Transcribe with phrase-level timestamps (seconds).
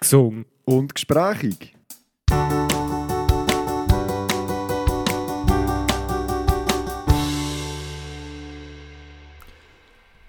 [0.00, 1.74] gesungen und gesprächig.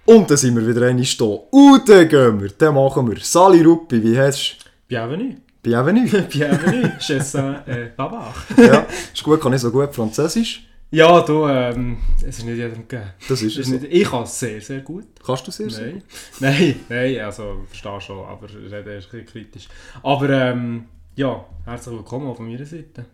[0.05, 1.25] Und dann sind wir wieder einmal da.
[1.25, 3.17] Und dann gehen wir, dann machen wir.
[3.21, 4.57] Sali Ruppi, wie heißt
[4.87, 5.35] Bienvenue.
[5.35, 5.41] du?
[5.63, 6.23] Bienvenue.
[6.23, 6.91] Bienvenue.
[6.99, 8.33] Je sais äh, Baba.
[8.57, 10.67] ja, ist gut, kann ich so gut Französisch.
[10.93, 13.13] Ja, du, ähm, es ist nicht jedem gegeben.
[13.29, 13.69] Das ist Es es.
[13.69, 15.05] nicht, ich kann es sehr, sehr gut.
[15.25, 16.03] Kannst du sehr sehr Nein.
[16.41, 19.67] Nein, nein, also verstehe schon, aber reden ist ein bisschen kritisch.
[20.03, 20.85] Aber ähm,
[21.15, 23.05] ja, herzlich willkommen auch von meiner Seite.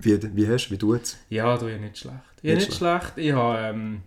[0.00, 1.18] Wie, wie hast du, wie tut's?
[1.28, 2.16] Ja, du, ja nicht schlecht.
[2.42, 3.12] Ja, Nicht nicht schlecht.
[3.14, 4.02] Ich habe, ähm,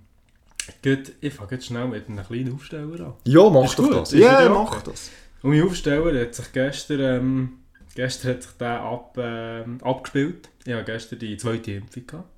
[0.83, 3.13] gut, ich fange jetzt schnell mit einem kleinen Aufsteller an.
[3.25, 4.11] Ja, mach Ist doch gut, das.
[4.11, 4.81] Ja, wieder mach okay.
[4.91, 5.11] das.
[5.41, 7.49] Und mein Aufsteller hat sich gestern, ähm,
[7.95, 10.49] gestern hat sich der ab, ähm, abgespielt.
[10.65, 12.05] Ich hatte gestern die zweite Impfung.
[12.05, 12.32] Gehabt.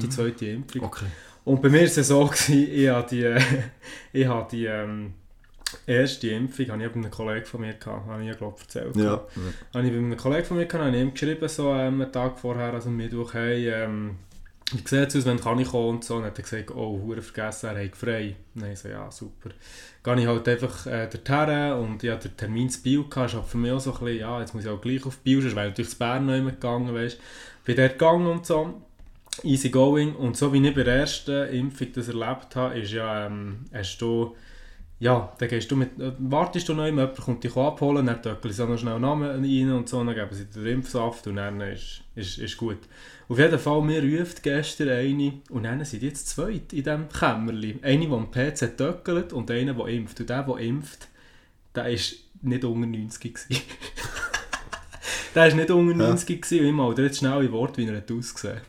[0.00, 0.82] Die zweite Impfung.
[0.82, 1.06] Okay.
[1.44, 3.34] Und bei mir war es so, gewesen, ich habe die,
[4.20, 5.14] ich habe die ähm,
[5.86, 8.96] erste Impfung habe ich bei einem Kollegen von mir gehabt, habe ich ja glaube erzählt.
[8.96, 9.24] Ja.
[9.74, 12.12] Habe ich bei einem Kollegen von mir gehabt, habe ich ihm geschrieben, so ähm, einen
[12.12, 14.16] Tag vorher, also Mittwoch, hey, ähm,
[14.72, 16.16] wie sieht es aus, wenn kann ich kommen und so.
[16.16, 18.36] Und dann hat er gesagt, oh, hure vergessen, er hat frei.
[18.54, 19.50] Dann ich so, ja, super.
[20.02, 23.46] Gehe ich halt einfach äh, dorthin und ja, der Termin zu Bio gehabt, ist halt
[23.46, 25.56] für mich auch so ein bisschen, ja, jetzt muss ich auch gleich auf Bio, sonst
[25.56, 27.18] wäre ich natürlich zu Bern noch immer gegangen, weißt
[27.64, 28.80] Bin dort gegangen und so
[29.42, 30.14] easy going.
[30.14, 33.98] Und so wie ich bei der ersten Impfung das erlebt habe, ist ja, ähm, hast
[33.98, 34.36] du,
[34.98, 38.22] ja, dann gehst du mit, äh, wartest du noch immer, jemand kommt dich abholen, dann
[38.22, 41.36] töckeln sie noch schnell Namen rein und so, dann geben sie dir den Impfsaft und
[41.36, 42.78] dann ist, ist, ist gut.
[43.28, 47.78] Auf jeden Fall, mir ruft gestern eine und dann sind jetzt zwei in diesem Kämmerli.
[47.82, 50.20] Eine, die am PC töckelt und einer, der impft.
[50.20, 51.08] Und der, der impft,
[51.74, 53.62] der war nicht unter 90 gewesen.
[55.34, 56.60] der war nicht unter 90 gewesen.
[56.60, 58.60] und ich mal jetzt schnell in Wort, wie er hat ausgesehen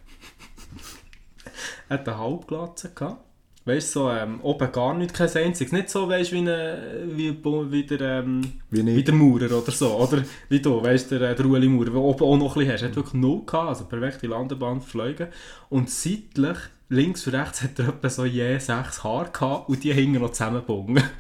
[1.92, 3.24] hat eine Halbglatze gehabt.
[3.64, 5.72] Weißt du, so, ähm, oben gar nicht, kein einziges.
[5.72, 9.96] Nicht so, weißt wie, eine- wie, wie der, ähm, Wie wie der Maurer oder so.
[9.98, 12.74] Oder wie du, weißt du, der, der Ueli Maurer, der oben auch noch ein bisschen
[12.74, 12.82] hast.
[12.82, 15.28] Er hat wirklich null gehabt, also perfekte Landebahn geflogen.
[15.70, 16.58] Und seitlich,
[16.90, 20.32] links und rechts, hat er etwa so je sechs Haare gehabt und die hingen noch
[20.32, 21.04] zusammengebunden.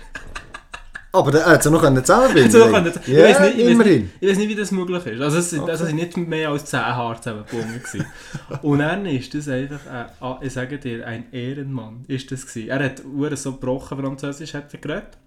[1.13, 4.01] Aber der hat es noch können zusammenbinden können- ich Ja, weiss nicht, ich weiss immerhin.
[4.03, 5.21] nicht, ich weiß nicht, wie das möglich ist.
[5.21, 7.81] Also es sind also es sind nicht mehr als 10 Haare zusammengebunden.
[8.61, 12.69] Und dann ist das einfach, äh, ah, ich sage dir, ein Ehrenmann ist das gewesen.
[12.69, 15.17] Er hat Uhren so gebrochen Französisch hat er geredet.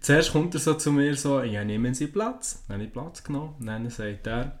[0.00, 2.62] Zuerst kommt er so zu mir so, ja, nehmen Sie Platz.
[2.68, 3.54] Dann habe ich Platz genommen.
[3.60, 4.60] Und dann sagt er,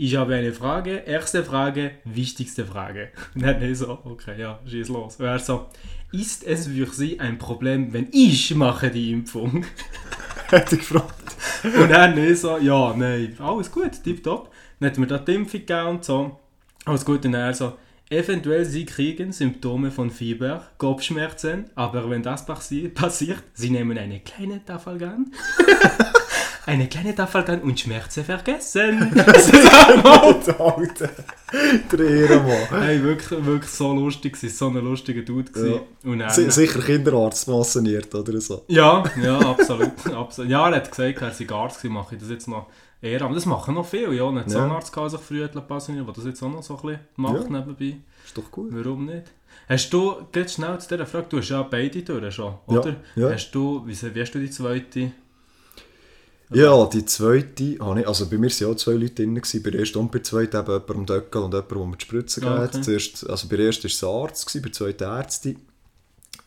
[0.00, 3.08] ich habe eine Frage, erste Frage, wichtigste Frage.
[3.34, 5.16] Und dann so, okay, ja, schieß los.
[5.16, 5.66] Und er so,
[6.12, 9.64] ist es für Sie ein Problem, wenn ich mache die Impfung?
[10.52, 11.14] Hat er gefragt.
[11.64, 14.52] Und dann so, ja, nein, alles gut, tipptopp.
[14.78, 16.38] Dann hat mir da die Impfung gegeben und so.
[16.84, 17.76] Alles gut, und er so,
[18.08, 24.20] eventuell Sie kriegen Symptome von Fieber, Kopfschmerzen, aber wenn das passi passiert, Sie nehmen eine
[24.20, 25.32] kleine Tafalgan.
[26.68, 29.10] eine kleine Tafalgan und Schmerzen vergessen.
[30.04, 31.10] Alter, Alter.
[31.92, 32.68] Der Ehrenmann.
[32.82, 35.50] hey, wirklich, wirklich so lustig, gewesen, so ein lustiger Dude.
[35.50, 35.80] gewesen.
[36.04, 38.64] Und dann, Si- Sicher Kinderarzt masseniert oder so.
[38.68, 39.92] Ja, ja, absolut.
[40.14, 40.50] absolut.
[40.50, 42.66] Ja, er hat gesagt, er sei Arzt gewesen, mache ich das jetzt noch
[43.00, 43.22] eher.
[43.22, 44.30] Aber das machen noch viele, ja.
[44.30, 44.54] Nicht Ja.
[44.54, 47.58] Zahnarzt kann sich früh pensionieren, der das jetzt auch noch so ein bisschen macht Ja.
[47.60, 47.96] nebenbei.
[48.24, 48.68] Ist doch gut.
[48.72, 49.24] Warum nicht?
[49.68, 52.96] Hast du, geht schnell zu dieser Frage, du hast ja beide durch schon, Ja, oder?
[53.16, 53.30] ja.
[53.30, 55.12] Hast du, wie, wie hast du die zweite?
[56.50, 59.62] Ja, die zweite, habe ich, also bei mir waren ja auch zwei Leute drin, gewesen,
[59.62, 61.96] bei der ersten und bei der zweiten eben jemand am Döckel und jemand, der mir
[61.96, 62.74] die Spritze gegeben hat.
[62.74, 62.82] Okay.
[62.82, 65.56] Zuerst, also bei der ersten war es Arzt, gewesen, bei der zweiten Ärztin.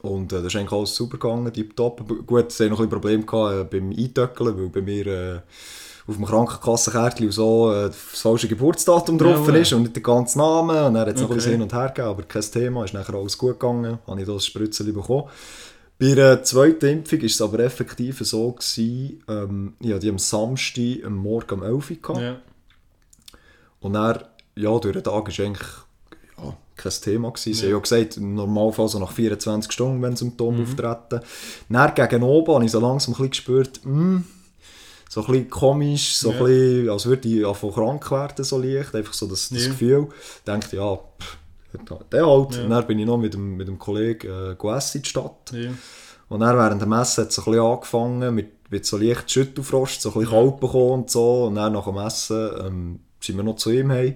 [0.01, 2.25] Und äh, das ist eigentlich alles super gegangen, tipptopp.
[2.25, 5.39] Gut, es hatte noch ein Probleme gehabt, äh, beim Eintöckeln, weil bei mir äh,
[6.07, 10.39] auf dem Krankenkassenkärtchen so äh, das falsche Geburtsdatum drauf Ja, ist und nicht der ganze
[10.39, 10.87] Name.
[10.87, 11.57] Und dann hat es noch ein bisschen Okay.
[11.57, 14.45] hin und her gegeben, aber kein Thema, ist nachher alles gut gegangen, habe ich das
[14.47, 15.29] Spritzchen bekommen.
[16.01, 20.17] Bei der zweiten Impfung war es aber effektiv so, gewesen, ähm, ich hatte die am
[20.17, 22.21] Samstag am Morgen um 11 Uhr.
[22.21, 22.41] Ja.
[23.81, 24.23] Und dann,
[24.55, 25.67] ja, durch den Tag war eigentlich
[26.39, 27.29] ja, kein Thema.
[27.31, 27.53] Gewesen.
[27.53, 31.19] Sie haben ja gesagt, im Normalfall so nach 24 Stunden, wenn Symptome auftreten.
[31.69, 34.23] Dann gegen oben habe ich so langsam ein bisschen gespürt, hm,
[35.07, 36.37] so ein bisschen komisch, so Ja.
[36.39, 38.95] ein bisschen, als würde ich anfangen krank werden, so leicht.
[38.95, 39.69] Einfach so das, das Ja.
[39.69, 40.07] Gefühl.
[40.09, 41.37] Ich dachte, ja, pff,
[41.73, 42.55] der halt.
[42.55, 42.63] Ja.
[42.63, 45.51] Und dann bin ich noch mit dem, mit dem Kollegen äh, in die Stadt.
[45.53, 45.71] Ja.
[46.29, 50.01] Und dann während der Messe hat es ein bisschen angefangen mit, mit so leicht Schüttelfrost,
[50.01, 51.45] so ein bisschen kalt bekommen und so.
[51.45, 54.15] Und dann nach dem Essen ähm, sind wir noch zu ihm heim.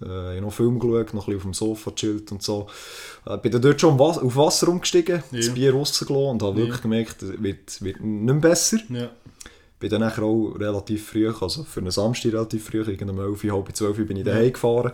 [0.00, 2.66] Äh, ich habe noch Film geschaut, noch ein bisschen auf dem Sofa gechillt und so.
[3.26, 5.38] Äh, bin dann dort schon auf Was- auf Wasser umgestiegen, Ja.
[5.38, 6.64] das Bier rausgelassen und habe Ja.
[6.66, 8.78] wirklich gemerkt, es wird, wird nicht mehr besser.
[8.88, 9.10] Ja.
[9.78, 13.76] Bin dann auch relativ früh, also für einen Samstag relativ früh, gegen um 11, halb
[13.76, 14.92] 12 bin ich daheim gefahren.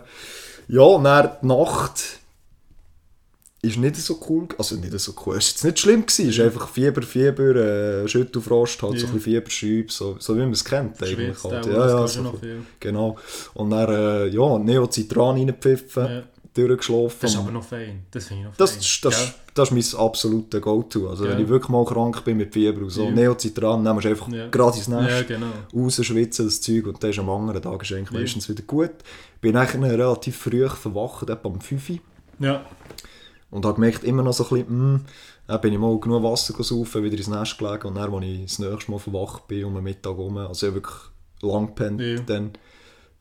[0.69, 2.19] Ja, und dann die Nacht
[3.61, 6.29] ist nicht so cool, also nicht so cool, es war jetzt nicht schlimm, gewesen.
[6.29, 9.11] es ist einfach Fieber, Fieber, äh, Schüttelfrost, halt so Ja.
[9.11, 11.43] ein bisschen Fieberschübe, so, so wie man es kennt eigentlich.
[11.43, 11.65] Halt.
[11.65, 12.39] Ja, das ja, so
[12.79, 13.17] genau.
[13.55, 16.23] Und dann, äh, ja, Neocitran reingepfiffen, Ja.
[16.53, 17.17] Durchgeschlafen.
[17.21, 18.05] Das ist aber noch fein.
[18.11, 18.79] Das finde ich noch Das, fein.
[18.79, 19.33] ist- das, Gell?
[19.53, 21.09] das ist mein absoluter Go-To.
[21.09, 21.39] Also, wenn Ja.
[21.39, 23.11] ich wirklich mal krank bin mit Fieber und so, Ja.
[23.11, 24.47] Neocitran, nehmen wir einfach Ja.
[24.47, 25.47] gerade ins Nest, Ja, genau.
[25.75, 28.19] rausschwitzen, das Zeug, und dann ist am anderen Tag ist eigentlich Ja.
[28.19, 28.91] meistens wieder gut.
[29.41, 31.99] Bin nachher relativ früh verwacht, etwa um 5 Uhr.
[32.39, 32.65] Ja,
[33.51, 35.05] Und habe gemerkt, immer noch so ein bisschen, hm,
[35.47, 38.41] dann bin ich mal genug Wasser gesaufen, wieder ins Nest gelegen und dann, als ich
[38.43, 41.01] das nächste Mal verwacht bin, um den Mittag herum, also ich habe wirklich
[41.41, 42.19] lang gepennt, Ja.
[42.19, 42.51] dann,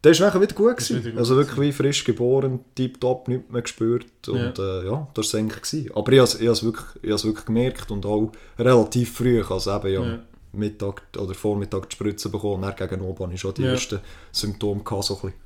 [0.03, 0.99] ist es nachher wieder gut gewesen.
[1.01, 5.09] wieder gut also wirklich wie frisch geboren, tiptop, nichts mehr gespürt und ja, äh, ja
[5.15, 5.63] das war es eigentlich.
[5.63, 5.91] Gewesen.
[5.95, 10.19] Aber ich habe es wirklich, wirklich gemerkt und auch relativ früh, also eben ja, Ja.
[10.53, 13.73] Mittag oder Vormittag die Spritze bekommen und dann gegen oben hatte ich schon die Ja.
[13.73, 14.01] ersten
[14.33, 15.39] Symptome gehabt, so ein bisschen.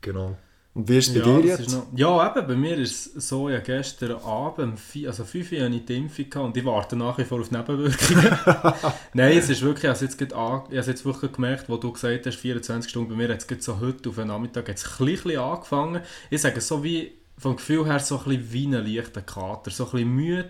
[0.00, 0.36] Genau.
[0.74, 1.70] Und wie ist es bei ja, dir jetzt?
[1.70, 5.74] noch, ja, eben, bei mir ist es so, ja, gestern Abend, also 5 Uhr hatte
[5.76, 8.38] ich die Impfung gehabt und ich warte nach wie vor auf Nebenwirkungen.
[9.14, 11.68] Nein, es ist wirklich, ich habe es jetzt, gerade ich habe es jetzt wirklich gemerkt,
[11.68, 14.66] wo du gesagt hast, 24 Stunden, bei mir hat es so heute auf den Nachmittag
[14.66, 16.02] jetzt ein bisschen angefangen.
[16.28, 19.84] Ich sage so wie, vom Gefühl her so ein bisschen wie ein leichter Kater, so
[19.86, 20.48] ein bisschen müde,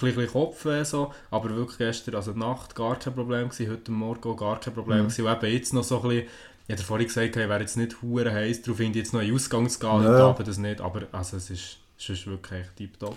[0.00, 4.36] ein bisschen Kopfweh so, aber wirklich gestern, also Nacht gar kein Problem gewesen, heute Morgen
[4.36, 5.08] gar kein Problem Mhm.
[5.08, 6.28] gewesen und eben jetzt noch so ein bisschen
[6.66, 9.20] ich hatte vorhin gesagt, ich wäre jetzt nicht hure heiß, darauf finde ich jetzt noch
[9.20, 10.18] einen Ausgang zu gehen, Ja.
[10.18, 10.26] ja.
[10.28, 13.16] aber das nicht, aber also es ist, es ist wirklich tiptop.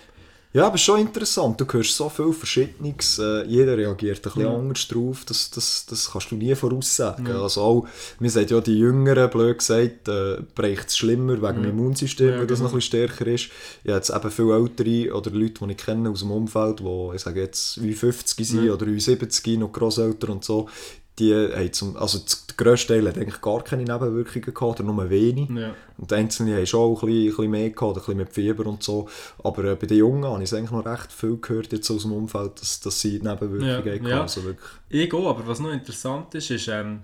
[0.54, 1.60] Ja, aber schon interessant.
[1.60, 3.20] Du hörst so viel Verschiedenes.
[3.20, 4.56] Äh, jeder reagiert ein bisschen Ja.
[4.56, 5.24] anders drauf.
[5.26, 7.28] Das, das, das kannst du nie voraussagen.
[7.28, 7.42] Ja.
[7.44, 7.88] Also auch,
[8.20, 12.40] mir sagt ja die Jüngeren, blöd gesagt, äh, bricht es schlimmer wegen dem Immunsystem, Ja,
[12.40, 12.70] weil das genau.
[12.70, 13.50] noch ein bisschen stärker ist.
[13.84, 17.10] Ich habe jetzt eben viele Ältere oder Leute, die ich kenne aus dem Umfeld, die,
[17.16, 18.74] ich sage jetzt, wie 50 sind Ja.
[18.74, 20.70] oder wie 70, noch Grosseltern und so,
[21.20, 25.10] die haben zum, also der grösste Teil hat eigentlich gar keine Nebenwirkungen gehabt, oder nur
[25.10, 25.50] wenig.
[25.50, 25.74] Ja.
[25.98, 28.34] Und die Einzelnen haben schon auch ein bisschen, ein bisschen mehr gehabt, ein bisschen mit
[28.34, 29.08] Fieber und so.
[29.44, 32.12] Aber äh, bei den Jungen habe ich eigentlich noch recht viel gehört jetzt aus dem
[32.12, 34.08] Umfeld, dass, dass sie Nebenwirkungen Ja, hatten.
[34.08, 34.22] ja.
[34.22, 34.70] Also wirklich.
[34.90, 37.02] Ich auch, aber was noch interessant ist, ist, ähm,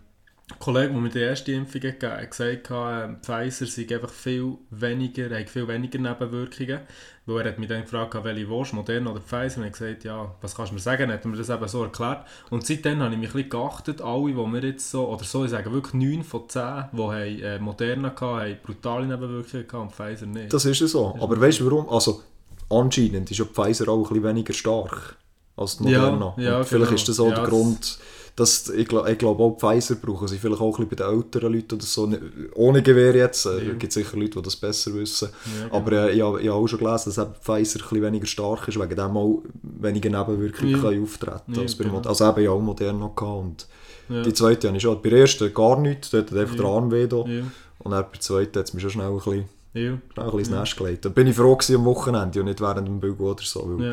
[0.52, 4.10] ein Kollege, der mir die erste Impfung gegeben hat, hat gesagt, ähm, Pfizer sei einfach
[4.10, 6.80] viel weniger, hat viel weniger Nebenwirkungen.
[7.26, 9.62] Weil er hat mich dann gefragt, welche willst du, Moderna oder Pfizer?
[9.62, 11.04] Und ich habe gesagt, ja, was kannst du mir sagen?
[11.08, 12.26] Dann hat er mir das eben so erklärt.
[12.50, 15.46] Und seitdem habe ich mich ein bisschen geachtet, alle, die wir jetzt so, oder so,
[15.46, 16.62] ich sage wirklich 9 von 10,
[16.92, 20.52] die haben, äh, Moderna hatten, haben brutale Nebenwirkungen gehabt und Pfizer nicht.
[20.54, 21.16] Das ist ja so.
[21.22, 21.88] Aber weißt du warum?
[21.90, 22.22] Also
[22.70, 25.16] anscheinend ist ja Pfizer auch ein bisschen weniger stark
[25.56, 26.34] als die Ja, Moderna.
[26.38, 26.96] ja, Und vielleicht genau.
[27.02, 28.00] ist das auch Ja, der das-
[28.36, 31.54] Dass ich, ich glaube auch Pfizer brauchen sie vielleicht auch ein bisschen bei den älteren
[31.54, 32.08] Leuten oder so.
[32.08, 32.22] Nicht-
[32.56, 33.46] Ohne Gewehr jetzt.
[33.46, 33.74] Es Ja.
[33.74, 35.30] gibt sicher Leute, die das besser wissen.
[35.60, 35.76] Ja, genau.
[35.78, 38.96] Aber äh, ich, habe, auch schon gelesen, dass Pfizer ein bisschen weniger stark ist, wegen
[38.96, 41.04] dem auch weniger Nebenwirkungen Ja.
[41.04, 42.02] auftreten Ja, als bei genau.
[42.02, 43.68] Also eben ja auch Moderna gehabt und
[44.10, 44.24] ja.
[44.24, 45.00] die zweite habe ich schon.
[45.00, 46.62] Bei der ersten gar nichts, dort hat einfach Ja.
[46.64, 47.18] der Arm weh da.
[47.28, 47.44] Ja,
[47.80, 50.24] Und dann bei der zweiten hat es mich schon schnell ein bisschen, ja, schnell ein
[50.26, 51.06] bisschen ins Nest gelegt.
[51.06, 53.78] Da bin ich froh am Wochenende und nicht während dem Bügel oder so.
[53.78, 53.86] Weil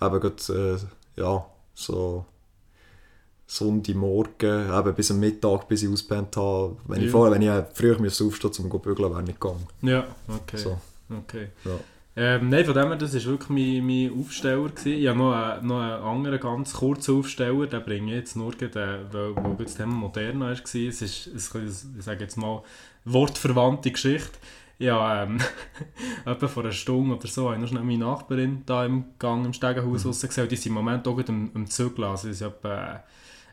[0.00, 0.06] ja.
[0.06, 0.78] eben gerade,
[1.16, 2.24] äh, ja, so
[3.50, 6.76] Sonntagmorgen, eben bis am Mittag, bis ich ausgepennt habe.
[6.86, 7.10] Wenn ich, Ja.
[7.12, 9.66] vorher, wenn ich müsste aufstehen um zu bügeln, wäre nicht gegangen.
[9.82, 10.56] ja, okay.
[10.58, 10.78] So,
[11.10, 11.48] okay.
[11.64, 11.72] ja.
[12.14, 14.68] Ähm, nein, von dem her, das war wirklich mein, mein Aufsteller.
[14.68, 14.88] Gewesen.
[15.00, 18.50] Ich habe noch, einen- noch einen anderen ganz kurzen Aufsteller, den bringe ich jetzt nur,
[18.52, 20.52] gerade, weil, weil das Thema Moderna war.
[20.52, 22.62] Es ist, es ich sage jetzt mal,
[23.04, 24.32] wortverwandte Geschichte.
[24.80, 25.38] Ja, ähm,
[26.26, 29.46] etwa vor einer Stunde oder so habe ich noch schnell meine Nachbarin da im Gang
[29.46, 30.10] im Stegenhaus mhm.
[30.10, 30.42] gesehen.
[30.42, 32.08] Und die sind im Moment auch gerade am, am Zügeln.
[32.08, 32.98] Also, etwa, äh,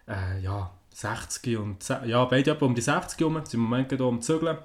[0.07, 3.36] ja, 60 und, ja, beide um die 60 herum.
[3.36, 4.57] Sind im Moment gerade am Zügeln.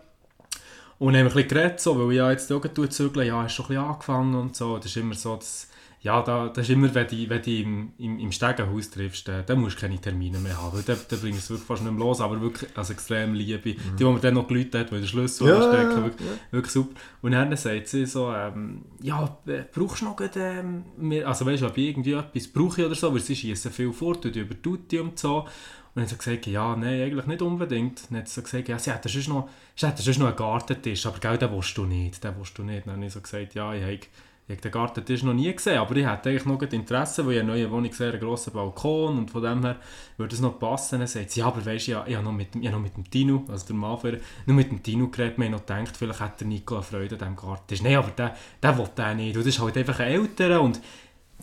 [0.98, 3.64] Und haben ein bisschen geredet, so, weil ich ja jetzt auch zügeln, ja, hast schon
[3.64, 4.76] ein bisschen angefangen und so.
[4.76, 5.69] Das ist immer so, dass,
[6.02, 9.44] ja, da, das ist immer, wenn du, wenn du im, im, im Stegenhaus triffst, dann,
[9.44, 10.74] dann musst du keine Termine mehr haben.
[10.76, 13.34] weil Dann, dann bringst du es wirklich fast nicht mehr los, aber wirklich, also extrem
[13.34, 13.58] Liebe.
[13.58, 16.72] Die, die mir dann noch gelüht hat, weil der Schlüssel Ja, stecken, ja, wirklich, wirklich
[16.72, 16.94] super.
[17.20, 21.44] Und dann sagt sie so, ähm, ja, äh, brauchst du noch gerade, ähm, mehr- also
[21.44, 24.34] weißt du, ob ich irgendwie etwas brauche oder so, weil sie schießen viel fort, und
[24.36, 25.40] über Tutti und so.
[25.40, 25.46] Und
[25.96, 28.10] dann hat sie gesagt, ja, nein, eigentlich nicht unbedingt.
[28.10, 31.04] Dann hat sie gesagt, ja, sie hätten sonst noch, sie hätten sonst noch einen Gartentisch,
[31.04, 32.86] aber gell, den willst du nicht, den willst du nicht.
[32.86, 33.98] Dann habe ich so gesagt, ja, ich habe,
[34.50, 37.40] ich habe den Gartentisch noch nie gesehen, aber ich hätte eigentlich noch Interesse, weil ich
[37.40, 39.76] eine neue Wohnung sehe, einen grossen Balkon und von dem her
[40.16, 40.98] würde es noch passen.
[40.98, 43.44] Dann sagt ja, aber weisst du, ich, habe- noch mit, habe noch mit dem Tino,
[43.48, 46.40] also der Mann ihr, nur mit dem Tino geredet, wir haben noch gedacht, vielleicht hat
[46.40, 47.82] der Nico eine Freude an diesem Gartentisch.
[47.82, 50.80] Nein, aber der, der will den nicht, und das ist halt einfach ein älterer und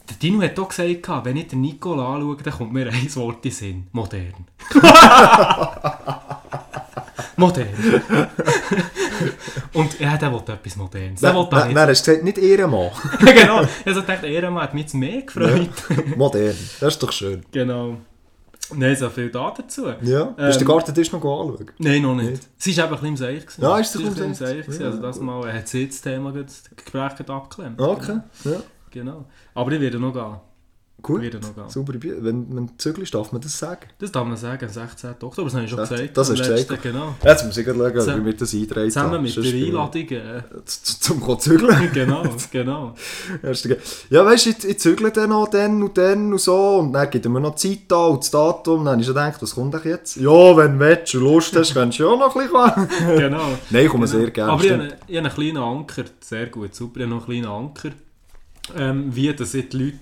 [0.10, 3.38] der Tino hat auch gesagt, wenn ich den Nico anschaue, dann kommt mir ein Wort
[3.38, 3.88] in den Sinn.
[3.94, 4.34] Modern.
[7.38, 7.68] Modern.
[9.74, 11.21] Und ja, der will etwas Modernes.
[11.21, 11.77] Der da nein, nicht.
[11.77, 12.91] du gesagt, nicht Ehrenmann.
[13.19, 13.62] genau.
[13.63, 15.69] Ich also dachte, Ehrenmann hat mich jetzt mehr gefreut.
[16.15, 16.55] Modern.
[16.79, 17.43] Das ist doch schön.
[17.51, 17.97] genau.
[18.75, 19.88] Nein, so viel da dazu.
[20.01, 20.33] Ja.
[20.38, 21.71] Hast du den Ähm, Gartentisch noch anschauen?
[21.77, 22.31] Nein, noch nicht.
[22.31, 22.47] Nicht?
[22.57, 23.43] Sie war eben ein bisschen im Seich.
[23.57, 24.67] Ja, ist sie ein bisschen im Seich.
[24.67, 27.79] Also das Mal hat sie das Thema, das Gespräch abgeklemmt.
[27.79, 28.19] Okay.
[28.43, 28.51] Ja.
[28.91, 29.25] genau.
[29.53, 30.36] Aber ich werde noch gehen.
[31.00, 31.22] Gut,
[31.72, 31.94] super.
[31.94, 32.18] Bier.
[32.22, 33.82] Wenn man zügelst, darf man das sagen.
[34.00, 35.12] Das darf man sagen, am 16.
[35.22, 36.18] Oktober, das habe ich schon Das- gesagt.
[36.18, 36.82] das hast du gesagt.
[36.84, 37.16] Genau.
[37.24, 40.08] Jetzt muss ich schauen, Zusammen- wie wir das eintragen Zusammen mit der Einladung.
[40.10, 41.92] Äh, Zum zu zügeln.
[41.94, 42.96] genau, genau.
[44.10, 46.77] Ja, weißt du, ich, ich zügle dann noch dann und dann und so.
[46.77, 48.80] Und dann gibt mir noch Zeit an und das Datum.
[48.84, 50.16] Dann habe ich schon gedacht, was kommt denn jetzt?
[50.18, 53.50] Ja, wenn du willst und Lust hast, kannst du ja noch ein bisschen genau.
[53.70, 54.20] Nein, ich komme Genau.
[54.20, 54.51] sehr gerne.
[54.51, 54.98] Aber ich habe, stimmt.
[55.08, 57.89] ich habe einen kleinen Anker, sehr gut, super, ich habe noch einen kleinen Anker,
[58.75, 59.96] ähm, wie ich die Leute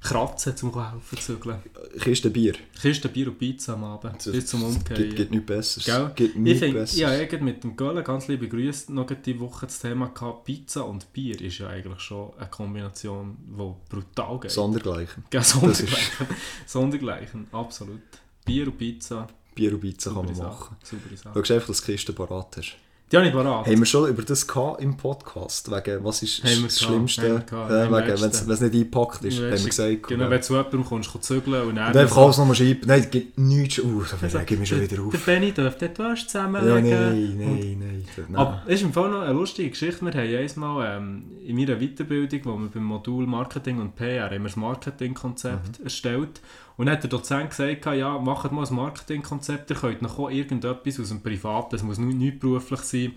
[0.00, 1.60] kratzen, um helfen zu zügeln.
[2.00, 2.54] Kiste Bier.
[2.80, 5.14] Kiste Bier und Pizza am Abend, Das bis zum Umkehren.
[5.14, 5.84] gibt nichts Besseres.
[5.86, 6.12] Gell?
[6.28, 7.00] Ich nichts finde, Besseres.
[7.00, 10.84] ja, irgendwie mit dem Göller, ganz liebe Grüße, noch die Woche das Thema gehabt, Pizza
[10.86, 14.50] und Bier ist ja eigentlich schon eine Kombination, die brutal geht.
[14.52, 15.24] Sondergleichen.
[15.32, 16.26] Ja, Sondergleichen.
[16.66, 18.00] Sondergleichen, absolut.
[18.44, 20.64] Bier und Pizza, Bier und Pizza kann saubere man Sache.
[20.64, 20.76] machen.
[20.84, 21.44] Saubere Sache.
[21.44, 22.76] Schau einfach, dass du Kiste parat hast.
[23.10, 23.66] Die habe ich parat.
[23.66, 25.70] Haben wir schon über das gehabt im Podcast?
[25.70, 27.44] Wegen, was ist Haben das gehabt, Schlimmste?
[27.50, 30.02] haben äh, wenn es nicht eingepackt ist, haben wir gesagt.
[30.08, 30.30] Genau, ja.
[30.30, 31.92] wenn du zu jemandem kommst, kannst du zügeln und dann...
[31.92, 32.80] Und einfach alles nochmal schreiben.
[32.84, 33.78] Nein, es gibt nichts.
[33.78, 35.24] Uh, da rege ich mich schon wieder Der auf.
[35.24, 36.90] Benni dürfte die Wäsche Ja, zusammenlegen.
[36.90, 38.04] nein, nein, nein.
[38.28, 38.36] nein.
[38.36, 40.04] Aber es ist im Fall noch eine lustige Geschichte.
[40.04, 44.32] Wir haben einmal ähm, in meiner Weiterbildung, wo wir beim Modul Marketing und PR haben
[44.32, 46.42] wir das Marketingkonzept erstellt.
[46.78, 50.30] Und dann hat der Dozent gesagt, ja, macht mal ein Marketingkonzept, ihr könnt noch auch
[50.30, 53.12] irgendetwas aus dem Privaten, das muss nicht, beruflich sein,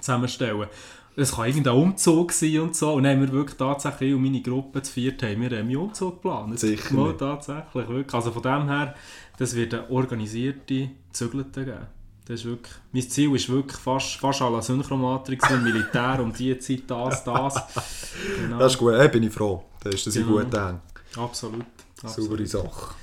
[0.00, 0.66] zusammenstellen.
[1.14, 2.92] Es kann irgendein Umzug sein und so.
[2.92, 6.16] Und dann haben wir wirklich tatsächlich, und meine Gruppe zu viert, haben wir einen Umzug
[6.20, 6.58] geplant.
[6.58, 8.12] Sicher Mal tatsächlich, wirklich.
[8.14, 8.94] Also von dem her,
[9.38, 11.86] das wird eine organisierte Zügelte geben.
[12.26, 16.32] Das ist wirklich, mein Ziel ist wirklich fast, fast à la Synchromatrix im Militär, um
[16.32, 17.54] die Zeit das, das.
[18.42, 18.58] Genau.
[18.58, 19.62] Das ist gut, hey, bin ich froh.
[19.80, 20.38] Das ist das in Genau.
[20.40, 20.80] guten Händen.
[21.16, 21.64] Absolut.
[22.00, 22.46] Saubere.
[22.46, 22.94] Sache.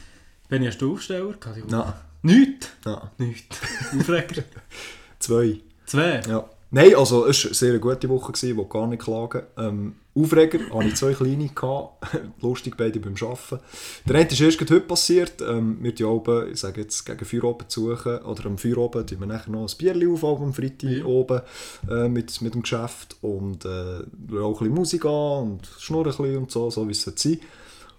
[0.49, 1.33] Hast du Aufsteller?
[1.33, 1.71] gehabt die Woche?
[1.71, 2.67] Nein, Nichts?
[2.85, 3.09] nein.
[3.17, 3.57] Nichts.
[3.97, 4.43] Aufreger?
[5.19, 5.59] Zwei.
[5.85, 6.21] Zwei?
[6.27, 6.49] Ja.
[6.71, 9.43] Nein, also es war eine sehr gute Woche, gewesen, wo gar nicht klagen.
[9.57, 11.47] Ähm, Aufreger hatte ich zwei kleine.
[11.49, 12.05] Gehabt.
[12.41, 13.59] Lustig beide beim Arbeiten.
[14.07, 15.41] Der eine ist erst heute passiert.
[15.41, 18.19] Ähm, wir die oben, ich sage jetzt, gegen Feuer oben suchen.
[18.23, 21.05] Oder am Feuer oben tun wir nachher noch ein Bierli auf am Freitag Ja.
[21.05, 21.41] oben
[21.89, 23.17] äh, mit, mit dem Geschäft.
[23.21, 26.91] Und äh, auch ein bisschen Musik an und schnurren ein bisschen und so, so wie
[26.91, 27.39] es sein sollte.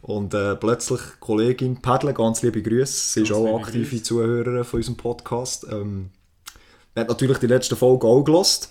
[0.05, 3.13] Und äh, plötzlich Kollegin Padle, ganz liebe Grüße.
[3.13, 4.03] Sie ist Ganz auch liebe aktive Grüße.
[4.03, 5.67] Zuhörerin von unserem Podcast.
[5.73, 6.11] Ähm,
[6.95, 8.69] er hat natürlich die letzte Folge auch gelost.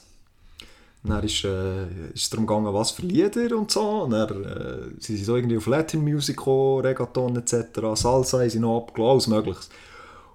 [1.04, 4.04] Dann ist, äh, ist es darum gegangen, was für Lieder und so.
[4.04, 7.80] Und dann äh, sind sie so irgendwie auf Latin Music gekommen, Reggaeton etc.
[7.96, 9.70] Salsa sie noch abgelassen, alles mögliches.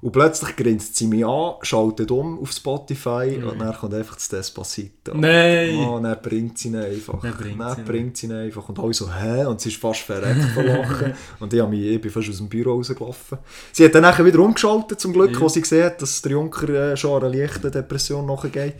[0.00, 4.28] Und plötzlich grinst sie mich an, schaltet um auf Spotify und dann kommt einfach das
[4.28, 5.12] Despacito.
[5.14, 5.76] Nein!
[5.76, 7.20] Oh, und dann bringt sie ihn einfach.
[7.20, 8.68] Dann bringt Dann sie bringt sie ihn einfach.
[8.68, 9.44] Und alle so, hä?
[9.46, 11.14] Und sie ist fast verreckt von Lachen.
[11.40, 13.38] und ich, mich, ich bin fast aus dem Büro rausgelaufen.
[13.72, 15.40] Sie hat dann nachher wieder umgeschaltet, zum Glück, Ja.
[15.40, 18.74] wo sie gesehen hat, dass der Junker äh, schon einer leichten Depression nachgeht.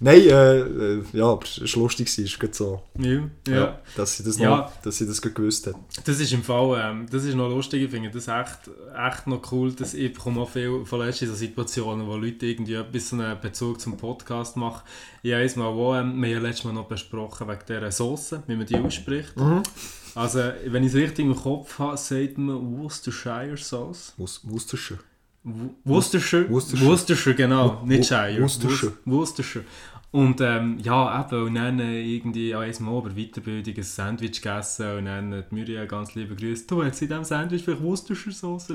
[0.00, 2.82] Nein, äh, äh, ja, aber es war lustig, es gerade so.
[2.98, 3.78] Ja, ja.
[3.96, 4.50] dass sie das, Ja.
[4.56, 5.76] noch, dass sie das gewusst hat.
[6.04, 9.52] Das ist im Fall, ähm, das ist noch lustig, ich finde das echt, echt noch
[9.52, 13.40] cool, dass ich bekomme viel von letzten so Situationen, wo Leute irgendwie etwas, so einen
[13.40, 14.82] Bezug zum Podcast machen.
[15.22, 18.36] Ich habe einmal, wo, ähm, wir haben ja letztes Mal noch besprochen, wegen dieser Sauce,
[18.46, 19.36] wie man die ausspricht.
[19.36, 19.62] Mhm.
[20.14, 24.14] Also, wenn ich es richtig im Kopf habe, sagt man Worcestershire Sauce.
[24.18, 24.40] Wus-
[25.84, 26.50] Worcestershire?
[26.50, 26.90] Worcestershire.
[26.90, 27.82] Worcestershire, genau.
[27.84, 28.40] Nicht Shire.
[28.40, 28.92] Worcestershire.
[29.04, 29.64] Worcestershire.
[30.10, 34.40] Und ähm, ja, eben, und dann äh, irgendwie an einem Mal bei Weiterbildung ein Sandwich
[34.40, 36.64] gegessen und dann die Muriel ganz liebe Grüße.
[36.66, 38.68] Du, hast in diesem Sandwich vielleicht Worcestershire Sauce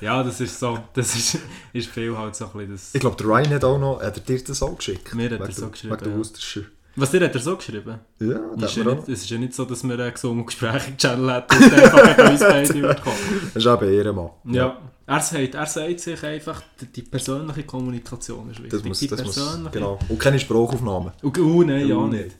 [0.00, 1.38] ja, das ist so, das ist,
[1.72, 2.94] ist viel halt so ein bisschen das...
[2.94, 5.14] Ich glaube, der Ryan hat auch noch, hat er dir das auch geschickt?
[5.14, 6.16] Mir hat er so geschrieben, Wegen ja.
[6.16, 6.66] Worcestershire.
[7.00, 7.98] Was dir hat er so geschrieben?
[8.20, 9.02] Ja, das Ist ja nicht, auch.
[9.08, 12.40] es ist ja nicht so, dass wir einen gesungen Gespräche-Channel hätten und einfach bei uns
[12.40, 13.18] beide überkommen.
[13.54, 14.30] Das ist eben Ehrenmann.
[14.44, 16.62] Ja, er sagt, er sagt sich einfach,
[16.94, 18.70] die, persönliche Kommunikation ist wichtig.
[18.70, 19.70] Das muss, die das muss, persönliche.
[19.70, 19.98] genau.
[20.08, 21.12] Und keine Sprachaufnahmen.
[21.22, 22.36] Und, uh, nein, ja Uh, nicht.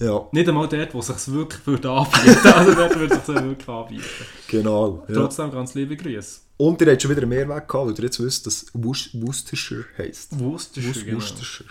[0.00, 3.34] Ja, Nicht einmal dort, wo es sich wirklich würde anbieten Also dort würde es sich
[3.36, 4.04] wirklich anbieten.
[4.48, 5.04] genau.
[5.08, 5.14] Ja.
[5.14, 6.40] Trotzdem ganz liebe Grüße.
[6.56, 10.38] Und ihr habt schon wieder einen Mehrweg gehabt, weil ihr jetzt wisst, dass Worcestershire heisst.
[10.38, 11.16] Worcestershire, genau.
[11.18, 11.68] Worcestershire.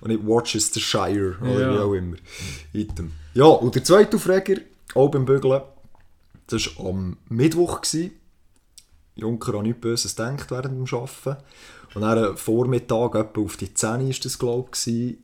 [0.00, 1.74] Und nicht Worcestershire oder Ja.
[1.74, 2.16] wie auch immer.
[2.72, 3.12] Item.
[3.34, 4.60] Ja, und der zweite Aufreger,
[4.94, 5.62] auch beim Bügeln,
[6.48, 7.80] das war am Mittwoch.
[7.82, 8.12] Gewesen.
[9.14, 11.42] Junker an nichts Böses gedacht während dem Arbeiten.
[11.94, 15.18] Und dann am Vormittag, etwa auf die 10 ist das glaube ich,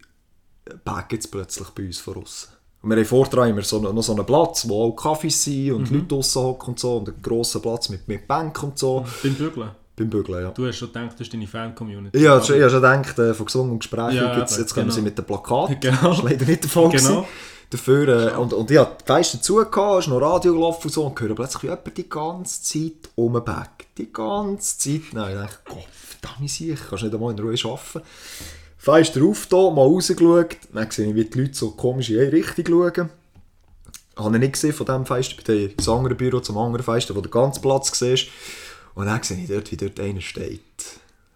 [0.85, 2.51] packen es plötzlich bei uns von außen.
[2.81, 5.91] Und wir haben vordran immer so, noch so einen Platz, wo auch Kaffees sind und
[5.91, 6.97] Leute draussen hocken und so.
[6.99, 9.05] Und einen grossen Platz mit, mit Bänken und so.
[9.23, 9.71] Beim Bügeln.
[9.97, 10.51] Beim Bügeln, ja.
[10.53, 12.17] Du hast schon gedacht, das ist deine Fan-Community.
[12.17, 14.73] Ich habe schon, ich habe schon gedacht, äh, von gesungen und Gesprächen, Ja, jetzt, jetzt
[14.73, 14.95] kommen genau.
[14.95, 15.69] sie mit dem Plakat.
[15.81, 15.97] Genau.
[15.97, 16.91] Das war leider nicht der Fall.
[16.91, 17.27] Genau.
[17.71, 21.05] Dafür, äh, und, und ich hatte Fenster zugehört, es ist noch Radio gelaufen und so,
[21.05, 23.87] und höre plötzlich wie jemand die ganze Zeit umbackt.
[23.99, 25.03] Die ganze Zeit.
[25.13, 28.03] Nein, ich dachte, Gott, verdammt sicher, kannst nicht einmal in Ruhe arbeiten.
[28.79, 32.33] Fenster auf, da, mal rausgeschaut, dann sehe ich, wie die Leute so komisch in eine
[32.33, 33.11] Richtung schauen.
[34.17, 37.21] habe ich nicht gesehen von diesem bin dann ins andere Büro zum anderen Fest, wo
[37.21, 38.29] der ganze Platz siehst.
[38.95, 40.63] Und dann sehe ich dort, wie dort einer steht.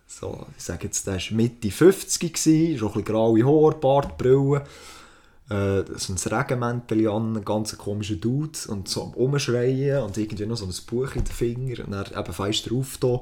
[0.07, 4.17] So, ich sage jetzt, der war Mitte 50 gewesen, schon ein bisschen graue Haare, Bart,
[4.19, 4.63] Brille.
[5.51, 10.47] Äh, so ein Regenmäntel an, ein ganz komischer Dude und so am Umschreien und irgendwie
[10.47, 13.21] noch so ein Buch in den Finger und dann eben fest drauf da,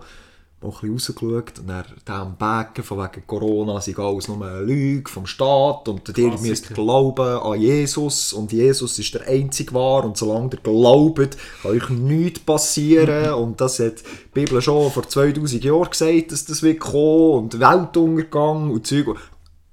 [0.63, 4.47] mal ein bisschen rausgeschaut und dann der am Becken von wegen Corona sei alles nur
[4.47, 9.73] eine Lüge vom Staat und ihr müsst glauben an Jesus und Jesus ist der einzige
[9.75, 14.91] wahr und solange ihr glaubt, kann euch nichts passieren und das hat die Bibel schon
[14.91, 19.17] vor 2000 Jahren gesagt, dass das wird kommen und Weltuntergang und Zeug.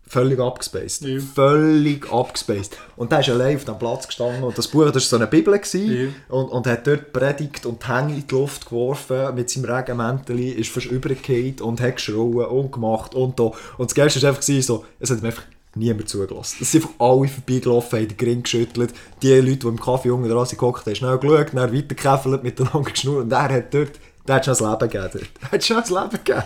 [0.07, 1.01] Völlig abgespaced.
[1.01, 1.19] Ja.
[1.19, 2.77] Völlig abgespaced.
[2.95, 5.27] Und der ist allein auf dem Platz gestanden und das Buch, das war so eine
[5.27, 9.49] Bibel gewesen, und, und hat dort predigt und die Hänge in die Luft geworfen mit
[9.49, 13.51] seinem Regenmäntel, ist fast übergefallen und hat geschrien und gemacht und da.
[13.77, 15.43] Und das Geilste war einfach so, es hat mir einfach
[15.75, 16.57] niemand zugelassen.
[16.61, 18.93] Es sind einfach alle vorbeigelaufen, haben den Gring geschüttelt.
[19.21, 22.91] Die Leute, die im Kaffee unten dran sind gehockt, haben schnell geschaut, dann weitergekäffelt, miteinander
[22.91, 25.27] geschnurrt und er hat dort der hat schon das Leben gegeben.
[25.41, 26.43] Der hat schon das Leben gegeben.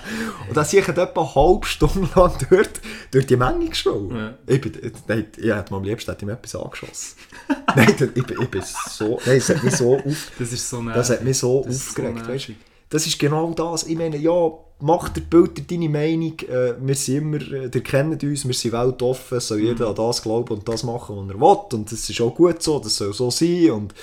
[0.48, 2.70] Und dann sicher etwa eine halbe Stunde lang dort
[3.12, 4.10] durch die Menge geschrien.
[4.16, 4.34] Ja.
[4.48, 4.74] Ich, bin,
[5.08, 7.16] nein, ich hätte mir am liebsten hätte ich mir etwas angeschossen.
[7.76, 9.20] nein, ich, bin- ich bin so...
[9.26, 10.96] Nein, es hat mich so auf, Das ist so nervig.
[11.00, 12.20] das hat mich so Das ist so aufgeregt.
[12.26, 12.32] du?
[12.32, 12.56] nervig.
[12.90, 13.84] das ist genau das.
[13.84, 16.38] Ich meine, ja, mach dir Bild dir deine Meinung.
[16.42, 19.66] Äh, wir sind immer, äh, ihr kennt uns, wir sind weltoffen, soll Mhm.
[19.66, 21.58] jeder an das glauben und das machen, was er will.
[21.80, 23.72] Und das ist auch gut so, das soll so sein.
[23.72, 23.94] Und,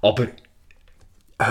[0.00, 0.26] aber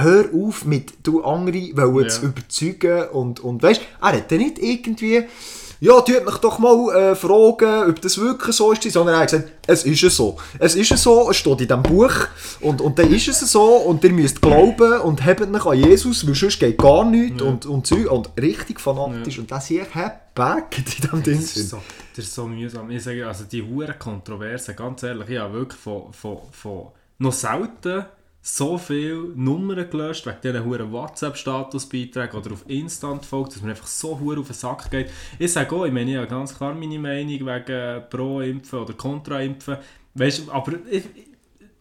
[0.04, 2.10] hör auf mit du andere wollen Ja.
[2.10, 5.24] zu überzeugen und, und weißt, er hat dann nicht irgendwie
[5.84, 9.32] ja, tut mich doch mal äh, fragen, ob das wirklich so ist, sondern er hat
[9.32, 10.38] gesagt, es ist es so.
[10.60, 12.14] Es ist es so, es steht in diesem Buch
[12.60, 16.28] und, und dann ist es so und ihr müsst glauben und habt mich an Jesus,
[16.28, 20.36] weil sonst geht gar nichts und, und Zeug und richtig fanatisch und das hier hat
[20.36, 21.42] back in diesem Ding.
[21.42, 21.82] Das ist, so,
[22.16, 22.92] das ist so mühsam.
[22.92, 27.34] Ich sage, also die hure Kontroverse, ganz ehrlich, ich habe wirklich von, von, von noch
[27.34, 28.06] selten
[28.42, 33.88] so viele Nummern gelöscht, wegen diesen huren WhatsApp-Statusbeiträgen oder auf Instant folgt, dass mir einfach
[33.88, 35.12] so hure auf den Sack geht.
[35.38, 39.78] Ich sage auch, ich meine, ich habe ganz klar meine Meinung wegen Pro-Impfen oder Contra-Impfen.
[40.16, 41.04] Weißt du, aber ich,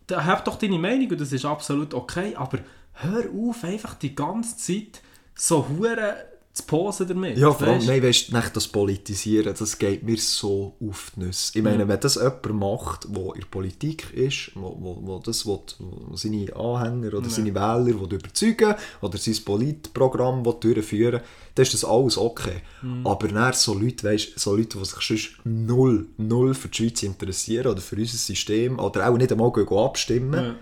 [0.07, 2.59] da hab doch deine Meinung und das ist absolut okay, aber
[2.93, 5.01] hör auf, einfach die ganze Zeit
[5.35, 7.39] so hure zu posen damit.
[7.39, 11.53] Ja, vor allem, nein, weißt, nicht das Politisieren, das geht mir so auf die Nüsse.
[11.57, 15.47] Ich meine, wenn das jemand macht, der in der Politik ist, wo, wo, wo das
[15.47, 21.21] will, wo seine Anhänger oder seine Wähler will überzeugen oder sein Politprogramm will durchführen
[21.55, 22.63] dann ist das alles okay.
[23.05, 27.03] Aber dann so Leute, weißt, so Leute, die sich sonst null, null für die Schweiz
[27.03, 29.53] interessieren oder für unser System oder auch nicht einmal
[29.85, 30.55] abstimmen, Ja.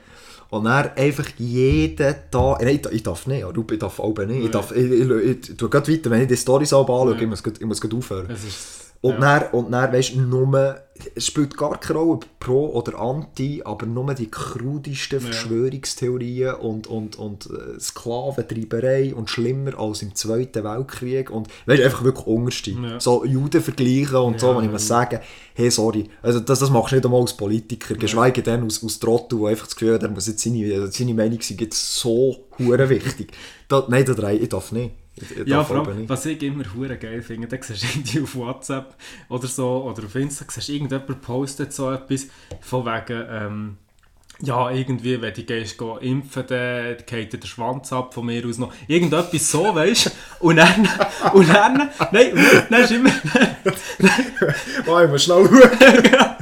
[0.50, 2.62] Und dann einfach jeden Tag.
[2.62, 4.44] Nein, ich, ich darf nicht, ja, ich darf auch nicht.
[4.44, 5.56] Ich, darf, ich, ich, ich, ich
[6.10, 7.20] wenn ich die Storys alle anschaue, Ja.
[7.20, 8.30] ich muss, grad- ich muss grad aufhören.
[8.30, 9.38] Es ist, Und ja.
[9.38, 10.80] dann, und dann weißt du, nur,
[11.14, 16.88] es spielt gar keine Rolle, ob pro oder anti, aber nur die krudesten Verschwörungstheorien und,
[16.88, 21.30] und, und äh, Sklaventreiberei und schlimmer als im Zweiten Weltkrieg.
[21.30, 22.72] Und weißt einfach wirklich unterste.
[22.72, 22.98] Ja.
[22.98, 25.20] So Juden vergleichen und so, Ja, wo ich muss sagen,
[25.54, 28.98] hey, sorry, also das, das machst du nicht einmal als Politiker, geschweige denn aus, aus
[28.98, 32.48] Trottel, der einfach das Gefühl hat, er muss jetzt seine, seine Meinung sei jetzt so
[32.58, 33.32] hure wichtig.
[33.68, 34.92] Da, nein, da drei, ich darf nicht.
[35.46, 38.94] Ja, vor allem, was ich immer hure geil finde, dann siehst du irgendwie auf WhatsApp
[39.28, 42.28] oder so, oder auf Insta, siehst du, irgendjemand postet so etwas
[42.60, 43.76] von wegen, ähm,
[44.40, 48.58] ja, irgendwie, wenn du gehst go impfen, dann geht der Schwanz ab von mir aus
[48.58, 48.72] noch.
[48.86, 50.10] Irgendetwas so, weißt du?
[50.46, 50.88] Und dann,
[51.32, 52.32] und dann, nein,
[52.70, 53.10] dann ist immer,
[54.86, 56.34] Oh, ich muss schnell schauen.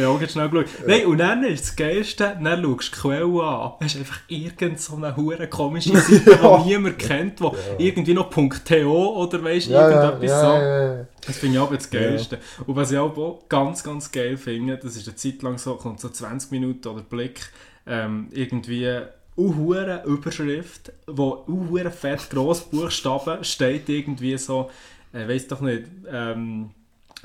[0.00, 0.66] ja, auch schnell geschaut.
[0.86, 3.72] Nein, und dann ist das Geilste, dann schaust du die Quelle an.
[3.80, 8.30] Es ist einfach irgend so eine hure komische Seite, die niemand kennt, wo irgendwie noch
[8.30, 11.06] .to oder weißt du, irgendetwas so.
[11.26, 12.38] Das finde ich aber das Geilste.
[12.66, 16.00] Und was ich auch ganz, ganz geil finde, das ist eine Zeit lang so, kommt
[16.00, 17.50] so 20 Minuten oder Blick,
[17.86, 19.00] ähm, irgendwie
[19.36, 24.70] uhure Überschrift, wo uhure fett Grossbuchstaben steht irgendwie so,
[25.12, 26.70] äh, weiß doch nicht, ähm,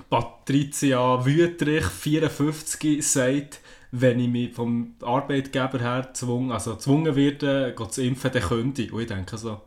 [0.10, 3.60] Patricia Wüterich, 54, sagt,
[3.91, 8.81] wenn ich mich vom Arbeitgeber her gezwungen, also gezwungen werde, äh, zu impfen, dann könnte
[8.84, 8.91] ich.
[8.91, 9.62] Und ich denke so,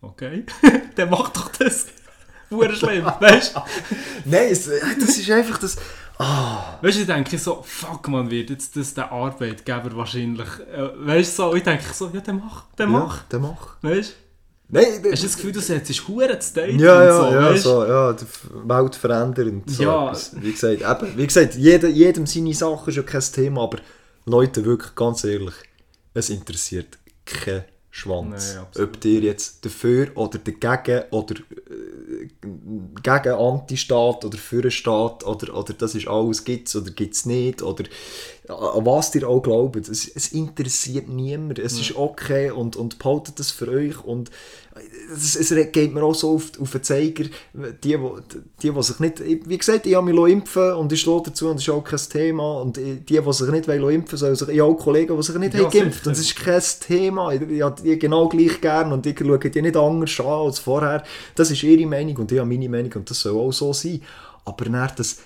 [0.00, 0.44] okay,
[0.96, 1.86] dann mach doch das.
[2.50, 3.60] Hure schlimm, weißt du?
[4.26, 4.52] Nein, äh,
[5.00, 5.76] das ist einfach das.
[6.80, 11.38] Weißt du, ich denke so, fuck man, wird jetzt das der Arbeitgeber wahrscheinlich, äh, weißt
[11.38, 13.76] du, so, ich denke so, ja, dann mach, dann mach, Ja, dann mach.
[13.82, 14.23] weißt du?
[14.74, 17.50] Nein, Hast du das Gefühl, du setzt Huren zu daten ja, und ja, so, ja,
[17.50, 18.24] weißt so, ja, die
[18.68, 19.70] Welt verändernd.
[19.70, 20.06] So Ja.
[20.08, 20.32] etwas.
[20.42, 23.78] Wie gesagt, eben, wie gesagt jeder, jedem seine Sache ist ja kein Thema, aber
[24.26, 25.54] Leute, wirklich, ganz ehrlich,
[26.12, 28.56] es interessiert keinen Schwanz.
[28.60, 31.36] Absolut Ob ihr jetzt dafür oder dagegen oder
[33.02, 37.14] gegen Anti-Staat oder für einen Staat oder, oder das ist alles, gibt es oder gibt
[37.14, 37.84] es nicht oder
[38.48, 39.88] an was ihr auch glaubt.
[39.88, 41.58] Es, es interessiert niemand.
[41.58, 44.30] Es ist okay und, und behaltet das für euch und
[45.14, 47.98] es, es geht mir auch so auf, auf den Zeiger, die, die,
[48.62, 51.62] die sich nicht, wie gesagt, ich habe mich impfen und ich stehe dazu und das
[51.62, 55.16] ist auch kein Thema und die, die sich nicht impfen sollen ich habe auch Kollegen,
[55.16, 57.32] die sich nicht ja, geimpft und das ist kein Thema.
[57.32, 60.58] Ich, ich habe die genau gleich gern und ich schaue die nicht anders an als
[60.58, 61.04] vorher.
[61.36, 64.00] Das ist ihre Meinung und ich habe meine Meinung und das soll auch so sein.
[64.44, 65.18] Aber dann das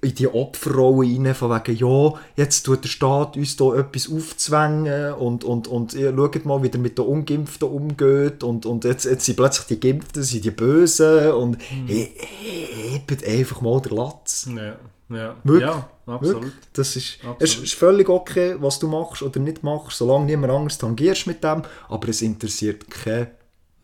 [0.00, 5.12] in die Opferrolle rein, von wegen, ja, jetzt tut der Staat uns da etwas aufzwängen
[5.14, 9.04] und, und, und ihr schaut mal, wie er mit den Ungeimpften umgeht und, und jetzt,
[9.04, 11.86] jetzt sind plötzlich die Geimpften sind die Bösen und mhm.
[11.86, 12.12] he,
[13.06, 14.48] hebt einfach mal den Latz.
[14.54, 14.76] Ja,
[15.14, 15.36] ja.
[15.44, 16.42] Wirklich, ja absolut.
[16.42, 16.54] Wirklich.
[16.72, 17.42] Das ist, absolut.
[17.42, 21.44] Es ist völlig okay, was du machst oder nicht machst, solange niemand Angst tangierst mit
[21.44, 23.28] dem, aber es interessiert kein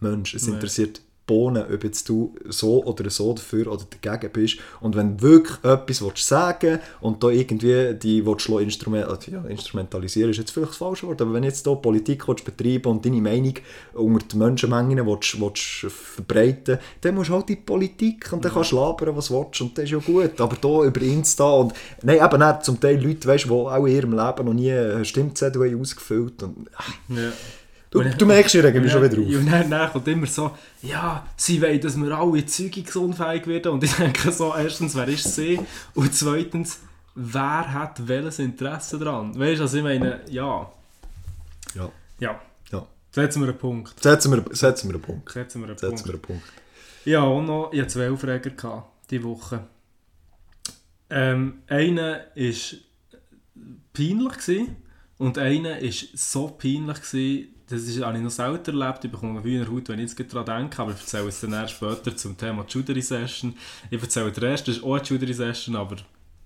[0.00, 4.58] Mensch, es interessiert Bohnen, ob jetzt du so oder so dafür oder dagegen bist.
[4.80, 9.42] Und wenn du wirklich etwas willst sagen und da irgendwie die willst instrument also ja,
[9.44, 13.04] instrumentalisieren, ist jetzt vielleicht das falsche Wort, aber wenn jetzt da Politik willst betreiben und
[13.04, 13.54] deine Meinung
[13.94, 18.72] unter die Menschenmengen willst, willst verbreiten, dann musst du halt die Politik und dann kannst
[18.72, 20.40] du labern, was du willst und das ist ja gut.
[20.40, 23.94] Aber da über Insta und nein, eben auch zum Teil Leute, weißt, die auch in
[23.94, 26.68] ihrem Leben noch nie eine Stimmzettel ausgefüllt und
[27.08, 27.32] ja.
[27.92, 29.40] Du, und, du merkst, ich rege mich schon wieder auf.
[29.40, 33.72] Und dann, dann kommt immer so, ja, sie wollen, dass wir alle zeugungsunfähig werden.
[33.72, 35.60] Und ich denke so, erstens, wer ist sie?
[35.92, 36.80] Und zweitens,
[37.14, 39.38] wer hat welches Interesse daran?
[39.38, 40.72] Weißt du, also ich meine, ja.
[41.74, 41.92] Ja.
[42.18, 42.40] Ja.
[42.70, 42.86] ja.
[43.10, 44.02] Setzen wir einen Punkt.
[44.02, 45.30] Setzen wir, setzen wir einen Punkt.
[45.30, 46.06] Setzen wir einen setzen Punkt.
[46.06, 46.44] Wir einen Punkt.
[47.04, 49.64] Ja, und noch, ich hatte zwei Aufreger gehabt, diese Woche.
[51.10, 52.54] Ähm, einer war
[53.92, 54.76] peinlich gewesen,
[55.18, 59.04] und einer war so peinlich gewesen, das ist, habe ich noch selten erlebt.
[59.04, 60.82] Ich bekomme eine Hühnerhaut, wenn ich jetzt daran denke.
[60.82, 63.54] Aber ich erzähle es dann erst später zum Thema Judery Session.
[63.90, 65.96] Ich erzähle den Rest, das ist auch eine Judery Session, aber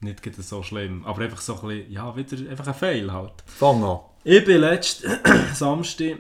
[0.01, 1.05] nicht so schlimm.
[1.05, 3.33] Aber einfach so ein bisschen, ja, wieder einfach ein Fail halt.
[3.47, 4.01] Fang an.
[4.25, 5.11] Ich bin letzten
[5.55, 6.19] Samstag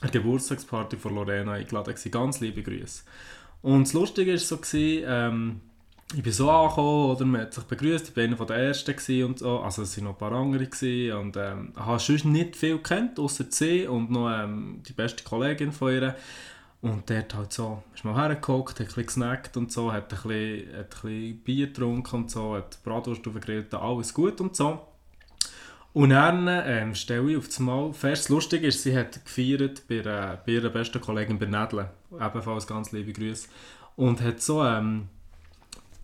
[0.00, 1.94] eine Geburtstagsparty von Lorena eingeladen.
[2.10, 3.02] Ganz liebe Grüße.
[3.62, 5.60] Und das Lustige war so, ähm,
[6.12, 7.24] ich bin so angekommen, oder?
[7.24, 10.12] Man hat sich begrüßt, ich war einer der Ersten und so, also es waren noch
[10.12, 14.28] ein paar andere gewesen, und ähm, habe sonst nicht viel kennt, außer sie und noch
[14.28, 16.16] ähm, die beste Kollegin von ihr.
[16.82, 20.12] Und der hat halt so, ist mal hergeguckt, hat ein bisschen gesnackt und so, hat
[20.12, 24.56] ein bisschen, hat ein bisschen Bier getrunken und so, hat Bratwurst aufgegrillt, alles gut und
[24.56, 24.80] so.
[25.92, 29.96] Und dann ähm, stelle ich auf das Mal fest, lustig ist, sie hat gefeiert bei,
[29.96, 33.48] äh, bei ihrer besten Kollegin Bernadle, ebenfalls ganz liebe Grüße,
[33.94, 34.64] und hat so...
[34.64, 35.08] Ähm,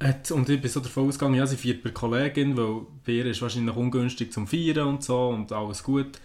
[0.03, 3.27] hat, und ich bin so davon ausgegangen, ja, sie feiert bei Kollegin, weil bei ihr
[3.27, 6.21] ist wahrscheinlich ungünstig zum Feiern und so und alles gut.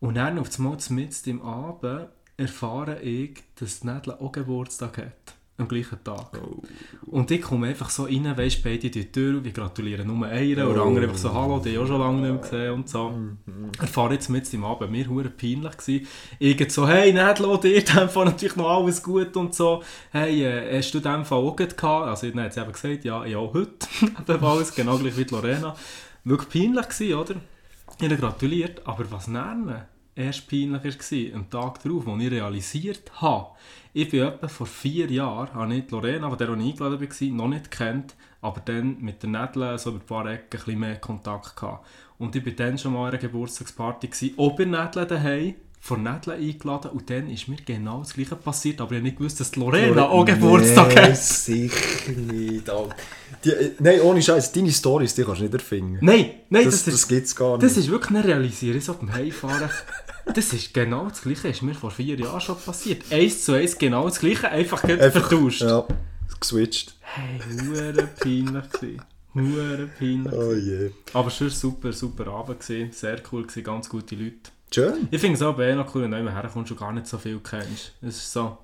[0.00, 5.68] Und dann auf einmal mit im Abend erfahre ich, dass Nadla auch Geburtstag hat am
[5.68, 6.30] gleichen Tag.
[6.42, 6.62] Oh.
[7.06, 10.66] Und ich komme einfach so rein, weisst beide in die Tür, wir gratulieren nur einer,
[10.66, 10.70] oh.
[10.70, 13.12] und der andere einfach so, hallo, die auch schon lange nicht mehr gesehen und so.
[13.46, 13.80] -hmm.
[13.80, 15.76] Erfahre jetzt mit im Abend, mir war peinlich.
[15.76, 16.06] Gewesen.
[16.38, 19.82] Irgend so, hey, Nedlo, dir in Fall natürlich noch alles gut und so.
[20.10, 21.84] Hey, äh, hast du dem Fall auch gehabt?
[21.84, 23.86] Also dann hat sie eben gesagt, ja, ja, heute.
[24.40, 25.74] alles, genau gleich wie Lorena.
[26.24, 27.34] Wirklich peinlich gewesen, oder?
[27.98, 29.82] Ich habe gratuliert, aber was nennen?
[30.14, 33.48] Erst peinlich war, am Tag darauf, als ich realisiert habe,
[33.92, 37.48] ich bin etwa vor vier Jahren, habe ich Lorena, von der ich eingeladen war, noch
[37.48, 40.96] nicht kennt, aber dann mit der Nedle so über ein paar Ecken ein bisschen mehr
[40.96, 41.86] Kontakt gehabt.
[42.18, 46.02] Und ich war dann schon mal an einer Geburtstagsparty, gewesen, auch bei Nedle daheim, von
[46.02, 49.40] Nedle eingeladen und dann ist mir genau das gleiche passiert, aber ich habe nicht gewusst,
[49.40, 51.16] dass Lorena Lore auch Geburtstag nee, hat.
[51.16, 52.70] sicher nicht.
[53.44, 55.98] Die, äh, nein, ohne Scheiß, deine Storys, die kannst du nicht erfinden.
[56.02, 57.62] Nein, nein, das, das, das gibt es gar nicht.
[57.62, 59.70] Das ist wirklich nicht realisiert, so beim Heimfahren.
[60.34, 63.10] Das ist genau das Gleiche, ist mir vor vier Jahren schon passiert.
[63.10, 65.62] Eins zu eins genau das Gleiche, einfach, einfach vertauscht.
[65.62, 65.86] Ja,
[66.38, 66.94] geswitcht.
[67.00, 69.02] Hey, hure peinlich gewesen.
[69.34, 70.32] Hure peinlich.
[70.32, 70.78] Oh je.
[70.78, 70.90] Yeah.
[71.14, 72.92] Aber schon super, super Abend gewesen.
[72.92, 74.50] Sehr cool gewesen, ganz gute Leute.
[74.72, 75.08] Schön.
[75.10, 77.40] Ich finde es auch bei noch cool, wenn du herkommst und gar nicht so viel
[77.40, 77.92] kennst.
[78.02, 78.58] Es ist so.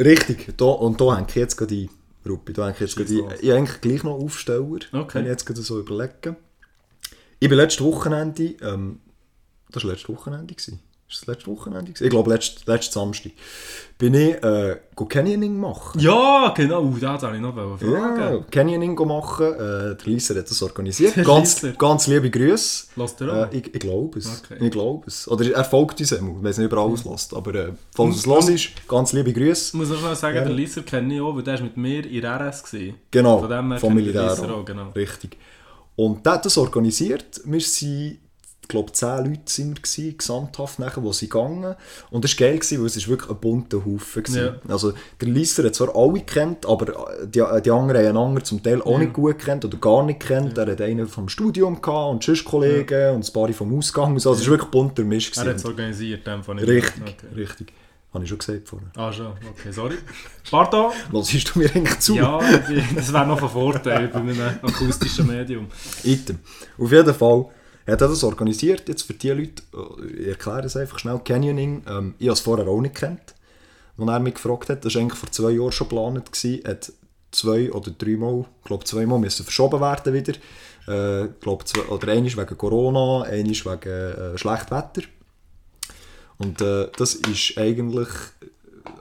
[0.00, 1.90] Richtig, da, und da hänge ich jetzt gerade ein.
[2.26, 3.38] Ruppi, da hänge ich jetzt gerade ein.
[3.40, 5.14] Ich eigentlich gleich noch Aufsteller, okay.
[5.14, 6.36] wenn ich jetzt gerade so überlege.
[7.40, 9.00] Ich bin letztes Wochenende, ähm,
[9.70, 10.80] das war letztes Wochenende, gewesen.
[11.10, 11.90] Ist das letzte Wochenende?
[11.90, 13.32] Ich glaube, letztes, letztes Samstag.
[13.98, 15.98] Bin ich äh, Canyoning machen.
[15.98, 16.84] Ja, genau.
[16.84, 18.20] Uh, das wollte ich noch fragen.
[18.20, 19.46] Ja, Canyoning machen.
[19.46, 21.16] Äh, der Lisa hat das organisiert.
[21.24, 22.86] ganz, ganz liebe Grüße.
[22.94, 24.42] Lasst er äh, ich, ich glaube es.
[24.44, 24.64] Okay.
[24.64, 25.26] Ich glaube es.
[25.26, 26.36] Oder er folgt uns immer.
[26.38, 27.34] Ich weiß nicht, ob er alles lässt.
[27.34, 29.70] Aber äh, falls es los ist, ganz liebe Grüße.
[29.70, 30.44] Ich muss noch sagen, ja.
[30.44, 32.62] der Lisa kenne ich auch, weil der war mit mir in RS.
[32.62, 32.94] Gewesen.
[33.10, 34.30] Genau, Von dem vom Militär.
[34.30, 34.90] Auch, genau.
[34.90, 35.36] Richtig.
[35.96, 37.40] Und der hat das organisiert.
[37.44, 38.20] Wir sind
[38.70, 41.74] glaube 10 Leute sind wir gewesen, gesamthaft nachher, die sind gegangen.
[42.10, 44.42] Und das war geil, gewesen, weil es ist wirklich ein bunter Haufen war.
[44.42, 44.54] Ja.
[44.68, 48.80] Also der Liesser hat zwar alle kennt, aber die, die anderen haben einander zum Teil
[48.82, 48.98] auch Ja.
[48.98, 50.56] nicht gut kennt oder gar nicht kennt.
[50.56, 54.14] Er hat einen vom Studium gehabt und sonst Kollegen und ein paar vom Ausgang.
[54.14, 55.30] Also es war wirklich ein bunter Misch.
[55.36, 55.66] Er hat es gewesen.
[55.66, 56.58] organisiert, dem von.
[56.58, 57.26] Richtig, Okay.
[57.36, 57.72] richtig.
[58.12, 58.88] Habe ich schon gesagt vorhin.
[58.96, 59.26] Ah, schon.
[59.28, 59.94] Okay, sorry.
[60.50, 60.90] Pardon?
[61.12, 62.16] Hörst du mir eigentlich zu?
[62.16, 62.40] Ja,
[62.96, 65.66] das wäre noch von Vorteil bei einem akustischen Medium.
[66.02, 66.40] Item.
[66.76, 67.44] Auf jeden Fall
[67.92, 71.82] hat er das organisiert, jetzt für die Leute, äh, ich erkläre es einfach schnell, Canyoning,
[71.88, 73.34] ähm, ich habe es vorher auch nicht gekannt,
[73.98, 76.92] als er mich gefragt hat, das war eigentlich vor zwei Jahren schon geplant, gewesen, hat
[77.30, 80.34] zwei oder dreimal, ich glaube zweimal müssen verschoben werden wieder,
[80.86, 85.02] äh, glaube zwei, oder eines wegen Corona, eines wegen äh, schlechtem Wetter.
[86.38, 88.08] Und äh, das ist eigentlich,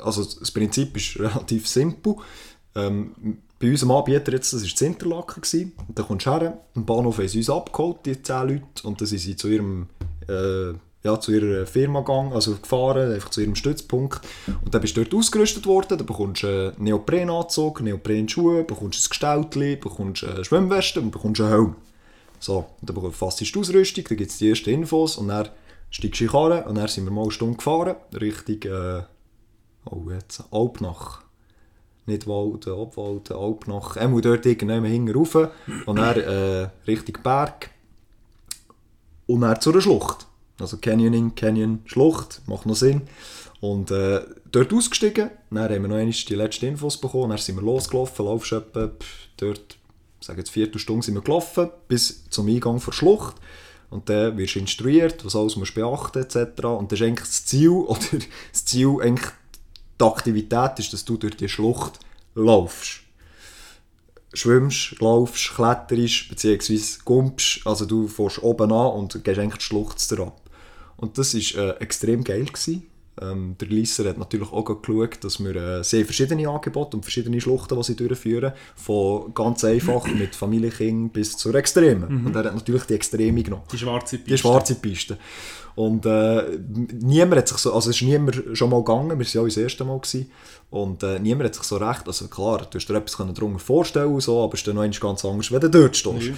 [0.04, 2.16] also das Prinzip ist relativ simpel.
[2.76, 5.74] Ähm, bei unserem Anbieter jetzt, das war das Interlaken, gewesen.
[5.88, 9.00] und dann kommst du her, am Bahnhof haben sie uns abgeholt, die 10 Leute, und
[9.00, 9.88] dann sind sie zu ihrem,
[10.30, 10.72] äh,
[11.04, 14.22] ja, zu ihrer Firma gegangen, also gefahren, einfach zu ihrem Stützpunkt,
[14.64, 19.10] und dann bist du dort ausgerüstet worden, dann bekommst du einen Neoprenanzug, Neoprenschuhe, bekommst ein
[19.10, 21.76] Gestäutli, bekommst eine Schwimmweste und bekommst einen Helm.
[22.40, 25.50] So, und dann fasst du die Ausrüstung, dann gibt es die ersten Infos, und dann
[25.90, 29.04] steigst du in die Karre, und dann sind wir mal eine Stunde gefahren, Richtung, äh,
[29.86, 31.29] oh jetzt, Alpnach.
[32.06, 33.98] Nicht Walden, Obwalden, Alpnach.
[33.98, 35.36] Er muss dort irgendwann hinten rauf
[35.86, 37.70] und dann äh, Richtung Berg.
[39.28, 40.26] Und dann zu einer Schlucht.
[40.60, 43.04] Also Canyoning, Canyon, Schlucht, macht noch Sinn.
[43.62, 47.56] Und äh, dort ausgestiegen, dann haben wir noch einmal die letzten Infos bekommen, dann sind
[47.58, 49.78] wir losgelaufen, laufst etwa, pff, dort,
[50.20, 53.36] ich sage jetzt Viertelstunde sind wir gelaufen, bis zum Eingang der Schlucht.
[53.90, 56.64] Und dann wirst du instruiert, was alles musst beachten etc.
[56.66, 58.00] Und das ist eigentlich das Ziel, oder
[58.52, 59.30] das Ziel, eigentlich
[60.00, 62.00] die Aktivität ist, dass du durch die Schlucht
[62.36, 63.02] laufst.
[64.34, 70.20] Schwimmst, laufst, kletterst, beziehungsweise gumpst, also du fährst oben an und gehst eigentlich die Schlucht
[70.20, 70.40] ab.
[70.98, 72.46] Und das war äh, extrem geil.
[72.46, 72.89] Gewesen.
[73.22, 77.40] Ähm, der Lisser hat natürlich auch geschaut, dass wir äh, sehr verschiedene Angebote und verschiedene
[77.42, 82.26] Schluchten, die sie durchführen, von ganz einfach mit Familienkind bis zur Extremen.
[82.26, 83.64] Und er hat natürlich die Extreme genommen.
[83.72, 84.32] Die schwarze Piste.
[84.32, 85.18] Die schwarze Piste.
[85.76, 86.60] Und äh,
[87.02, 89.46] niemand hat sich so, also es ist niemand schon mal gegangen, wir waren ja auch
[89.46, 90.30] das erste Mal gewesen,
[90.72, 94.14] und äh, niemand hat sich so recht, also klar, du hast dir etwas darunter vorstellen
[94.14, 96.28] und so, aber es ist dann noch ganz anders, wenn du dort stehst.
[96.28, 96.34] Ja.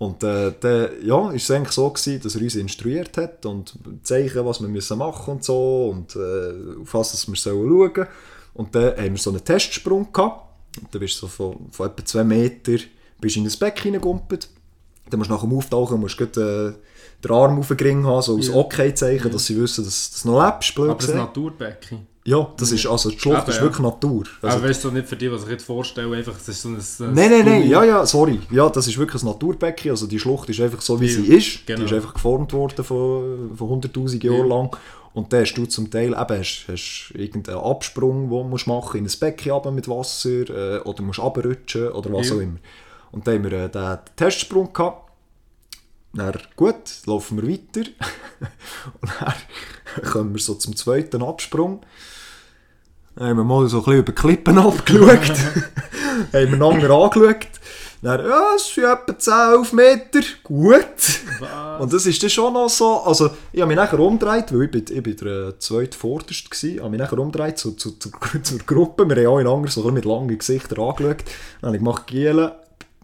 [0.00, 3.74] Und äh, dann, ja, ist es eigentlich so gewesen, dass er uns instruiert hat und
[4.02, 8.06] zeigen, was wir müssen machen und so und äh, auf was wir sollen schauen.
[8.54, 10.48] Und dann haben wir so einen Testsprung gehabt.
[10.80, 12.78] Und dann bist du so von, von etwa zwei Meter
[13.20, 14.48] bist in ein Becken hineingegumpelt.
[15.10, 16.72] Dann musst du nach dem Auftauchen musst du gleich, äh,
[17.22, 18.54] den Arm auf den Ring haben, so als Ja.
[18.54, 21.14] Okay-Zeichen, dass sie wissen, dass du noch lebst, Aber das.
[21.14, 22.06] Naturbecken.
[22.30, 23.62] Ja, das ist, also die Schlucht Eben, ist ja.
[23.62, 24.24] wirklich Natur.
[24.42, 26.68] Also, Aber weißt du nicht für die, was ich jetzt vorstelle, einfach, es ist so
[26.68, 26.76] ein...
[26.76, 28.38] ein Nein, nein, nein, ja, ja, sorry.
[28.50, 29.90] Ja, das ist wirklich ein Naturbecken.
[29.90, 31.66] Also die Schlucht ist einfach so, wie Ja, sie ist.
[31.66, 31.80] genau.
[31.80, 34.32] Die ist einfach geformt worden von, von 100'000 Ja.
[34.32, 34.76] Jahren lang.
[35.12, 38.98] Und dann hast du zum Teil eben hast, hast irgendeinen Absprung, den du musst machen
[38.98, 42.36] in ein Becken runter mit Wasser äh, oder musst runterrutschen oder was Ja.
[42.36, 42.58] auch immer.
[43.10, 45.10] Und dann haben wir äh, den Testsprung gehabt.
[46.12, 46.74] Dann, gut,
[47.06, 47.88] laufen wir weiter.
[49.00, 51.80] und dann kommen wir so zum zweiten Absprung.
[53.20, 55.38] Haben wir mal so ein bisschen über Klippen abgeschaut.
[56.32, 57.48] haben wir einander angeschaut.
[58.00, 60.20] Dann, ja, es sind etwa 10, 11 Meter.
[60.42, 60.80] Gut.
[61.38, 61.80] Was?
[61.82, 64.70] Und das ist dann schon noch so, also ich habe mich nachher umgedreht, weil ich
[64.70, 67.90] bin, ich bin der äh, zweite Vorderste war, ich habe mich nachher umgedreht zu, zu,
[67.98, 68.10] zu,
[68.42, 71.24] zur Gruppe, wir haben auch einander so mit langen Gesichtern angeschaut.
[71.60, 72.52] Dann habe ich gemacht, Gielen,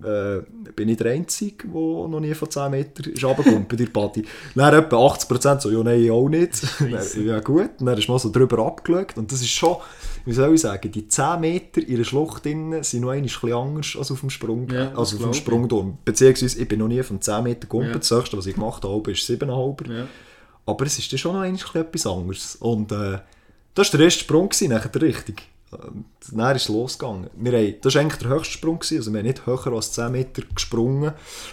[0.05, 1.73] äh, bin ich der Einzige, der
[2.09, 4.25] noch nie von 10 Metern ist runtergekommen bei der Party.
[4.55, 6.63] Dann etwa 80% so, ja nein, auch nicht.
[6.81, 9.77] Dann, ja gut, dann ist man so drüber abgeschaut und das ist schon,
[10.27, 13.53] wie soll ich sagen, die 10 Meter in der Schlucht drin sind noch ein bisschen
[13.53, 15.33] anders als auf dem Sprung, Ja, also auf dem.
[15.35, 15.99] Sprungturm.
[16.05, 17.99] Beziehungsweise, ich bin noch nie von 10 Meter gegumpelt, Ja.
[18.01, 19.91] das höchste, was ich gemacht habe, ist 7,5.
[19.91, 20.07] Ja.
[20.67, 22.57] Aber es ist dann schon noch ein bisschen etwas anderes.
[22.57, 23.19] Und äh,
[23.75, 25.43] das war der erste Sprung, gewesen, nachher der richtige.
[25.73, 27.29] Und Dann ist es losgegangen.
[27.35, 29.93] Wir haben, das war eigentlich der höchste Sprung, gewesen, also wir haben nicht höher als
[29.93, 31.13] 10 Meter gesprungen,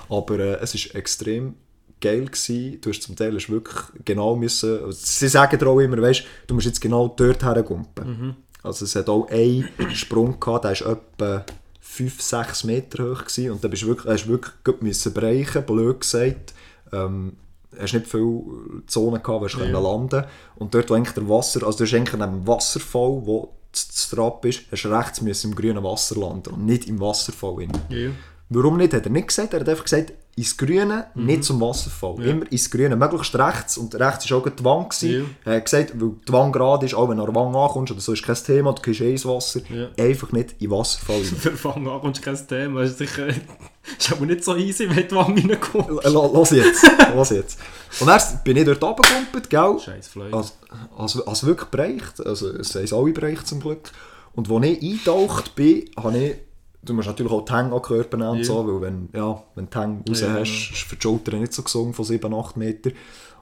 [0.10, 1.56] aber äh, es war extrem
[2.00, 2.26] geil.
[2.26, 2.80] Gewesen.
[2.82, 6.54] Du hast zum Teil hast wirklich genau müssen, also sie sagen auch immer, weißt, du
[6.54, 8.36] musst jetzt genau dort hergumpen.
[8.62, 11.46] Also es hat auch einen Sprung gehabt, der war etwa
[11.82, 16.02] 5, 6 Meter hoch gewesen, und da bist du wirklich, hast wirklich müssen brechen, blöd
[16.02, 16.54] gesagt.
[16.92, 17.34] Ähm,
[17.80, 18.44] hast nicht viele
[18.88, 19.72] Zonen gehabt, wo du Ja.
[19.72, 19.80] ja.
[19.80, 20.24] landen
[20.56, 24.10] Und dort, wo eigentlich der Wasser, also du hast eigentlich neben dem Wasserfall, wo das
[24.10, 27.56] Trab ist, hast du rechts müssen im grünen Wasser landen und nicht im Wasserfall.
[27.56, 27.72] Rein.
[27.90, 28.12] Ja.
[28.50, 29.54] Warum nicht, hat er nicht gesagt.
[29.54, 32.16] Er hat einfach gesagt, ins Grüne, nicht zum Wasserfall.
[32.16, 32.22] Mhm.
[32.24, 32.30] Ja.
[32.32, 33.78] Immer ins Grüne, möglichst rechts.
[33.78, 34.90] Und rechts war auch Wand.
[34.90, 35.30] gewesen.
[35.46, 35.52] Ja.
[35.52, 38.02] Er hat gesagt, weil die Wand gerade ist, auch wenn du an Wand ankommst, oder
[38.02, 39.90] so ist kein Thema, du kriegst eh ins Wasser, Ja.
[40.04, 41.36] einfach nicht in Wasserfall rein.
[41.44, 42.82] Der Fang an kommst kein Thema.
[42.82, 46.04] Ist, sicher, ist aber nicht so easy, wenn du die Wange reinkommst.
[46.12, 47.60] Los jetzt, los jetzt.
[48.00, 49.78] Und dann bin ich dort runtergekumpelt, gell?
[49.80, 50.34] Scheiß Fleisch.
[50.34, 50.58] als,
[50.98, 53.92] als, als wirklich bereicht, also es haben alle bereicht zum Glück.
[54.34, 56.36] Und als ich eingetaucht bin, habe ich,
[56.86, 58.44] du musst natürlich auch die Hänge an den Körper nehmen Ja.
[58.44, 60.42] so, weil wenn, ja, wenn du die Hänge raus Ja, hast, genau.
[60.42, 62.92] ist für die Schultern nicht so gesund von 7, 8 Meter.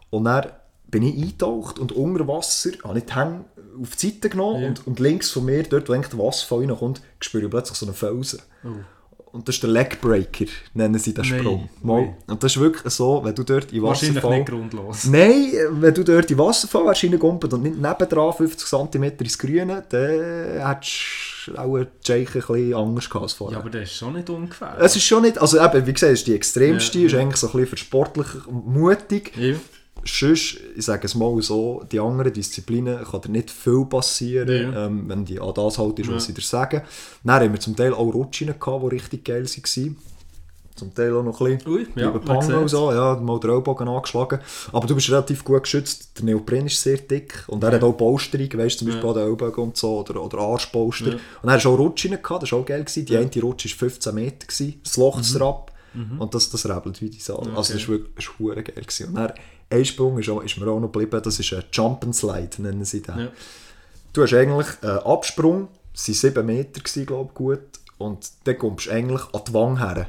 [0.09, 0.47] Und dann
[0.87, 3.45] bin ich eingetaucht und unter Wasser habe ich die Hänge
[3.81, 4.67] auf die Seite genommen Ja.
[4.69, 7.85] und, und links von mir, dort wo eigentlich der Wasserfall reinkommt, spüre ich plötzlich so
[7.85, 8.41] einen Felsen.
[9.33, 11.39] Und das ist der Legbreaker, nennen sie den Nein.
[11.39, 11.69] Sprung.
[11.85, 12.09] Ui.
[12.27, 14.39] Und das ist wirklich so, wenn du dort in Wahrscheinlich Wasserfall...
[14.39, 15.05] nicht grundlos.
[15.05, 19.83] Nein, wenn du dort in Wasserfall wärst reingekumpelt und nicht nebendran 50 cm ins Grüne,
[19.87, 23.57] dann hättest du auch die Scheiche ein bisschen anders gehabt als vorher.
[23.57, 24.75] Ja, aber das ist schon nicht ungefähr.
[24.79, 27.37] es ist schon nicht, also eben, wie gesagt, es ist die extremste, Ja, ist eigentlich
[27.37, 29.31] so ein bisschen für sportlich mutig.
[29.37, 29.55] ja.
[30.05, 34.85] Sonst, ich sage es mal so, die anderen Disziplinen kann dir nicht viel passieren, Ja.
[34.87, 36.27] ähm, wenn die an das halt ist, was Ja.
[36.27, 36.81] sie dir sagen.
[37.23, 39.97] Dann haben wir zum Teil auch Rutschen gehabt, die richtig geil waren.
[40.73, 44.39] Zum Teil auch noch ein bisschen Ui, ja, Pango so, ja, mal den Ellbogen angeschlagen.
[44.71, 47.75] Aber du bist relativ gut geschützt, der Neopren ist sehr dick und er Ja.
[47.75, 49.09] hat auch Polsterung, weißt zum Beispiel Ja.
[49.09, 51.09] an den Ellbogen und so, oder, oder Arschpolster.
[51.11, 51.19] Ja.
[51.43, 52.83] Und er hast auch Rutschen gehabt, das war auch geil.
[52.83, 53.05] Gewesen.
[53.05, 54.97] Die eine Rutsche war 15 Meter, gewesen, das
[55.93, 57.37] Lochstrap und das, das rebelt wie die Sau.
[57.39, 57.49] Okay.
[57.55, 58.63] Also das war wirklich war geil.
[58.75, 59.07] Gewesen.
[59.09, 59.33] Und dann,
[59.69, 62.49] ein Sprung ist, auch, ist mir auch noch geblieben, das ist ein Jump and Slide,
[62.61, 63.17] nennen sie den.
[63.19, 63.27] Ja.
[64.13, 67.59] Du hast eigentlich einen Absprung, es waren 7 Meter, glaube ich, gut,
[67.97, 70.07] und dann kommst du eigentlich an die Wange her.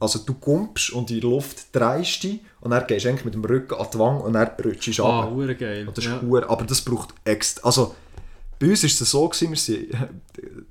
[0.00, 3.34] Also du kommst und in der Luft drehst dich und dann gehst du eigentlich mit
[3.34, 5.30] dem Rücken an die Wange und dann rutschst du Ah, ab.
[5.30, 5.88] hure geil.
[5.88, 6.48] Und das ist ja.
[6.48, 7.66] aber das braucht extra.
[7.66, 7.94] Also
[8.58, 9.88] bei uns war es so, gewesen, wir sind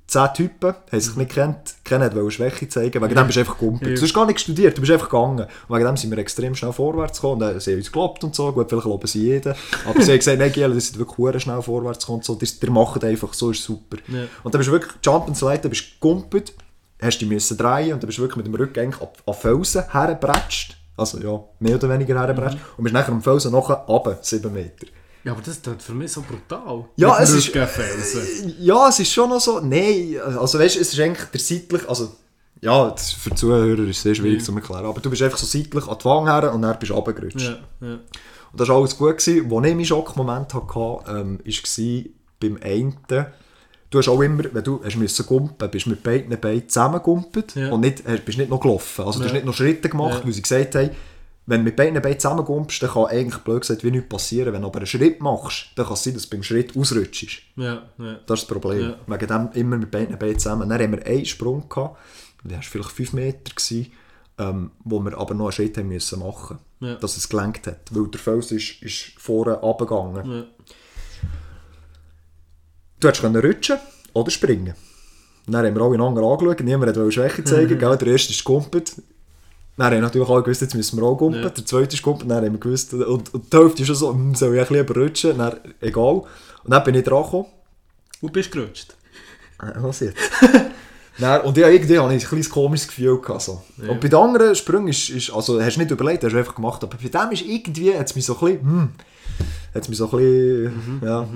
[0.07, 3.61] zehn Typen, haben sich nicht gekannt, keiner wollte Schwäche zeigen, wegen dem bist du einfach.
[3.61, 3.69] Ja.
[3.71, 5.47] Du hast gar nicht studiert, du bist einfach gegangen.
[5.67, 7.33] Und wegen dem sind wir extrem schnell vorwärts gekommen.
[7.33, 9.53] Und dann, sie haben uns gelobt und so, gut, vielleicht loben sie jeden.
[9.85, 12.71] Aber sie haben gesagt, nein, Giel, das sind wirklich schnell vorwärts gekommen so, ihr, ihr
[12.71, 13.97] macht einfach, so ist super.
[14.07, 14.23] Ja.
[14.43, 16.53] Und dann bist du wirklich Jump and Slide, dann bist du gegumpelt,
[17.01, 19.83] hast dich müssen drehen und dann bist du wirklich mit dem Rücken eigentlich an, Felsen
[19.91, 20.77] hergebratscht.
[20.95, 22.57] Also ja, mehr oder weniger hergebratscht.
[22.77, 24.87] Und bist nachher am Felsen nachher runter, 7 Meter.
[25.23, 26.85] Ja, aber das ist für mich so brutal.
[26.95, 28.55] Ja, Mit es ist- Rückenfelsen.
[28.59, 29.59] Ja, es ist schon noch so.
[29.59, 31.87] Nein, also weißt du, es ist eigentlich der seitlich.
[31.87, 32.15] Also,
[32.61, 34.45] ja, das für die Zuhörer ist es sehr schwierig Ja.
[34.45, 34.85] zu erklären.
[34.85, 37.41] Aber du bist einfach so seitlich an die Wange her und dann bist du runtergerutscht.
[37.41, 37.93] Ja, ja.
[37.93, 39.17] Und das war alles gut.
[39.17, 39.49] Gewesen.
[39.49, 42.03] Wo ich meinen Schockmoment hatte, ähm, war
[42.39, 42.97] beim einen.
[43.89, 47.53] Du hast auch immer, wenn du hast müssen gumpen, bist du mit beiden Beinen zusammengegumpelt
[47.55, 47.69] Ja.
[47.71, 49.05] und nicht, bist nicht noch gelaufen.
[49.05, 50.25] Also du hast nicht noch Schritte gemacht, Ja.
[50.25, 50.89] weil sie gesagt haben,
[51.45, 54.53] wenn du mit beiden Beinen zusammengumpst, dann kann eigentlich blöd gesagt wie nichts passieren.
[54.53, 57.41] Wenn du aber einen Schritt machst, dann kann es sein, dass du beim Schritt ausrutschst.
[57.57, 58.13] ja, ja.
[58.25, 58.79] Das ist das Problem.
[58.79, 58.97] Ja.
[59.07, 60.69] Wegen dem immer mit beiden Beinen zusammen.
[60.69, 61.97] Dann haben wir einen Sprung gehabt,
[62.43, 63.91] der war vielleicht 5 Meter, gewesen,
[64.37, 66.95] ähm, wo wir aber noch einen Schritt haben müssen machen Ja.
[66.95, 67.81] dass es gelenkt hat.
[67.91, 70.31] Weil der Fels ist, ist vorne runtergegangen.
[70.31, 70.43] ja.
[72.99, 73.77] Du hättest können rutschen
[74.13, 74.75] oder springen.
[75.45, 77.77] Dann haben wir alle einander angeschaut, niemand wollte Schwäche zeigen.
[77.79, 77.97] gell?
[77.97, 78.93] Der erste ist gegumpelt.
[79.75, 81.41] Dann haben natürlich alle gewusst, jetzt müssen wir auch gumpen.
[81.41, 81.49] Ja.
[81.49, 84.13] Der zweite ist gegumpelt, dann haben wir gewusst, und, und die Hälfte ist schon so,
[84.13, 85.37] hm, soll ich ein bisschen rutschen?
[85.37, 86.23] Dann, egal.
[86.63, 87.47] Und dann bin ich dran gekommen.
[88.21, 88.95] Und bist gerutscht.
[89.61, 90.17] Äh, Was jetzt?
[91.19, 93.21] Dann, und ja, irgendwie hatte ich ein kleines komisches Gefühl.
[93.21, 93.61] Gehabt, so.
[93.81, 93.89] Ja.
[93.89, 96.55] Und bei den anderen Sprüngen ist, ist, also hast du nicht überlegt, hast du einfach
[96.55, 96.83] gemacht.
[96.83, 98.89] Aber bei dem ist irgendwie, hat es mich so ein bisschen, hm,
[99.75, 101.27] hat es mich so ein bisschen, ja.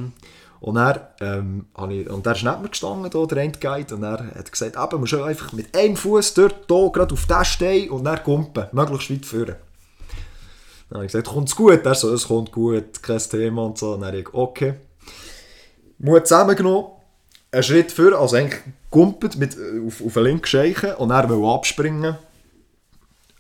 [0.60, 4.04] Und dann, ähm, habe ich, und der ist neben mir gestanden, da, der Endguide, und
[4.04, 7.46] er hat gesagt, eben, du musst einfach mit einem Fuß dort, hier, gerade auf den
[7.46, 9.56] Stein und dann kumpen, möglichst weit führen.
[10.90, 11.86] Dann habe ich gesagt, kommt's gut?
[11.86, 13.94] Er so, es kommt gut, kein Thema und so.
[13.94, 14.76] Und dann habe ich, okay.
[16.00, 16.92] Mut zusammengenommen,
[17.52, 21.46] einen Schritt vor, also eigentlich gumpet mit, auf, auf den linken Scheichen und er will
[21.46, 22.18] abspringen.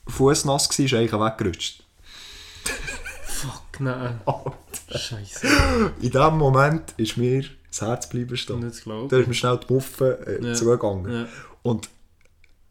[0.07, 1.83] Fuß nass war, ist eigentlich weggerutscht.
[3.25, 4.21] Fuck, nein.
[4.89, 5.47] Scheiße.
[6.01, 8.61] In dem Moment ist mir das Herz bleiben stehen.
[9.09, 10.53] Da ist mir schnell die Muffe äh, Ja.
[10.53, 11.11] zugegangen.
[11.11, 11.25] Ja.
[11.63, 11.89] Und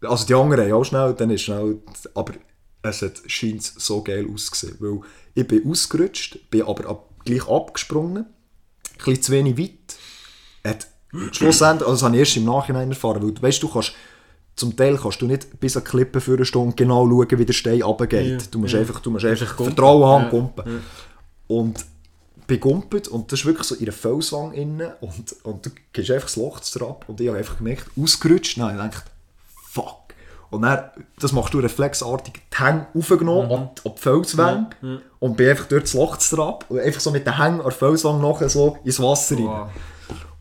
[0.02, 1.78] also die anderen haben auch schnell, dann ist schnell,
[2.14, 2.34] aber
[2.82, 5.00] es hat scheint so geil ausgesehen, weil
[5.34, 9.96] ich bin ausgerutscht, bin aber ab, gleich abgesprungen, ein bisschen zu wenig weit.
[10.66, 10.86] Hat
[11.32, 13.92] schlussendlich, also das habe ich erst im Nachhinein erfahren, weil du weißt, du kannst
[14.54, 17.44] zum Teil kannst du nicht bis an die Klippe für eine Stunde genau schauen, wie
[17.44, 18.40] der Stein runtergeht.
[18.42, 18.80] Ja, Du musst ja.
[18.80, 19.54] einfach, du musst einfach.
[19.56, 20.64] Vertrauen haben, Ja, gumpen.
[20.66, 20.78] ja.
[21.48, 21.84] Und
[22.46, 26.10] bin gumpet und das ist wirklich so in einer Felswang innen und, und du gehst
[26.10, 29.10] einfach das Loch ab und ich habe einfach gemerkt, ausgerutscht, nein, ich dachte,
[29.70, 29.96] fuck.
[30.50, 35.00] Und dann, das machst du reflexartig, die Hänge aufgenommen an, die- an die Felswang Mhm.
[35.18, 37.72] Und bin einfach durch das Loch ab und einfach so mit den Hängen an der
[37.72, 39.44] Felswang nachher so ins Wasser rein.
[39.46, 39.68] Wow.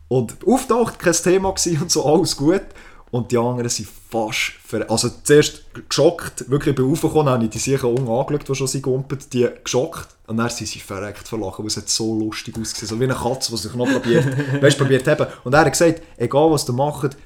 [0.08, 2.62] Und auftaucht, kein Thema gewesen und so, alles gut.
[3.10, 7.58] Und die anderen sind fast ver Also zuerst geschockt, wirklich bei raufgekommen, habe ich die
[7.58, 10.08] sicher unten angeschaut, die schon sind gumpet, die geschockt.
[10.26, 12.88] Und dann sind sie verreckt verlachen, weil es hat so lustig ausgesehen.
[12.88, 14.26] So wie eine Katze, die sich noch probiert,
[14.62, 15.26] weißt, probiert haben.
[15.44, 17.16] Und er hat gesagt, egal was ihr macht,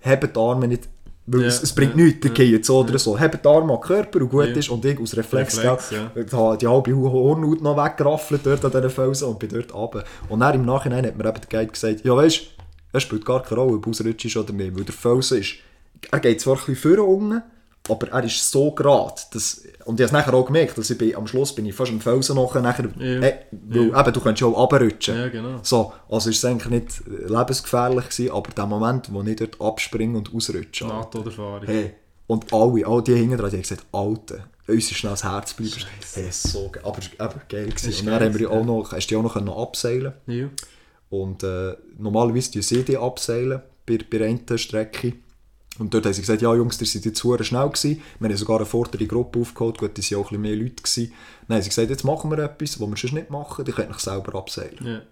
[0.00, 0.88] hebt die Arme nicht
[1.26, 3.18] weil Ja, es, es bringt ja, nichts, der ja, so oder so.
[3.18, 4.54] Hebt die Arme an den Körper und gut Ja.
[4.54, 6.10] ist und ich aus Reflex, Reflex, ja.
[6.14, 10.04] die, die halbe Hornhaut noch weggeraffelt dort an diesen Felsen und bin dort runter.
[10.28, 12.42] Und dann im Nachhinein hat mir eben der Guide gesagt, ja weisst,
[12.96, 15.54] es spielt gar keine Rolle, ob ausrutscht ist oder nicht, weil der Felsen ist,
[16.10, 17.42] er geht zwar ein bisschen vorne unten,
[17.88, 20.98] aber er ist so gerade, dass, und ich habe es nachher auch gemerkt, dass ich
[20.98, 23.20] bin, am Schluss bin ich fast am Felsen nachher, nachher Ja.
[23.20, 24.00] äh, weil Ja.
[24.00, 25.16] eben, du könntest ja auch runterrutschen.
[25.16, 25.60] Ja, genau.
[25.62, 29.60] So, also ist es eigentlich nicht äh, lebensgefährlich gewesen, aber der Moment, wo ich dort
[29.60, 31.62] abspringe und ausrutsche, NATO-Erfahrung.
[31.66, 31.92] Hey,
[32.26, 35.54] und alle, all die hinten dran, die haben gesagt, Alter, uns ist schnell das Herz
[35.56, 35.76] geblieben.
[36.14, 36.82] Hey, so geil.
[36.84, 37.90] Aber, aber geil gewesen.
[37.90, 40.46] Ist Und dann geil haben wir auch noch, hast du auch noch können abseilen Ja.
[41.10, 45.14] Und äh, normalerweise tun sie die abseilen bei, bei einer Strecke.
[45.78, 48.02] Und dort haben sie gesagt, ja Jungs, ihr seid jetzt sehr schnell gewesen.
[48.18, 50.82] Wir haben sogar eine vordere Gruppe aufgeholt, gut, da waren auch ein bisschen mehr Leute.
[50.82, 51.12] Gewesen.
[51.48, 53.90] Dann haben sie gesagt, jetzt machen wir etwas, was wir sonst nicht machen, die könnt
[53.90, 54.78] euch selber abseilen.
[54.84, 55.02] Ja.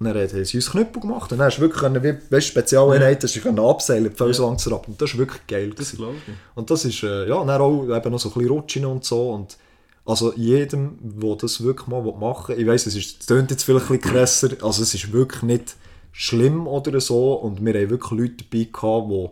[0.00, 2.48] Und dann haben sie uns Knüppel gemacht und dann hast du wirklich, können, wie, weißt,
[2.48, 4.88] Spezialeinheiten, hast du können abseilen, die Felsen langsam ab.
[4.88, 5.72] Und das war wirklich geil.
[5.76, 6.34] Das glaube ich.
[6.56, 9.30] Und das ist, äh, ja, dann auch eben noch so ein bisschen Rutschen und so.
[9.30, 9.56] Und
[10.04, 13.64] also jedem, der das wirklich mal machen will, ich weiss, es ist, es klingt jetzt
[13.64, 15.76] vielleicht ein bisschen krasser, also es ist wirklich nicht
[16.12, 17.34] schlimm oder so.
[17.34, 19.28] Und wir haben wirklich Leute dabei gehabt, die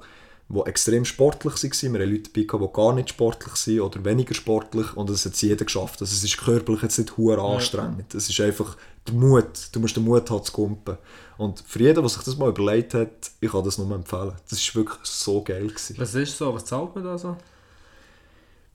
[0.53, 1.95] die extrem sportlich waren.
[1.95, 5.35] Wir haben Leute dabei die gar nicht sportlich sind oder weniger sportlich und das hat
[5.37, 6.01] jeder geschafft.
[6.01, 8.14] Also es ist körperlich jetzt nicht hure anstrengend.
[8.14, 9.68] Es ist einfach der Mut.
[9.73, 10.99] Du musst den Mut haben zu kumpen.
[11.39, 14.33] Und für jeden, der sich das mal überlegt hat, ich kann das nur empfehlen.
[14.49, 15.97] Das ist wirklich so geil gewesen.
[15.99, 16.55] Was ist so?
[16.55, 17.37] Was zahlt man da so?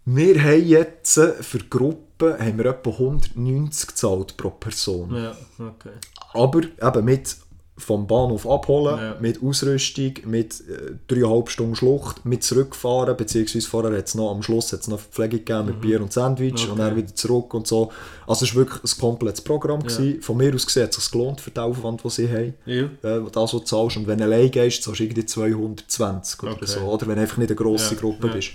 [0.10, 5.14] Wir haben jetzt äh, für die Gruppe haben wir etwa 190 gezahlt pro Person.
[5.14, 5.92] Ja, okay.
[6.34, 7.36] Aber eben mit
[7.80, 9.18] vom Bahnhof abholen, Ja.
[9.20, 14.72] mit Ausrüstung, mit äh, dreieinhalb Stunden Schlucht, mit zurückfahren, beziehungsweise vorher hat's noch, am Schluss
[14.74, 16.60] hat es noch Verpflegung gegeben mit Bier und Sandwich Mhm.
[16.62, 16.72] Okay.
[16.72, 17.92] und dann wieder zurück und so.
[18.26, 19.82] Also es war wirklich ein komplettes Programm.
[19.84, 20.22] gewesen.
[20.24, 22.54] Von mir aus gesehen hat es sich gelohnt für den Aufwand, den sie haben.
[22.66, 22.86] Ja.
[22.86, 23.98] Äh, das, was du zahlst.
[23.98, 26.66] Und wenn du allein gehst, zahlst du irgendwie 220 oder Okay.
[26.66, 26.80] so.
[26.80, 28.34] Oder wenn du einfach nicht eine grosse Ja, Gruppe ja.
[28.34, 28.52] bist.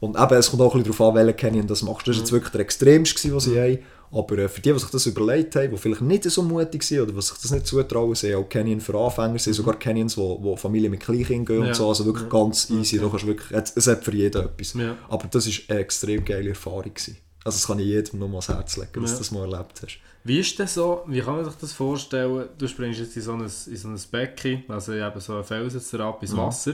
[0.00, 2.08] Und eben, es kommt auch ein bisschen darauf an, welchen Canyon das machst.
[2.08, 3.78] Das war jetzt wirklich der extremste, was sie haben.
[4.12, 7.00] Aber äh, für die, die sich das überlegt haben, die vielleicht nicht so mutig sind
[7.02, 10.42] oder die sich das nicht zutrauen, sind auch Canyon für Anfänger, sind sogar Canyons, wo,
[10.42, 11.68] wo Familien mit Kleinkindern gehen Ja.
[11.68, 11.88] und so.
[11.88, 12.98] Also wirklich ganz easy.
[12.98, 14.74] Kannst du wirklich, es, es hat für jeden etwas.
[14.74, 14.96] Ja.
[15.08, 16.82] Aber das war eine extrem geile Erfahrung.
[16.94, 17.18] Gewesen.
[17.44, 19.16] Also das kann ich jedem nur mal ans Herz legen, dass Ja.
[19.16, 19.98] du das mal erlebt hast.
[20.24, 21.02] Wie ist das so?
[21.06, 22.48] Wie kann man sich das vorstellen?
[22.58, 26.00] Du springst jetzt in so ein, in so ein Becken, also eben so einen Felsen
[26.00, 26.26] ab Mhm.
[26.28, 26.72] ins Wasser.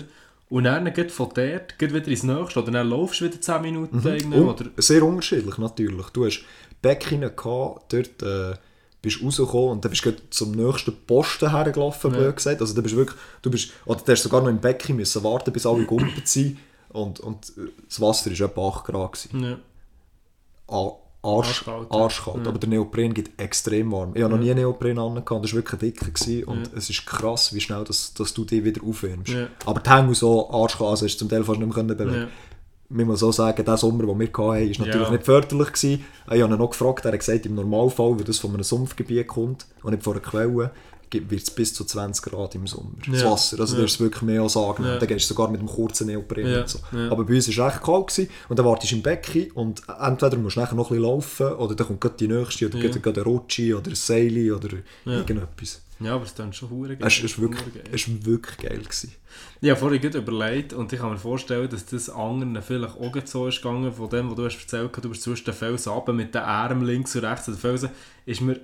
[0.49, 2.61] Und dann geht von dort geht wieder ins nächste.
[2.63, 3.99] Oder dann laufst du wieder 10 Minuten
[4.33, 4.71] Und oder?
[4.77, 6.07] sehr unterschiedlich natürlich.
[6.11, 6.45] Du hast
[6.81, 8.57] Becken gehabt, dort äh,
[9.03, 12.31] bist du rausgekommen und dann bist du zum nächsten Posten hergelaufen, Ja.
[12.31, 12.61] gesagt.
[12.61, 15.53] Also du bist wirklich, du bist, oder du hast sogar noch im Becken müssen warten,
[15.53, 16.59] bis alle gumpet sind.
[16.91, 19.13] Und, und äh, das Wasser war etwa 8 Grad.
[19.13, 19.43] Gewesen.
[19.43, 19.59] Ja.
[20.77, 20.97] A-
[21.27, 21.91] Arsch, Arschkalt.
[21.91, 22.43] arschkalt.
[22.45, 22.49] Ja.
[22.49, 24.13] Aber der Neopren geht extrem warm.
[24.15, 26.11] Ich habe noch nie Neopren angehabt, das war wirklich dicker.
[26.11, 26.45] Gewesen.
[26.45, 29.33] Und es ist krass, wie schnell dass, dass du dich wieder aufwärmst.
[29.65, 32.29] Aber die Hänge so arschkalt, also du zum Teil fast nicht mehr können bewegen
[32.89, 35.11] man muss auch sagen, der Sommer, den wir hatten, war natürlich Ja.
[35.11, 35.73] nicht förderlich.
[35.73, 36.05] Gewesen.
[36.31, 39.27] Ich habe ihn noch gefragt, er hat gesagt, im Normalfall, weil das von einem Sumpfgebiet
[39.27, 40.71] kommt und nicht von einer Quelle,
[41.13, 42.93] wird es bis zu 20 Grad im Sommer.
[43.11, 43.31] Das Ja.
[43.31, 43.81] Wasser, also Ja.
[43.81, 44.93] da ist wirklich mehr als angenehm.
[44.93, 44.99] Ja.
[44.99, 46.61] Dann gehst du sogar mit dem kurzen Neopren Ja.
[46.61, 46.79] und so.
[46.93, 47.11] Ja.
[47.11, 49.83] Aber bei uns war es echt kalt gewesen, und dann wartest du im Becken und
[50.01, 52.79] entweder musst du nachher noch ein bisschen laufen oder dann kommt gerade die nächste oder
[52.79, 52.91] Ja.
[52.91, 54.69] gerade ein Rutschi oder ein Seil oder
[55.05, 55.83] irgendetwas.
[56.01, 57.85] ja, aber es ist dann schon hure Es war wirklich, Hure geil.
[57.93, 58.79] es war wirklich geil.
[58.81, 59.13] Gewesen.
[59.61, 63.13] Ich habe vorhin gerade überlegt und ich kann mir vorstellen, dass das anderen vielleicht auch
[63.27, 65.93] so ist gegangen, von dem, was du hast erzählt hast, du bist zwischen den Felsen
[65.93, 67.91] runter mit den Armen links und rechts an den Felsen,
[68.27, 68.61] ist mir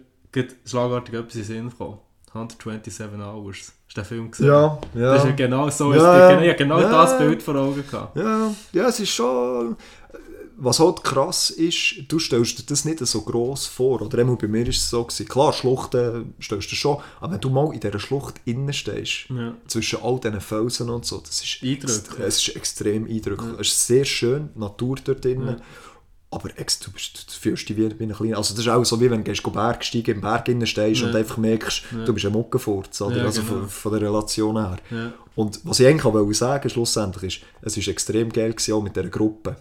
[0.65, 1.99] schlagartig etwas in den Sinn gekommen.
[2.35, 3.57] 127 Hours.
[3.87, 4.47] Hast du den Film gesehen?
[4.47, 5.15] Ja, ja.
[5.15, 5.93] Das ist ja genau so.
[5.93, 6.03] Ja, ist
[6.33, 6.41] ja.
[6.43, 7.19] Ich habe genau Ja, das ja.
[7.19, 8.17] Bild vor Augen gehabt.
[8.17, 9.77] Ja, ja, es ist schon.
[10.65, 14.01] Was halt krass ist, du stellst dir das nicht so gross vor.
[14.01, 15.03] Oder einmal bei mir war es so.
[15.03, 15.27] Gewesen.
[15.27, 16.99] Klar, Schluchten stellst du schon.
[17.21, 19.55] Aber wenn du mal in dieser Schlucht innen stehst, Ja.
[19.67, 22.27] zwischen all diesen Felsen und so, das ist, Eindrücklich.
[22.27, 23.55] es ist extrem eindrücklich.
[23.61, 25.61] Es ist sehr schön, die Natur dort drinnen.
[26.33, 26.39] Ja.
[26.39, 28.39] Aber ex, du, bist, du fühlst dich wie, ein kleiner.
[28.39, 31.09] Also, das ist auch so, wie wenn du gehst, Bergsteigen im Berg innen stehst Ja.
[31.09, 33.01] und einfach merkst, du bist ein Muckenfurz.
[33.03, 33.19] Oder?
[33.19, 33.55] Ja, also genau.
[33.61, 34.77] von, von der Relation her.
[34.91, 35.13] Ja.
[35.35, 38.97] Und was ich eigentlich auch sagen schlussendlich ist, es war extrem geil gewesen, auch mit
[38.97, 39.57] dieser Gruppe.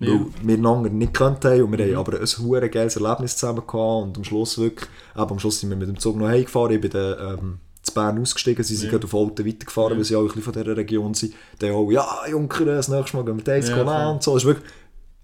[0.00, 0.14] Ja.
[0.14, 0.26] Mhm.
[0.42, 3.66] Weil wir einander nicht gekannt haben und wir haben aber ein hure geiles Erlebnis zusammen
[3.66, 6.72] gehabt und am Schluss wirklich, eben am Schluss sind wir mit dem Zug noch heimgefahren,
[6.72, 8.98] ich bin dann ähm, zu Bern ausgestiegen, sie sind Ja.
[8.98, 11.34] auf Alten weitergefahren, weil sie auch ein bisschen von dieser Region sind.
[11.58, 14.34] Dann auch, ja Junker, das nächste Mal gehen wir das Ja, ja, und so.
[14.34, 14.77] Das war wirklich ist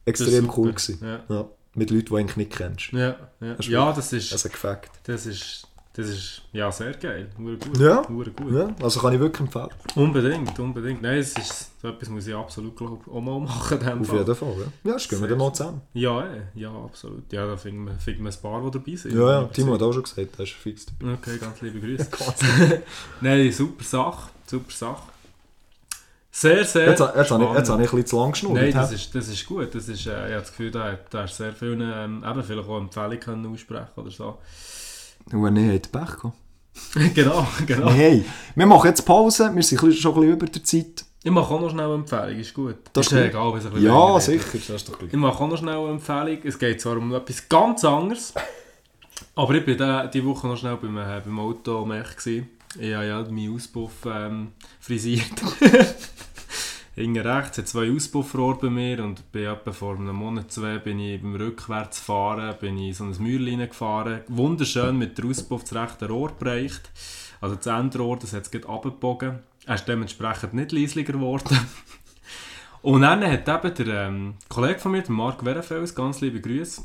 [0.05, 0.71] extrem cool.
[0.73, 0.99] Gewesen.
[1.03, 1.21] Ja.
[1.29, 1.49] Ja.
[1.75, 2.93] Mit Leuten, die eigentlich nicht kennst.
[2.93, 3.55] Ja, ja.
[3.55, 4.91] Das ist ja das ist, Gefakt.
[5.05, 7.31] das ist Das ist ja sehr geil.
[7.39, 7.79] Hure gut.
[7.79, 8.03] Ja.
[8.03, 8.33] Gut.
[8.53, 9.69] Ja, also kann ich wirklich empfehlen.
[9.95, 11.03] Unbedingt, unbedingt.
[11.03, 13.79] Nein, es ist, so etwas muss ich absolut glaub, auch mal machen.
[13.79, 14.19] dem Auf Fall.
[14.19, 14.91] jeden Fall, ja.
[14.91, 15.81] Ja, das gehen wir dann mal zusammen.
[15.93, 17.33] Ja, eh, ja, absolut.
[17.33, 19.15] Ja, da finden wir, finden wir ein paar, die dabei sind.
[19.15, 21.13] Ja, ja, Timo hat auch schon gesagt, er ist fix dabei.
[21.15, 22.09] Okay, ganz liebe Grüße.
[23.21, 24.31] Nein, super Sache.
[24.47, 25.03] Super Sache.
[26.37, 28.55] Sehr, sehr Jetzt, jetzt, habe ich, jetzt habe ich ein bisschen zu lang geschnurrt.
[28.57, 29.73] Nein, das ist, das ist gut.
[29.73, 32.69] Das ist, äh, ich habe das Gefühl, da da hast sehr viele ähm, eben vielleicht
[32.69, 34.39] auch Empfehlungen können aussprechen oder so.
[35.31, 37.15] Und nicht, hat Pech gehabt.
[37.15, 37.89] genau, genau.
[37.93, 38.25] Hey,
[38.57, 41.05] wir machen jetzt Pause, wir sind schon ein bisschen über der Zeit.
[41.23, 42.77] Ich mache auch noch schnell eine Empfehlung, ist gut.
[42.93, 45.79] Das ist ja egal, ein bisschen Ja, sicher, das doch Ich mache auch noch schnell
[45.79, 46.39] eine Empfehlung.
[46.43, 48.35] Es geht zwar um etwas ganz anderes,
[49.37, 52.07] aber ich war diese Woche noch schnell beim, äh, beim Automech.
[52.27, 52.43] Ich
[52.93, 54.49] habe ja meinen Auspuff ähm,
[54.81, 55.31] frisiert.
[56.95, 61.21] Hinten rechts hat zwei Auspuffrohre bei mir und bin vor einem Monat, zwei, bin ich
[61.21, 64.21] beim Rückwärtsfahren, bin ich so ein Mäuerlein gefahren.
[64.29, 66.91] Wunderschön mit der Auspuff das rechte Rohr bereicht.
[67.41, 69.41] Also das Endrohr, das hat es gerade abgebogen.
[69.67, 71.59] Er ist dementsprechend nicht leislicher geworden.
[72.83, 76.83] Und dann hat eben der ähm, Kollege von mir, der Marc Werefels, ganz liebe Grüße.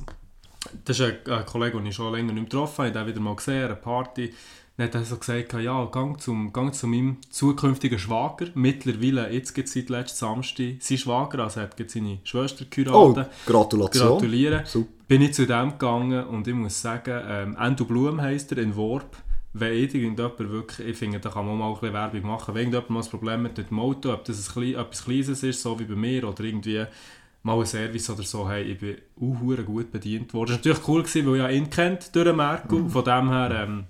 [0.86, 3.16] Das ist ein, ein Kollege, den ich schon länger nicht getroffen habe, ich habe ihn
[3.16, 4.34] wieder mal gesehen, an einer Party.
[4.80, 8.46] Dann hat er so gesagt, ja, gang zum, gang zu meinem zukünftigen Schwager.
[8.54, 13.12] Mittlerweile, jetzt gibt es seit letzten Samstag, sein Schwager, also hat gerade seine Schwester Oh,
[13.12, 13.30] geheiratet.
[13.46, 14.08] Gratulation.
[14.08, 14.66] Gratulieren.
[14.66, 14.88] Super.
[15.06, 18.74] Bin ich zu dem gegangen und ich muss sagen, ähm, Endo Blum heisst er in
[18.78, 19.18] Worp.
[19.52, 22.90] Wenn irgendjemand wirklich, ich finde, da kann man mal ein bisschen Werbung machen, wenn irgendjemand
[22.90, 25.84] mal ein Problem hat mit dem Auto, ob das ein etwas Kleines ist, so wie
[25.84, 26.86] bei mir, oder irgendwie
[27.44, 30.52] mal ein Service oder so, hey, ich bin auch gut bedient worden.
[30.52, 33.30] Das war natürlich cool, gewesen, weil ich ja ihn kennt durch den Merkel, von dem
[33.30, 33.84] her, ähm,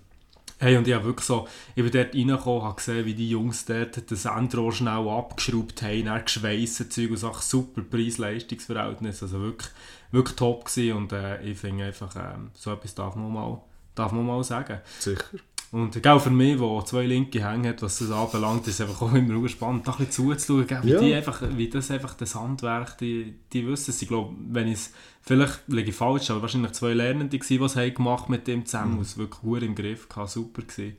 [0.61, 3.63] Hey, und ich habe wirklich so, ich bin dort reingekommen, habe gesehen, wie die Jungs
[3.63, 9.71] dort das Endrohr schnell abgeschraubt haben, dann geschweissen, Zeug und Sachen, super Preis-Leistungs-Verhältnis, also wirklich,
[10.11, 13.61] wirklich top gewesen und äh, ich finde einfach, ähm, so etwas darf man mal,
[13.95, 14.81] darf man mal sagen.
[14.99, 15.23] Sicher.
[15.71, 19.03] Und auch für mich, der zwei linke Hänge hat, was das anbelangt, ist es einfach
[19.03, 20.99] auch immer spannend, da ein bisschen zuzuschauen, gell, wie, Ja.
[20.99, 24.01] die einfach, wie das einfach das Handwerk, die, die wissen es.
[24.01, 24.91] Ich glaube, wenn ich es,
[25.21, 28.65] vielleicht liege ich falsch, aber wahrscheinlich zwei Lernende gewesen, die es haben gemacht mit dem
[28.65, 29.01] zusammen, Mhm.
[29.01, 30.97] es wirklich gut im Griff gehabt, super gewesen.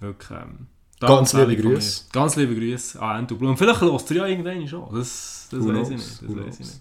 [0.00, 0.66] Wirklich, ähm,
[1.00, 1.56] Ganz liebe.
[1.56, 2.04] Grüße.
[2.12, 3.56] Ganz liebe Grüße an Endo Blum.
[3.56, 6.22] Vielleicht hörst du ja irgendwann schon, das, das weiß ich nicht.
[6.22, 6.80] Das weiss ich nicht.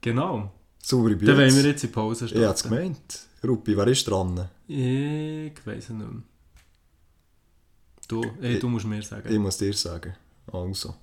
[0.00, 2.76] Genau, Saubere dann wollen wir jetzt in Pause Ich hätte es starten.
[2.76, 3.20] gemeint.
[3.44, 4.48] Ruppi, wer ist dran?
[4.66, 6.22] Ich weiß es nicht mehr.
[8.08, 9.32] Du, ey, du musst mir sagen.
[9.32, 10.14] Ich muss dir sagen.
[10.52, 10.94] Also.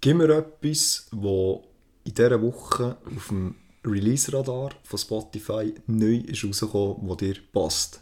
[0.00, 1.64] Gib mir etwas, wo
[2.04, 8.00] in dieser Woche auf dem Release-Radar von Spotify neu ist rausgekommen, wo dir passt.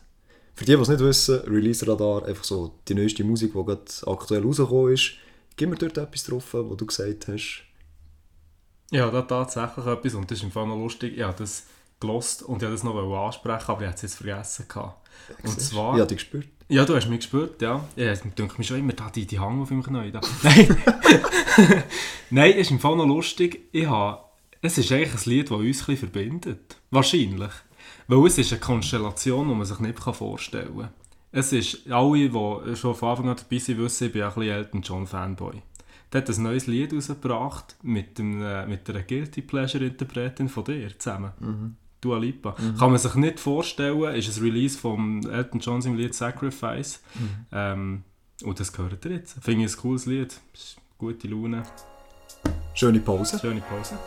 [0.54, 4.42] Für die, die es nicht wissen, Release-Radar, einfach so die neueste Musik, die gerade aktuell
[4.42, 5.12] rausgekommen ist.
[5.56, 7.64] Gib mir dort etwas drauf, wo du gesagt hast.
[8.90, 11.20] Ja, da tatsächlich etwas und das ist im Fall noch lustig.
[11.22, 11.64] Habe das
[12.00, 14.66] gelost und ich wollte das noch ansprechen, aber ich hatte es jetzt vergessen.
[14.68, 15.08] Gehabt.
[15.42, 15.74] Und Siehst du?
[15.74, 15.94] zwar...
[15.94, 16.48] Ich habe dich gespürt.
[16.68, 17.84] Ja, du hast mich gespürt, ja.
[17.96, 20.12] es denkt mir schon immer, da die, die Hang auf meinem Knie.
[20.12, 20.20] Da.
[20.42, 20.76] Nein.
[22.30, 23.68] Nein, ist im Fall noch lustig.
[23.72, 24.22] Ich habe,
[24.62, 26.76] es ist eigentlich ein Lied, das uns ein verbindet.
[26.90, 27.50] Wahrscheinlich.
[28.06, 30.90] Weil es ist eine Konstellation, die man sich nicht vorstellen kann.
[31.32, 34.50] Es ist, alle, die schon von Anfang an dabei sind, wissen, ich bin ein bisschen
[34.50, 35.62] Elton John Fanboy.
[36.12, 40.64] Der hat ein neues Lied rausgebracht mit, dem, äh, mit einer Guilty Pleasure Interpretin von
[40.64, 41.32] dir zusammen.
[42.00, 42.52] Dua Lipa.
[42.78, 47.02] Kann man sich nicht vorstellen, ist ein Release von Elton John im Lied Sacrifice.
[47.52, 48.04] Ähm,
[48.42, 49.42] und das gehört ihr jetzt.
[49.42, 50.40] Finde ich ein cooles Lied.
[50.98, 51.62] Gute Laune.
[52.74, 53.38] Schöne Pause.
[53.38, 53.98] Schöne Pause.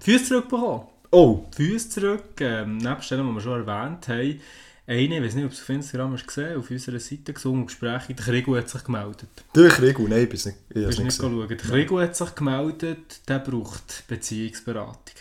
[0.00, 0.86] Füße zurückbekommen.
[1.10, 4.40] Oh, Füße zurück, ähm, nebst denen, die wir schon erwähnt haben.
[4.86, 7.66] Eine, ich weiß nicht, ob du es auf Instagram hast gesehen, auf unserer Seite gesungen
[7.66, 9.28] Gespräche, der Krigo hat sich gemeldet.
[9.54, 11.46] der Krigu, nein, ich bin nicht, ich nicht nicht schauen.
[11.46, 15.14] Der Krigo hat sich gemeldet, der braucht Beziehungsberatung.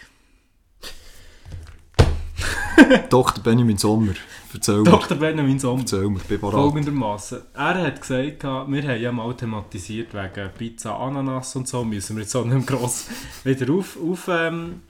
[3.09, 3.43] Dr.
[3.43, 4.13] Benjamin Sommer,
[4.53, 5.17] erzähl Dr.
[5.17, 5.81] Benjamin Sommer.
[5.81, 6.39] erzähl mir, bin.
[6.39, 7.39] Folgendermaßen.
[7.53, 12.23] Er hat gesagt, wir haben ja mal thematisiert wegen Pizza, Ananas und so, müssen wir
[12.23, 13.07] jetzt auch nicht gross
[13.43, 14.81] wieder auf, auf ähm,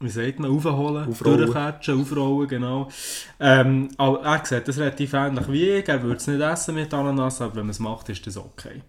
[0.00, 1.38] wie sagt man, aufholen, Aufrollen.
[1.38, 2.88] durchkatschen, aufrollen, genau.
[3.38, 6.40] Ähm, aber er hat gesagt, das ist relativ ähnlich wie ich, er würde es nicht
[6.40, 8.82] essen mit Ananas, aber wenn man es macht, ist das okay.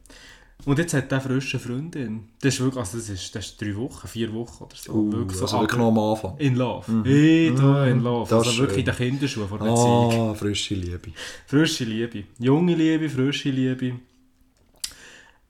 [0.65, 2.29] Und jetzt hat er eine frische Freundin.
[2.41, 4.93] Das ist wirklich, also das ist, das ist drei Wochen, vier Wochen oder so.
[4.93, 6.37] Uh, wirklich so also wirklich noch am Anfang.
[6.37, 7.03] in Love.
[7.03, 8.29] Hey, da in Love.
[8.29, 8.97] Das Also ist wirklich in schön.
[8.97, 10.29] den Kinderschuhen vor der Beziehung.
[10.29, 11.11] Ah, frische Liebe.
[11.47, 12.23] Frische Liebe.
[12.39, 13.93] Junge Liebe, frische Liebe.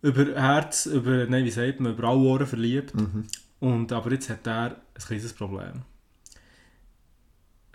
[0.02, 2.94] Über Herz, über, nein, wie sagt man, über alle Ohren verliebt.
[3.60, 5.84] Und, aber jetzt hat er ein kleines Problem.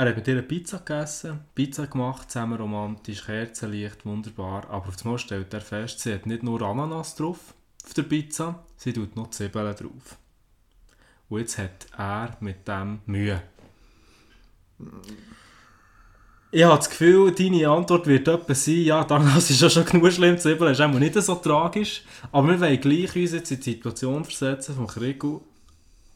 [0.01, 4.71] Er hat mit ihr eine Pizza gegessen, Pizza gemacht, zusammen romantisch, Kerzenlicht, wunderbar.
[4.71, 7.53] Aber auf einmal stellt er fest, sie hat nicht nur Ananas drauf
[7.85, 10.17] auf der Pizza, sie tut noch Zwiebeln drauf.
[11.29, 13.43] Und jetzt hat er mit dem Mühe.
[16.53, 20.13] Ich habe das Gefühl, deine Antwort wird etwa sein, ja, das ist ja schon genug
[20.13, 22.05] schlimm, Zwiebeln ist auch nicht so tragisch.
[22.31, 25.25] Aber wir wollen gleich uns jetzt in die Situation versetzen vom Krieg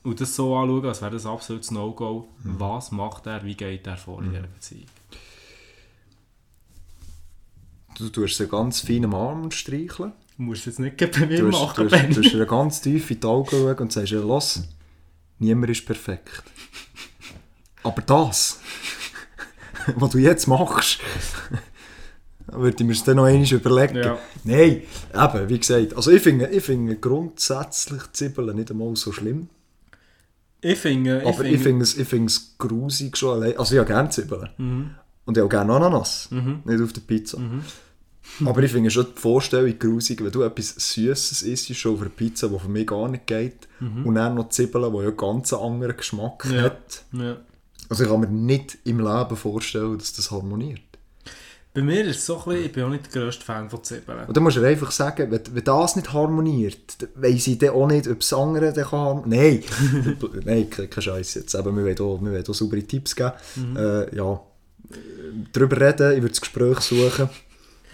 [0.03, 2.29] und das so anschauen, als wäre das absolutes No-Go.
[2.43, 4.87] Was macht er, wie geht er vor in dieser Beziehung?
[7.97, 10.13] Du tust sie ganz fein am Arm streicheln.
[10.37, 12.23] Du musst jetzt nicht bei mir Du hast, machen, du, hast, Ben.
[12.23, 14.63] du ihr ganz tief in die Augen schauen und sagst los,
[15.39, 16.43] niemand ist perfekt.
[17.83, 18.61] Aber das,
[19.97, 21.01] was du jetzt machst,
[22.47, 23.97] würde ich mir das dann noch einmal überlegen.
[23.97, 24.19] Ja.
[24.45, 24.83] Nein,
[25.15, 29.49] eben, wie gesagt, also ich finde, ich finde grundsätzlich Zwiebeln nicht einmal so schlimm.
[30.63, 33.59] Ich finde, ich Aber ich finde es, ich finde es grusig schon allein.
[33.59, 34.49] Also ich habe gerne Zwiebeln.
[34.57, 34.91] Mhm.
[35.25, 36.29] Und ich habe gerne Ananas.
[36.31, 37.39] Nicht auf der Pizza.
[38.45, 42.11] Aber ich finde schon die Vorstellung grusig, wenn du etwas Süßes isst, schon auf einer
[42.11, 45.63] Pizza, die für mich gar nicht geht, und dann noch Zwiebeln, die ja ganz einen
[45.63, 46.63] anderen Geschmack Ja.
[46.63, 47.05] hat.
[47.13, 47.37] ja.
[47.89, 50.81] Also ich kann mir nicht im Leben vorstellen, dass das harmoniert.
[51.75, 53.83] Bei mir ist es so ein bisschen, ich bin auch nicht der grösste Fan von
[53.83, 54.27] Zwiebeln.
[54.27, 57.87] Und dann musst du einfach sagen, wenn, wenn das nicht harmoniert, weiss ich dann auch
[57.87, 59.65] nicht, ob das andere dann kann Nein,
[60.45, 61.55] nein, kein, Scheiß jetzt.
[61.55, 63.33] Eben, wir wollen auch, wir wollen auch saubere Tipps geben.
[63.75, 64.39] Äh, ja,
[65.53, 67.29] darüber reden, ich würde das Gespräch suchen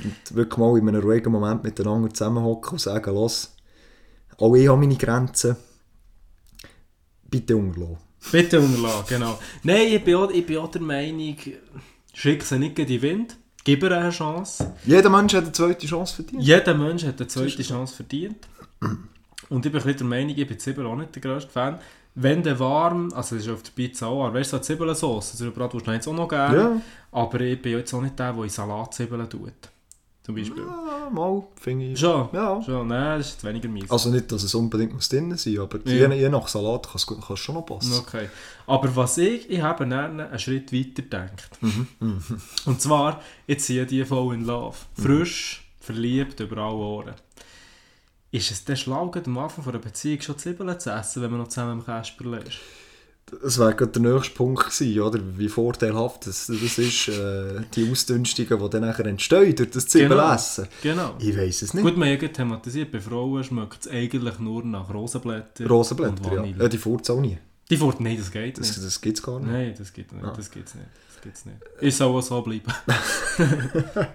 [0.05, 3.55] und wirklich mal in einem ruhigen Moment miteinander zusammenhocken und sagen, los,
[4.39, 5.57] auch ich habe meine Grenzen,
[7.29, 7.99] bitte unterlassen.
[8.31, 9.39] Bitte unterlassen, genau.
[9.63, 11.37] Nein, ich bin, auch, ich bin auch der Meinung,
[12.13, 14.73] schick sie nicht gegen den Wind, gib ihr eine Chance.
[14.85, 16.43] Jeder Mensch hat eine zweite Chance verdient.
[16.43, 18.49] Jeder Mensch hat eine zweite Chance verdient.
[19.49, 21.79] Und ich bin ein der Meinung, ich bin Zwiebeln auch nicht der grösste Fan.
[22.15, 25.51] Wenn der warm, also das ist auf der Pizza auch, weißt du, so Zwiebelnsauce, also
[25.53, 26.57] Bratwurst auch noch gerne.
[26.57, 26.81] Ja.
[27.13, 29.53] Aber ich bin jetzt auch nicht der, der in Salatzwiebeln tut.
[30.29, 30.63] Zum Beispiel.
[30.63, 31.99] Ja, mal, finde ich.
[31.99, 32.29] Schon?
[32.35, 32.63] Ja.
[32.63, 33.91] Schon, nein, das ist weniger mies.
[33.91, 36.07] Also nicht, dass es unbedingt muss drin sein muss, aber Ja.
[36.11, 36.97] je, je nach Salat kann
[37.35, 37.95] es schon noch passen.
[37.95, 38.29] Okay.
[38.67, 41.57] Aber was ich, ich habe dann einen Schritt weiter gedacht.
[41.63, 41.87] Mhm.
[42.67, 44.77] Und zwar, jetzt sind die voll in Love.
[44.99, 45.03] Mhm.
[45.03, 47.15] Frisch, verliebt, über alle Ohren.
[48.31, 51.41] Ist es denn schlau, am Anfang von einer Beziehung schon Zwiebeln zu essen, wenn man
[51.41, 52.59] noch zusammen im Kasperl ist?
[53.43, 55.21] Das wäre gerade der nächste Punkt gewesen, oder?
[55.37, 60.67] Wie vorteilhaft das, das ist, äh, die Ausdünstungen, die dann nachher entstehen durch das Zwiebelessen.
[60.83, 61.15] Genau.
[61.19, 61.83] Ich weiß es nicht.
[61.83, 66.45] Gut, ja gerade thematisiert, bei Frauen schmeckt es eigentlich nur nach Rosenblättern Rosenblätter, ja.
[66.45, 66.69] Ja.
[66.69, 67.39] Die furzen auch nie.
[67.71, 68.85] Die Furt, nein, das geht Das, nicht.
[68.85, 69.51] das gibt es gar nicht.
[69.51, 70.25] Nein, das geht nicht.
[70.25, 70.87] Das geht's nicht.
[71.15, 71.59] Das geht's nicht.
[71.81, 72.73] Ich soll auch so bleiben.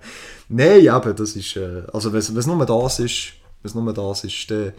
[0.49, 1.55] Nein, eben, das ist...
[1.57, 4.73] Äh, also wenn es nur das ist, wenn es nur das ist, dann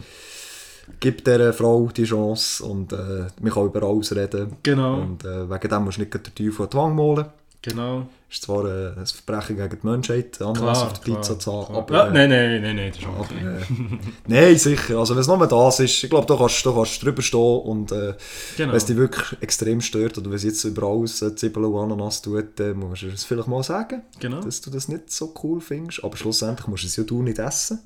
[0.99, 4.55] gibt dieser Frau die Chance und äh, man kann über alles reden.
[4.63, 5.01] Genau.
[5.01, 7.25] Und äh, wegen dem musst du nicht den Teufel an die Wange malen.
[7.61, 8.05] Genau.
[8.29, 11.95] ist zwar äh, ein Verbrechen gegen die Menschheit, Ananas auf der Pizza zu haben, aber...
[11.95, 14.99] ja, äh, nein, nein, nein, nein, das ist Aber, äh, Nein, sicher.
[14.99, 17.23] Also wenn es nur das ist, ich glaube, da kannst du da kannst du drüber
[17.23, 18.13] stehen und äh,
[18.57, 18.69] Genau.
[18.71, 21.91] wenn es dich wirklich extrem stört oder wenn es jetzt über alles äh, Zwiebeln und
[21.91, 24.41] Ananas tut, dann musst du es vielleicht mal sagen, Genau.
[24.41, 26.03] dass du das nicht so cool findest.
[26.03, 27.79] Aber schlussendlich musst du es ja du nicht essen.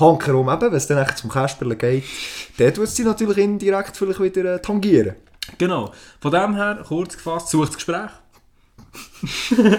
[0.00, 2.04] Hankerum eben, wenn es dann echt zum Kasperlen geht,
[2.58, 5.16] dann tut es dich natürlich indirekt vielleicht wieder äh, tangieren.
[5.56, 5.92] Genau.
[6.20, 8.10] Von dem her, kurz gefasst, such das Gespräch.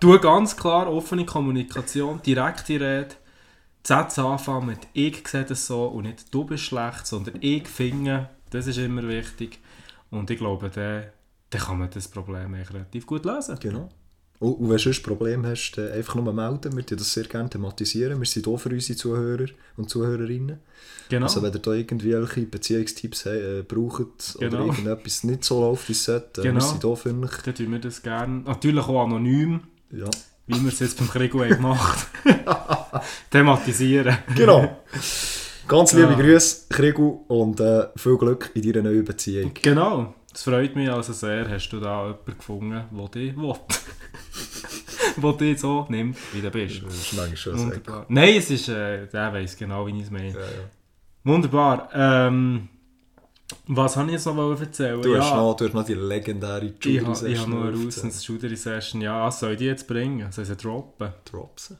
[0.00, 3.08] tu ganz klar offene Kommunikation, direkte Rede.
[3.82, 8.28] Sätze anfangen mit «Ich sehe das so» und nicht «Du bist schlecht», sondern «Ich finde».
[8.50, 9.58] Das ist immer wichtig.
[10.10, 11.04] Und ich glaube, dann,
[11.48, 13.58] dann kann man das Problem relativ gut lösen.
[13.58, 13.88] Genau.
[14.40, 16.74] Und, und wenn du sonst ein Problem hast, einfach nur melden.
[16.76, 18.18] Wir tun das sehr gerne thematisieren.
[18.18, 20.58] Wir sind hier für unsere Zuhörer und Zuhörerinnen.
[21.10, 21.26] Genau.
[21.26, 24.66] Also wenn ihr da irgendwelche Beziehungstipps äh, braucht oder Genau.
[24.66, 26.54] irgendetwas nicht so läuft, wie es sollte, äh, Genau.
[26.56, 27.42] wir sind hier für euch.
[27.44, 28.42] Dann tun wir das gerne.
[28.42, 29.60] Natürlich auch anonym,
[29.92, 30.08] Ja.
[30.46, 32.06] wie wir es jetzt beim haben gemacht
[33.30, 34.16] Thematisieren.
[34.36, 34.78] Genau.
[35.68, 36.16] Ganz liebe Ja.
[36.18, 39.52] Grüße, Krigu, und äh, viel Glück in deiner neuen Beziehung.
[39.62, 40.14] Genau.
[40.32, 41.48] Das freut mich also sehr.
[41.48, 43.54] Hast du da jemanden gefunden, der dich will?
[45.22, 46.82] der dich so nimmt, wie du bist.
[46.84, 48.06] Das ist manchmal schon sehr Wunderbar.
[48.08, 50.28] Nein, es ist, äh, der weiß genau, wie ich es meine.
[50.28, 50.70] Ja, ja.
[51.24, 51.90] Wunderbar.
[51.92, 52.68] Ähm,
[53.66, 55.02] was habe ich jetzt noch erzählen?
[55.02, 57.62] Du, hast ja, noch, du hast noch die legendäre ich Judy habe ich habe noch
[57.62, 59.00] eine Session Rousens Judery Session.
[59.00, 60.30] Ja, soll ich die jetzt bringen?
[60.30, 61.12] Soll ich sie droppen?
[61.24, 61.78] Dropsen.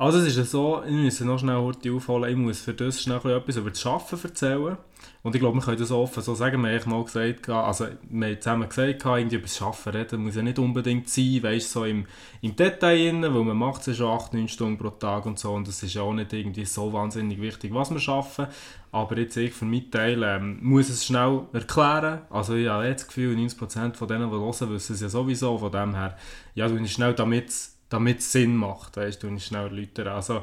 [0.00, 3.02] Also es ist ja so, ich muss noch schnell heute aufholen, ich muss für das
[3.02, 4.76] schnell etwas über das Arbeiten erzählen.
[5.24, 6.62] Und ich glaube, wir können das offen so sagen.
[6.62, 10.36] Wir haben mal gesagt, also wir haben zusammen gesagt, irgendwie über das Arbeiten reden muss
[10.36, 12.06] ja nicht unbedingt sein, weißt so im,
[12.42, 15.36] im Detail rein, weil man macht es ja schon 8, 9 Stunden pro Tag und
[15.40, 18.46] so und das ist ja auch nicht irgendwie so wahnsinnig wichtig, was wir schaffen.
[18.92, 22.20] Aber jetzt ich für meinen Teil ähm, muss es schnell erklären.
[22.30, 25.58] Also ich habe jetzt das Gefühl, 90% von denen, die hören, wissen es ja sowieso.
[25.58, 26.16] Von dem her,
[26.54, 27.50] ja, du ich schnell, damit
[27.88, 30.08] damit es Sinn macht, weißt du, ich schnell erläutern.
[30.08, 30.42] Also,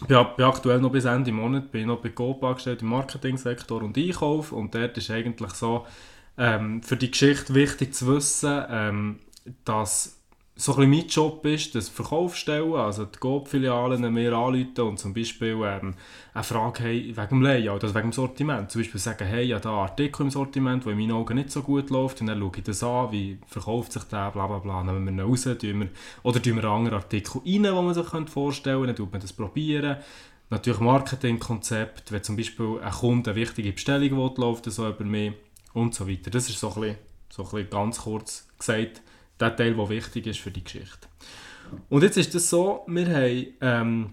[0.00, 3.96] ich bin, aktuell noch bis Ende Monat bin noch bei Coop angestellt im Marketingsektor und
[3.96, 5.86] Einkauf und dort ist eigentlich so
[6.38, 9.20] ähm, für die Geschichte wichtig zu wissen, ähm,
[9.64, 10.21] dass
[10.54, 15.58] so ein mein Job ist, das Verkaufsstellen, also die Coop-Filialen mir anrufen und zum Beispiel
[15.64, 15.94] ähm,
[16.34, 18.70] eine Frage haben wegen dem Layout, also wegen dem Sortiment.
[18.70, 21.50] Zum Beispiel sagen, hey, ja, da einen Artikel im Sortiment, der in meinen Augen nicht
[21.50, 24.58] so gut läuft, und dann schaue ich das an, wie verkauft sich der, bla bla
[24.58, 25.88] bla, nehmen wir ihn raus, tun wir,
[26.22, 29.20] oder tun wir einen anderen Artikel rein, den man sich vorstellen könnte, dann tut man
[29.22, 29.96] das probieren.
[30.50, 35.32] Natürlich Marketingkonzept, wenn zum Beispiel ein Kunde eine wichtige Bestellung will, läuft so über mich
[35.72, 36.30] und so weiter.
[36.30, 36.96] Das ist so ein bisschen,
[37.30, 39.00] so ein bisschen ganz kurz gesagt,
[39.42, 41.08] der Teil, der wichtig ist für die Geschichte.
[41.88, 44.12] Und jetzt ist das so, wir haben ähm,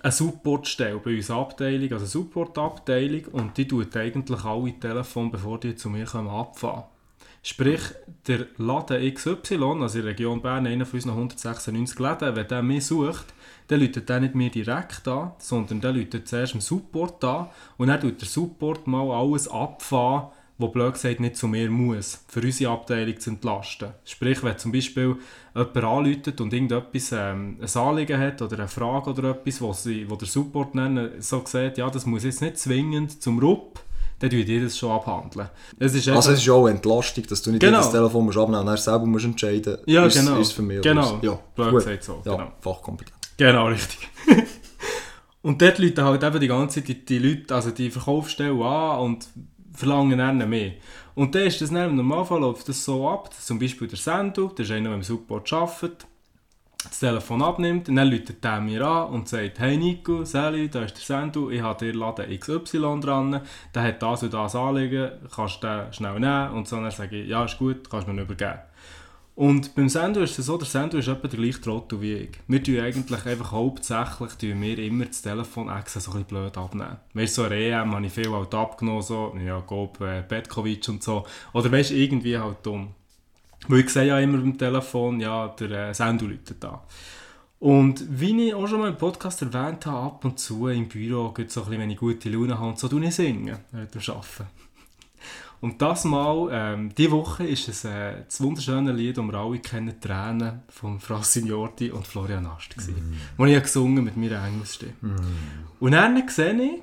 [0.00, 5.58] eine Supportstelle bei uns Abteilung, also eine Supportabteilung und die tut eigentlich alle Telefone, bevor
[5.58, 6.84] die zu mir kommen, abfahren.
[7.44, 7.80] Sprich,
[8.28, 12.62] der Laden XY, also in der Region Bern, einer von unseren 196 Läden, wenn der
[12.62, 13.34] mich sucht,
[13.66, 17.48] dann läutet der nicht mir direkt an, sondern der läutet zuerst im Support an
[17.78, 20.28] und dann tut der Support mal alles abfahren,
[20.62, 23.90] was blöd gesagt nicht zu mir muss, für unsere Abteilung zu entlasten.
[24.04, 25.16] Sprich, wenn zum Beispiel
[25.54, 30.08] jemand anläutet und irgendetwas ähm, ein Anliegen hat oder eine Frage oder etwas, wo, sie,
[30.08, 33.80] wo der Support nennen, so sieht, ja, das muss jetzt nicht zwingend zum RUP,
[34.18, 35.48] dann tun die das schon abhandeln.
[35.78, 37.78] Es ist Also es ist auch eine Entlastung, dass du nicht Genau.
[37.78, 40.38] jedes Telefon musst abnehmen musst, selber musst entscheiden Ja, ist, genau.
[40.38, 41.18] ist für mich Genau.
[41.22, 41.78] Ja, Blöd gut.
[41.80, 42.52] gesagt so, Ja, genau.
[42.60, 43.16] fachkompetent.
[43.36, 44.08] Genau, richtig.
[45.42, 49.00] und dort Leute halt eben die ganze Zeit die, die Leute, also die Verkaufsstellen an
[49.00, 49.26] und
[49.74, 50.72] verlangen dann mehr.
[51.14, 53.98] Und dann ist das dann, im Normalfall läuft das so ab, dass zum Beispiel der
[53.98, 56.06] Sendung, der ist einer, der im Support arbeitet,
[56.84, 60.82] das Telefon abnimmt und dann läutet der mir an und sagt, hey Nico, Sally, da
[60.82, 63.40] ist der Sendung, ich habe dir Laden XY dran,
[63.74, 66.50] der hat das und das Anliegen, kannst du den schnell nehmen?
[66.52, 68.58] Und so dann sage ich, ja ist gut, kannst du mir übergeben.
[69.34, 72.30] Und beim Sendo ist es so, der Sendo ist etwa der gleiche Trottel wie ich.
[72.48, 76.98] Wir tun eigentlich einfach hauptsächlich tun wir immer das Telefon extra so ein blöd abnehmen.
[77.14, 81.02] Weißt du, so EM habe ich viel halt abgenommen, so, ja, Gob, äh, Petkovic und
[81.02, 81.24] so.
[81.54, 82.94] Oder weißt du, irgendwie halt dumm.
[83.68, 86.82] Weil ich sehe ja immer beim Telefon, ja, der äh, Sendo läutet da.
[87.58, 91.30] Und wie ich auch schon mal im Podcast erwähnt habe, ab und zu im Büro,
[91.30, 94.08] geht so ein bisschen, wenn ich gute Laune habe und so, tue ich singen, während
[94.08, 94.46] Arbeiten.
[95.62, 99.60] Und das Mal, ähm, diese Woche ist es äh, das wunderschöne Lied, das wir alle
[99.60, 103.14] kennen, «Tränen» von Fra Signorti und Florian Ast, mm.
[103.36, 104.92] wo ich gesungen mit meiner Engelsstimme.
[105.78, 106.82] Und dann sehe ich,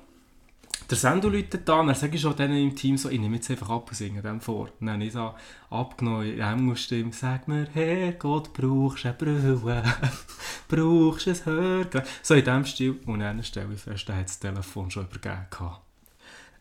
[0.90, 3.36] der Sendo läutet da, und dann sage ich schon denen im Team so, ich nehme
[3.36, 4.70] jetzt einfach ab und singe dem vor.
[4.80, 5.34] Und dann habe ich so
[5.70, 9.84] abgenommen in Engelsstimme, sag mir, Herrgott, brauchst du eine Brille,
[10.70, 12.08] brauchst du ein Hörgerät.
[12.24, 12.96] So in dem Stil.
[13.06, 15.89] Und dann stelle ich fest, er hat das Telefon schon übergeben gehabt.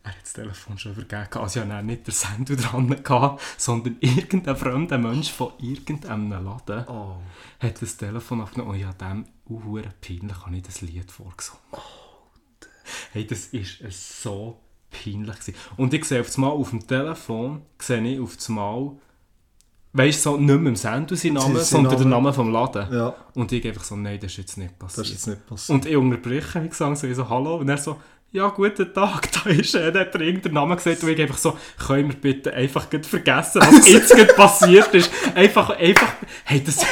[0.03, 1.35] Er hat das Telefon schon gehabt.
[1.35, 7.17] Also ja, nicht der Sender dran gehabt, sondern irgendein fremder Mensch von irgendeinem Laden Oh.
[7.59, 11.59] hat das Telefon aufgenommen und habe dem uh, peinlich habe ich das Lied vorgesungen.
[13.11, 15.55] Hey, das ist es so peinlich gewesen.
[15.77, 18.91] Und ich sehe auf einmal auf dem Telefon, sehe ich auf einmal,
[19.93, 22.09] weißt du, so, nicht mehr im Sender sein Name, Sein sondern der Name.
[22.23, 22.91] Name vom Laden.
[22.91, 25.05] Ja, Und ich einfach so, nein, das ist jetzt nicht das passiert.
[25.07, 25.75] ist jetzt nicht passiert.
[25.75, 27.57] Und ich unterbreche, wie gesagt, so, ich so, hallo.
[27.57, 27.97] Und er so,
[28.31, 29.91] ja, guten Tag, da ist er.
[29.91, 33.61] Dann hat er irgendeinen Namen gesagt und ich einfach so, können wir bitte einfach vergessen,
[33.61, 35.11] was jetzt gerade passiert ist.
[35.35, 36.13] Einfach, einfach,
[36.45, 36.85] hey, das ist...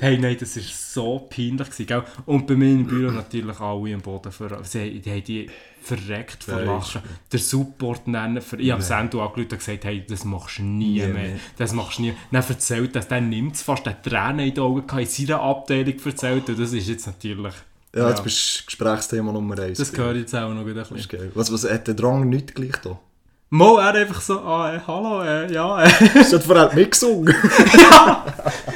[0.00, 2.04] Hey, nein, das war so peinlich, gewesen, gell?
[2.26, 4.62] Und bei mir im Büro natürlich alle am Boden ver...
[4.64, 5.50] Sie, die haben die
[5.82, 7.02] verreckt vor Lachen.
[7.30, 8.58] Der Support nennen, für...
[8.58, 11.08] ich habe Sendo angerufen und gesagt, hey, das machst du nie, Nie mehr.
[11.08, 11.40] mehr.
[11.58, 12.14] Das machst du nie.
[12.30, 15.94] Dann erzählt das, dann nimmt es fast, der Tränen in den Augen in seiner Abteilung
[16.04, 17.54] erzählt und das ist jetzt natürlich...
[17.94, 19.78] Ja, jetzt bist du Gesprächsthema Nummer 1.
[19.78, 21.18] Das gehört jetzt auch noch ein Das ist bisschen.
[21.18, 21.32] geil.
[21.34, 22.98] Was, was hat der Drang nicht gleich da?
[23.52, 25.88] Mo, er einfach so, ah, äh, hallo, äh, ja, äh.
[26.20, 27.34] Ist das vorher mitgesungen?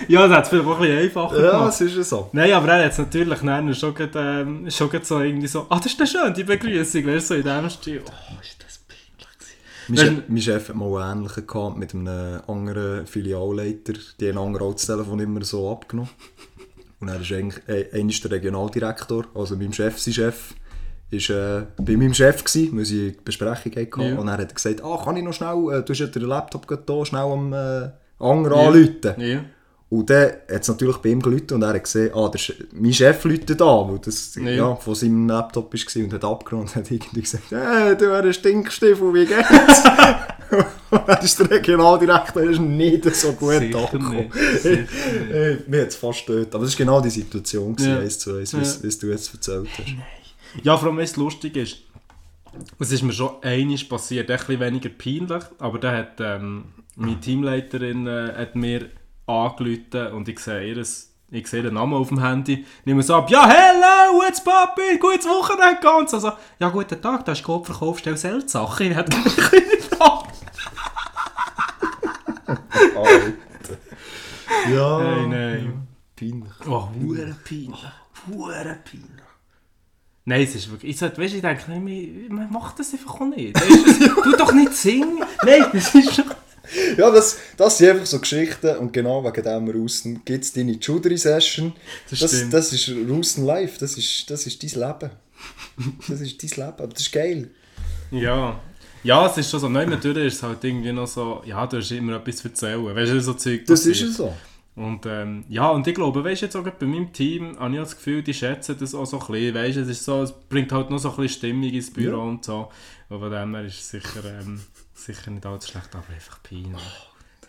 [0.09, 1.75] ja, das hat es vielleicht auch ein bisschen einfacher ja, gemacht.
[1.75, 2.29] es ist ja so.
[2.33, 5.67] Nein, aber er hat es natürlich dann schon, grad, ähm, schon grad so irgendwie so,
[5.69, 8.03] ah, das ist dann schön, die Begrüßung, weißt du, so in dem Stil.
[8.05, 13.93] Oh, ist das peinlich mein Chef hat mal einen ähnlichen gehabt mit einem anderen Filialleiter.
[14.19, 16.11] Die haben anderen auch das Telefon immer so abgenommen.
[17.05, 20.55] Und er ist eigentlich äh, der Regionaldirektor, also mein Chef, sein Chef,
[21.11, 24.01] ist äh, bei meinem Chef gewesen, weil sie eine Besprechung hatten.
[24.15, 24.19] Ja.
[24.19, 26.67] Und er hat gesagt, ah, kann ich noch schnell, äh, du hast ja den Laptop
[26.87, 28.67] da, schnell am äh, anderen Ja.
[28.69, 29.15] anrufen.
[29.19, 29.45] Ja.
[29.91, 32.41] Und dann hat es natürlich bei ihm geläutet und er hat gesehen, ah, der,
[32.73, 34.49] mein Chef läutet an, weil das Ja.
[34.51, 34.77] ja.
[34.77, 38.33] von seinem Laptop war und hat abgenommen und hat irgendwie gesagt, hey, du wärst ein
[38.33, 39.83] Stinkstiefel, wie geht's?
[40.91, 44.17] dann ist der Regionaldirektor ist nicht so gut Sicher angekommen.
[44.17, 44.33] nicht,
[44.63, 44.89] sicher nicht.
[45.33, 46.55] Hey, mir hat es fast getötet.
[46.55, 47.99] Aber das war genau die Situation, Ja.
[47.99, 48.95] eins zu eins, wie Ja.
[49.01, 50.63] du jetzt erzählt hast.
[50.65, 51.79] Ja, vor allem, es lustig ist.
[52.79, 57.19] Es ist mir schon einiges passiert, ein bisschen weniger peinlich, aber da hat ähm, meine
[57.19, 58.91] Teamleiterin äh, hat mir
[59.27, 63.29] angerufen und ich sehe ihres ich sehe den Namen auf dem Handy, nehme es ab,
[63.29, 66.15] ja, hello, it's Papi, gutes Wochenende, ganz.
[66.15, 66.31] Also,
[66.61, 68.87] ja, guten Tag, da ist Coop Verkauf, stell selbst Sachen.
[68.91, 69.17] Ich hätte
[73.03, 74.99] nicht Ja.
[74.99, 75.87] Nein, nein.
[76.17, 76.53] Peinlich.
[76.67, 77.85] Oh, hure peinlich.
[78.29, 79.11] Hure peinlich.
[80.27, 80.93] Nein, es ist wirklich...
[80.93, 81.85] Ich, sollte, weißt, ich denke, nein,
[82.29, 83.55] man- man macht das einfach auch nicht.
[83.59, 85.23] Du, tu doch nicht singen.
[85.45, 86.25] Nein, das ist schon...
[86.97, 90.73] Ja, das, das sind einfach so Geschichten und genau wegen dem Russen gibt es deine
[90.73, 91.75] Judry-Session.
[92.09, 92.55] Das Das, stimmt.
[92.55, 95.11] das, ist Russen Live, das ist, das ist dein Leben.
[96.09, 97.51] Das ist dein Leben, aber das ist geil.
[98.11, 98.61] Ja.
[99.05, 99.69] Ja, es ist schon so.
[99.69, 101.43] Nein, natürlich ist es halt irgendwie noch so...
[101.47, 102.85] Ja, du hast immer etwas zu erzählen.
[102.85, 104.11] Weißt du, so Zeug Das ist passiert.
[104.11, 104.37] ja so.
[104.77, 107.81] Und ähm, ja, und ich glaube, weißt du, jetzt auch bei meinem Team habe ich
[107.81, 109.55] das Gefühl, die schätzen das auch so ein bisschen.
[109.55, 112.17] Weißt du, es, ist so, es bringt halt noch so ein bisschen Stimmung ins Büro
[112.17, 112.23] Ja.
[112.25, 112.69] und so.
[113.09, 114.61] Und von dem her ist es sicher, ähm,
[114.95, 116.81] sicher nicht allzu schlecht, aber einfach peinlich.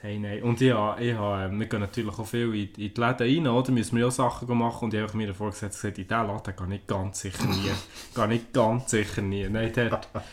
[0.06, 0.44] Hey, nein.
[0.44, 3.48] Und ja, ich habe, ähm, wir gehen natürlich auch viel in, in die Läden rein,
[3.48, 3.72] oder?
[3.72, 6.56] Müssen wir ja auch Sachen machen und ich habe mir vorgesetzt, gesagt, in diesen Laden
[6.56, 7.72] gehe ich ganz sicher nie.
[8.16, 9.50] gehe ich ganz sicher nie.
[9.50, 10.08] Nein, dort...
[10.14, 10.28] dort.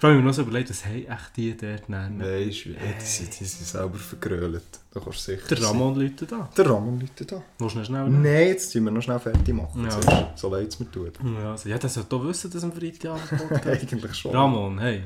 [0.00, 2.16] Vor allem mir noch so überlegt, was haben echt die dort nennen?
[2.16, 4.62] Nein, ist, hey, die, sind, die sind selber vergrölt.
[4.94, 6.48] Da kannst du sicher Der Ramon Leute da.
[6.56, 7.42] Der Ramon Leute da.
[7.58, 8.08] Willst du noch schnell?
[8.08, 9.84] Nein, jetzt tun wir noch schnell fertig machen.
[9.84, 9.90] Ja.
[10.00, 10.38] zuerst.
[10.38, 11.18] So leid es mir tut.
[11.22, 14.32] Ja, also, ja, das sollte doch wissen, dass am Freitag Eigentlich schon.
[14.32, 15.04] Ramon, hey,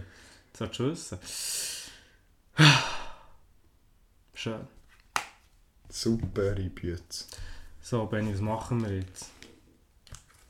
[0.52, 1.18] das solltest du wissen.
[4.40, 4.68] Schön.
[5.88, 7.26] Super, Bütz.
[7.80, 9.30] So, Benni, was machen wir jetzt?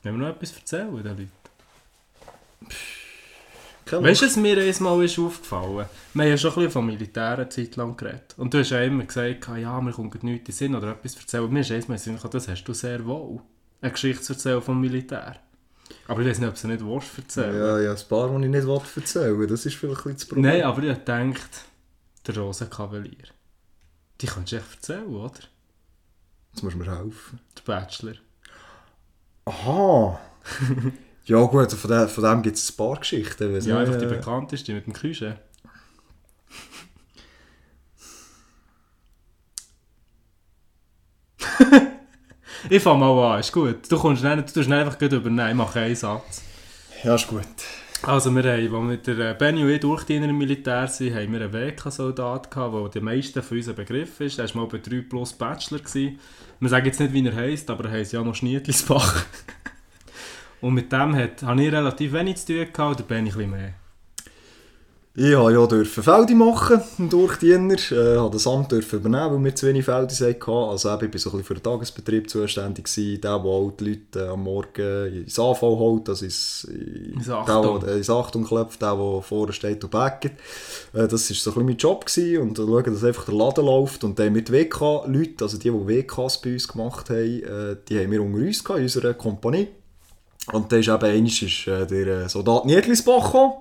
[0.02, 1.30] Wenn wir noch etwas erzählen den Leuten?
[4.04, 5.86] Weißt du, was mir einmal ist aufgefallen?
[6.12, 8.34] Wir haben ja schon ein bisschen von Militär eine Zeit lang geredet.
[8.36, 11.16] Und du hast ja immer gesagt, ja, mir kommt nichts in den Sinn oder etwas
[11.16, 11.50] erzählen.
[11.50, 13.40] Mir ist einmal in den Sinn das hast du sehr wohl.
[13.80, 15.36] Eine Geschichte zu erzählen vom Militär.
[16.08, 18.44] Aber ich weiß nicht, ob du sie nicht willst erzählen Ja, ja, ein paar, die
[18.44, 19.46] ich nicht erzählen will.
[19.46, 20.44] Das ist vielleicht ein bisschen das Problem.
[20.44, 21.64] Nein, aber ich habe gedacht,
[22.26, 23.37] der Rosenkavalier.
[24.20, 25.40] Die kannst du echt erzählen, oder?
[26.52, 27.40] Jetzt musst du mir helfen.
[27.56, 28.14] Der Bachelor.
[29.44, 30.18] Aha.
[31.24, 33.52] ja gut, von, dem, von dem gibt es ein paar Geschichten.
[33.52, 35.38] Ja, nicht, einfach die äh, bekannteste mit dem Küche.
[42.70, 43.90] ich fange mal an, ist gut.
[43.90, 46.42] Du kommst nicht, du tust einfach gut übernehmen, ich mache einen Satz.
[47.04, 47.44] Ja, ist gut.
[48.02, 51.14] Also wir haben, als wir mit der äh, Benny und ich Durchdiener im Militär sind,
[51.14, 54.38] haben wir einen WK-Soldat der der meisten von uns ein Begriff ist.
[54.38, 55.80] Er war mal bei 3 plus Bachelor.
[55.80, 56.18] Gewesen.
[56.60, 59.24] Wir sagen jetzt nicht, wie er heisst, aber er heisst ja noch Schniedlisbach.
[60.60, 63.36] und mit dem hat, habe ich relativ wenig zu tun gehabt, und der Benny ein
[63.36, 63.74] bisschen mehr.
[65.14, 67.74] Ich durfte ja dürfen Feldi machen, ein Durchdiener.
[67.74, 70.50] Ich äh, habe das Amt dürfen übernehmen, weil wir zu wenig Feldi hatten.
[70.50, 72.84] Also eben, ich war so ein bisschen für den Tagesbetrieb zuständig.
[72.84, 73.20] Gewesen.
[73.20, 77.80] Der, der auch die Leute äh, am Morgen ins AV holt, also ins, Ins Achtung.
[77.80, 80.26] der ins Achtung klopft, der, der vorne steht und backt.
[80.26, 80.30] Äh,
[80.92, 82.06] das war so ein bisschen mein Job.
[82.06, 82.42] Gewesen.
[82.42, 84.04] Und schauen, dass einfach der Laden läuft.
[84.04, 88.22] Und dann mit WK-Leuten, also die, die WKs bei uns gemacht haben, die haben wir
[88.22, 89.66] unter uns gehabt, in unserer Kompanie.
[90.52, 93.54] Und dann ist eben einmal ist, der Soldat Niedlisbach gekommen.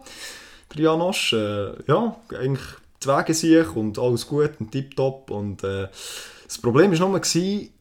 [0.74, 2.65] Der Janosch, äh, ja, eigentlich
[3.03, 5.88] die Wege sich und alles gut und tipptopp und äh,
[6.47, 7.22] das Problem war nur,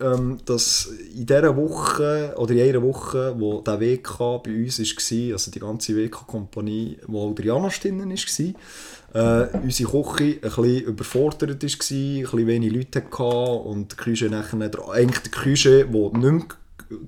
[0.00, 5.32] ähm, dass in dieser Woche oder in einer Woche, wo der WK bei uns war,
[5.32, 10.80] also die ganze WK-Kompanie, wo auch der Janosch drin war, äh, unsere Küche ein bisschen
[10.80, 16.18] überfordert war, ein bisschen wenig Leute hatte und die Küche nachher, eigentlich die Küche, die
[16.18, 16.42] nicht mehr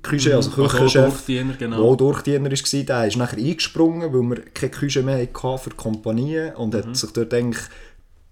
[0.03, 1.27] Küche, also auch Küchenchef,
[1.59, 1.85] genau.
[1.93, 5.77] auch Durchdiener war, der ist nachher eingesprungen, weil wir keine Küche mehr hatten für die
[5.77, 6.79] Kompanie und Mhm.
[6.79, 7.63] hat sich dort eigentlich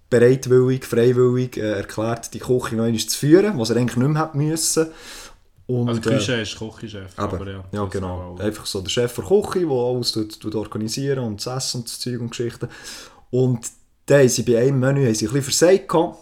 [0.09, 4.23] bereitwillig, freiwillig äh, erklärt, die Küche noch einmal zu führen, was er eigentlich nicht mehr
[4.25, 4.87] hätte müssen.
[5.67, 7.11] Und, Also äh, Küche ist Küchenchef.
[7.17, 8.35] Aber ja, ja, genau.
[8.35, 8.39] auch.
[8.39, 11.87] Einfach so der Chef der Küche, der alles tut, tut organisieren und das Essen und
[11.87, 12.69] das Zeug und Geschichten.
[13.31, 13.59] Und
[14.05, 15.89] dann haben sie bei einem Menü haben sie ein bisschen versagt.
[15.89, 16.17] gehabt.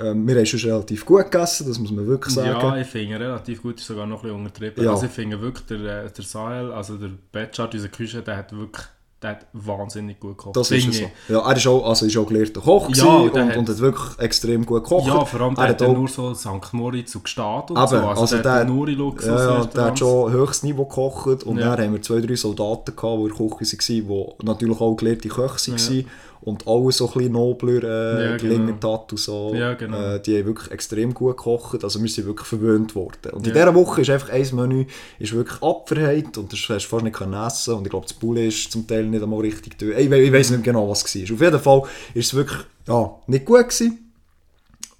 [0.00, 2.48] Ähm, wir haben schon relativ gut gegessen, das muss man wirklich sagen.
[2.48, 4.84] Ja, ich finde relativ gut, ist sogar noch ein bisschen untertrieben.
[4.84, 4.90] Ja.
[4.90, 8.52] Also ich finde wirklich, der, äh, der Sahel, also der Betschart, unser Küche, der hat
[8.56, 8.84] wirklich
[9.22, 10.54] der hat wahnsinnig gut gekocht.
[10.56, 11.32] Das ist Finde es so.
[11.32, 14.18] Ja, er ist auch, also ist auch gelehrter Koch Ja, und, hat- und hat wirklich
[14.18, 15.06] extrem gut gekocht.
[15.06, 16.48] Ja, vor allem er hat auch, nur so St.
[16.72, 17.80] Moritz und Gstaad und so.
[17.82, 19.26] Also, also der, der- hat nur Luxus.
[19.26, 21.74] ja, ja, der hat schon höchstes Niveau gekocht und Ja.
[21.74, 24.94] dann haben wir zwei, drei Soldaten gehabt, die in der Küche waren, die natürlich auch
[24.94, 26.04] gelehrte Köche waren
[26.44, 29.00] und alles so ein bisschen nobler äh, Ja, gelingen genau.
[29.00, 29.54] hat und so.
[29.54, 30.14] Ja, genau.
[30.14, 33.32] äh, die haben wirklich extrem gut gekocht, also wir sind wirklich verwöhnt worden.
[33.32, 34.84] Und in dieser Woche ist einfach ein Menü
[35.18, 38.14] ist wirklich abverheilt und das hast du fast nicht können essen und ich glaube, das
[38.14, 39.98] Poulet ist zum Teil nicht einmal richtig durch.
[39.98, 41.34] Ich, ich weiß nicht genau, was es war.
[41.34, 41.82] Auf jeden Fall
[42.12, 44.12] ist es wirklich ja, nicht gut gewesen.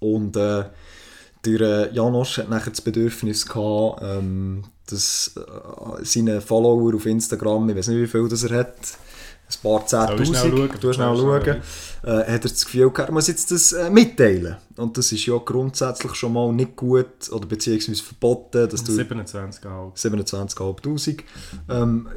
[0.01, 0.65] Und äh,
[1.45, 7.69] der äh, Janosch hat nachher das Bedürfnis gehabt, ähm, dass äh, seine Follower auf Instagram,
[7.69, 8.77] ich weiß nicht wie viel das er hat,
[9.49, 10.69] ein paar Soll ich schnell schauen?
[10.69, 11.63] Zehntausend, du schnell schauen,
[12.05, 14.57] äh, hat er das Gefühl gehabt, er muss jetzt das äh, mitteilen.
[14.77, 19.65] Und das ist ja grundsätzlich schon mal nicht gut oder beziehungsweise verboten, dass du 27
[19.65, 19.97] halt.
[19.97, 21.21] 27'500
[21.71, 22.09] ähm,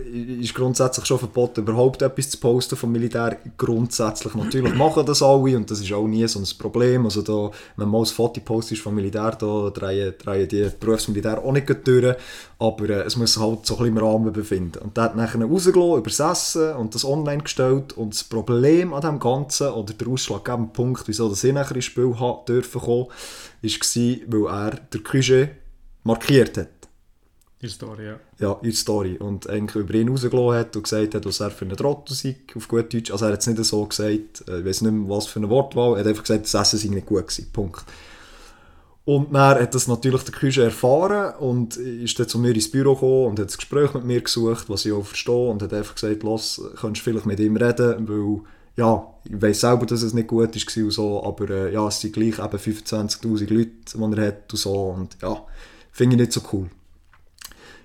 [0.42, 3.38] ist grundsätzlich schon verboten, überhaupt etwas zu posten vom Militär.
[3.58, 7.06] Grundsätzlich natürlich machen das alle und das ist auch nie so ein Problem.
[7.06, 11.44] Also da, wenn man mal ein Foto postet vom Militär, da drehen, drehen die Berufsmilitär
[11.44, 12.16] auch nicht durch,
[12.58, 14.80] aber äh, es muss sich halt so ein bisschen im Rahmen befinden.
[14.80, 19.20] Und der hat nachher rausgelassen, übersessen und das online gestellt und das Problem an dem
[19.20, 23.08] Ganzen oder der ausschlaggebende Punkt, wieso das ich nachher ins Spiel hat dürfen kommen,
[23.62, 25.52] war, weil er der Küche
[26.04, 26.70] markiert hat
[27.62, 28.20] Die Story, ja.
[28.40, 29.18] ja, in Story.
[29.18, 32.36] Und eigentlich über ihn rausgelassen hat und gesagt hat, was er für ein Trottel sei,
[32.56, 33.12] auf gut Deutsch.
[33.12, 35.50] Also er hat es nicht so gesagt, äh, ich weiß nicht mehr, was für eine
[35.50, 37.84] Wortwahl, er hat einfach gesagt, das Essen sei nicht gut gewesen, Punkt.
[39.08, 42.94] Und dann hat das natürlich der Küche erfahren und ist dann zu mir ins Büro
[42.94, 45.96] gekommen und hat das Gespräch mit mir gesucht, was ich auch verstehe und hat einfach
[45.96, 48.42] gesagt, los, kannst du vielleicht mit ihm reden, weil,
[48.78, 52.00] ja, ich weiß selber, dass es nicht gut war und so, aber äh, ja, es
[52.00, 55.44] sind gleich eben 25'000 Leute, die er hat und so und ja,
[55.92, 56.70] finde ich nicht so cool.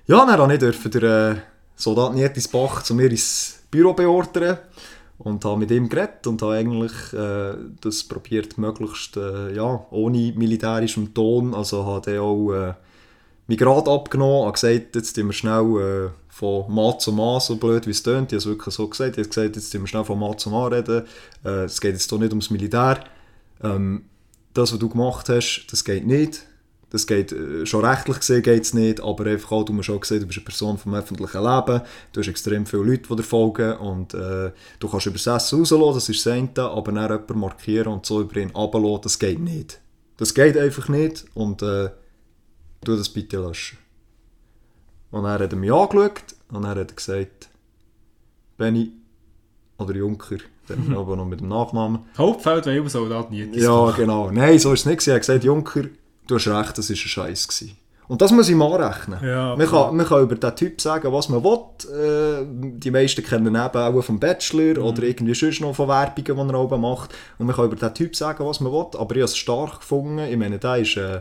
[0.07, 1.37] Ja, dann durfte ich dürfen der äh,
[1.77, 4.59] Soldat Nietis Bach zu mir ins Büro beordern
[5.19, 10.33] und habe mit ihm geredet und habe eigentlich äh, das probiert möglichst äh, ja, ohne
[10.37, 12.75] militärischem Ton, also habe dann auch äh,
[13.47, 17.57] mich gerade abgenommen, habe gesagt, jetzt tun wir schnell äh, von Mann zu Mann, so
[17.57, 19.83] blöd wie es tönt, ich habe es wirklich so gesagt, ich habe gesagt, jetzt tun
[19.83, 21.05] wir schnell von Mann zu Mann reden,
[21.45, 23.05] äh, es geht jetzt hier nicht ums Militär,
[23.63, 24.07] ähm,
[24.55, 26.47] das, was du gemacht hast, das geht nicht.
[26.89, 30.03] Das geht, äh, schon rechtlich gesehen geht es nicht, aber einfach auch, du musst auch
[30.05, 33.23] sehen, du bist eine Person vom öffentlichen Leben, du hast extrem viele Leute, die dir
[33.23, 37.11] folgen und äh, du kannst über das Essen rauslassen, das ist das eine, aber dann
[37.11, 39.81] jemanden markieren und so über ihn runterlassen, das geht nicht.
[40.17, 41.91] Das geht einfach nicht und äh,
[42.85, 43.82] tu das bitte löschen.
[45.13, 47.49] Und dann hat er mich angeschaut und dann hat er gesagt,
[48.57, 48.93] Benny
[49.79, 50.39] oder Junker,
[50.69, 53.49] dann aber noch mit dem Nachnamen, Hauptfeld, weil Soldat nie.
[53.55, 54.31] ja, genau.
[54.31, 55.07] Nein, so ist es nicht.
[55.07, 55.85] Er hat gesagt, Junker,
[56.27, 57.49] du hast recht, das war ein Scheiß.
[57.49, 57.77] gewesen.
[58.09, 59.21] Und das muss ich mal anrechnen.
[59.25, 61.61] Ja, man, kann, man kann über diesen Typ sagen, was man will.
[61.95, 62.45] Äh,
[62.79, 64.85] die meisten kennen ihn eben auch vom Bachelor Mhm.
[64.87, 67.15] oder irgendwie sonst noch von Werbungen, die er oben macht.
[67.39, 68.87] Und man kann über diesen Typ sagen, was man will.
[68.99, 70.19] Aber ich habe es stark gefunden.
[70.19, 71.21] Ich meine, der ist äh,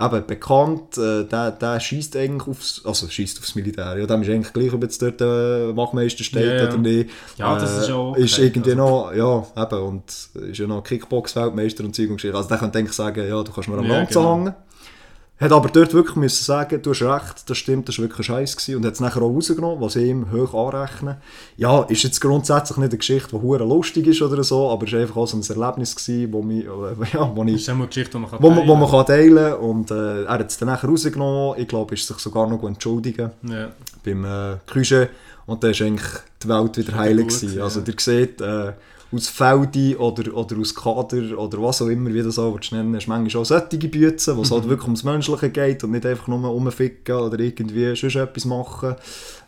[0.00, 0.98] eben bekannt.
[0.98, 3.96] Äh, der der schießt eigentlich aufs, also schießt aufs Militär.
[3.98, 6.68] Ja, dem ist eigentlich gleich, ob jetzt dort der Wachmeister steht Ja, ja.
[6.68, 7.10] oder nicht.
[7.36, 8.22] Ja, das ist ja okay.
[8.24, 10.04] Ist irgendwie Also- noch, ja, eben, und
[10.50, 12.36] ist ja noch Kickbox-Weltmeister und Zeug und Geschichte.
[12.36, 14.34] Also der könnte eigentlich sagen, ja, du kannst mir am Ja, Land genau.
[14.36, 14.54] hängen.
[15.36, 18.34] Hat aber dort wirklich müssen sagen, du hast recht, das stimmt, das war wirklich ein
[18.46, 21.20] Scheiß gewesen und hat es nachher auch rausgenommen, was ich ihm hoch anrechne.
[21.56, 24.92] Ja, ist jetzt grundsätzlich nicht eine Geschichte, die hure lustig ist oder so, aber es
[24.92, 26.68] war einfach auch so ein Erlebnis gewesen, wo, mich, äh,
[27.14, 29.34] ja, wo Das ich ist eine Geschichte, die man kann wo man, wo man teilen.
[29.34, 32.18] kann teilen und äh, er hat es dann nachher rausgenommen, ich glaube, er ist sich
[32.18, 33.70] sogar noch entschuldigen Ja.
[34.04, 35.08] beim äh, Küche
[35.46, 36.06] und dann ist eigentlich
[36.44, 37.86] die Welt wieder heilig gewesen, Also ja.
[37.88, 38.72] ihr seht, äh,
[39.12, 42.92] aus Feldi oder, oder aus Kader oder was auch immer, wie das auch willst nennen
[42.92, 46.26] willst, manchmal auch solche Bützen, wo es halt wirklich ums Menschliche geht und nicht einfach
[46.28, 48.96] nur rumficken oder irgendwie sonst etwas machen.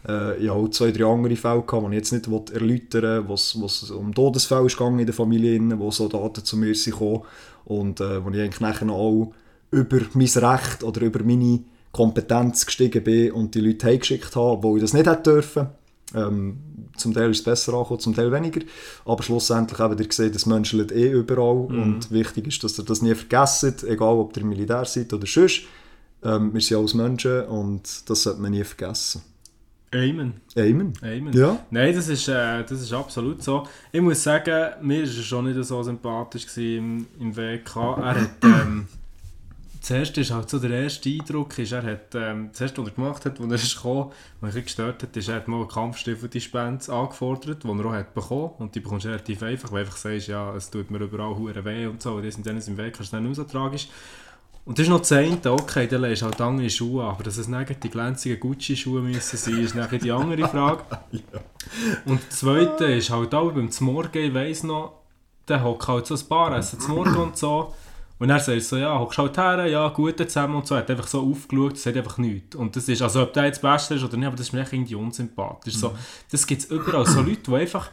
[0.09, 3.35] Äh, ich habe zwei, drei andere Fälle gehabt, die ich jetzt nicht erläutern will, wo
[3.35, 7.23] es- um Todesfälle ist in der Familie, wo Soldaten zu mir sind gekommen
[7.65, 9.33] und äh, wo ich eigentlich nachher auch
[9.73, 11.61] über mein Recht oder über meine
[11.93, 15.69] Kompetenz gestiegen bin und die Leute heimgeschickt habe, wo ich das nicht hätte dürfen.
[16.15, 16.59] Ähm,
[16.97, 18.61] zum Teil ist es besser angekommen, zum Teil weniger.
[19.05, 21.67] Aber schlussendlich habt ihr gesehen, das menschelt eh überall.
[21.67, 25.63] Und wichtig ist, dass ihr das nie vergesst, egal ob ihr Militär seid oder sonst.
[26.23, 29.23] Ähm, wir sind alles Menschen und das sollte man nie vergessen.
[29.95, 30.35] Amen.
[30.57, 30.93] Amen.
[31.03, 31.33] Amen.
[31.33, 31.59] Ja.
[31.71, 33.67] Nein, das ist, äh, das ist absolut so.
[33.93, 37.77] Ich muss sagen, mir war er schon nicht so sympathisch im, im WK.
[37.77, 38.87] Er hat, ähm,
[39.87, 42.95] zuerst ist halt so der erste Eindruck, ist, er hat, ähm, das erste, was er
[42.95, 44.11] gemacht hat, als er ist gekommen,
[44.41, 48.13] was mich gestört hat, ist, er hat mal eine Kampfstiefel-Dispense angefordert, die er auch hat
[48.13, 50.99] bekommen und die bekommst du relativ einfach, weil du einfach sagst, ja, es tut mir
[50.99, 53.45] überall hure weh und so, und das und dann im Weg, ist dann nicht so
[53.45, 53.87] tragisch.
[54.65, 57.47] Und das ist noch das eine, okay, dann du halt andere Schuhe aber dass es
[57.47, 60.83] nicht die glänzigen Gucci-Schuhe müssen sein, ist nachher die andere Frage.
[62.05, 65.03] Und das zweite ist halt auch beim Zmorgen, ich weiss noch,
[65.47, 67.73] der hockt halt so ein Bar, essen zum Morgen und so.
[68.19, 70.75] Und er sagt so, ja, hockst halt her, ja, gut zusammen und so.
[70.75, 72.57] Er hat einfach so aufgeschaut, das hat einfach nichts.
[72.57, 74.63] Und das ist, also ob der jetzt Bachelor ist oder nicht, aber das ist mir
[74.63, 75.75] echt irgendwie unsympathisch.
[75.75, 75.95] So,
[76.31, 77.91] das gibt es überall, so Leute, die einfach...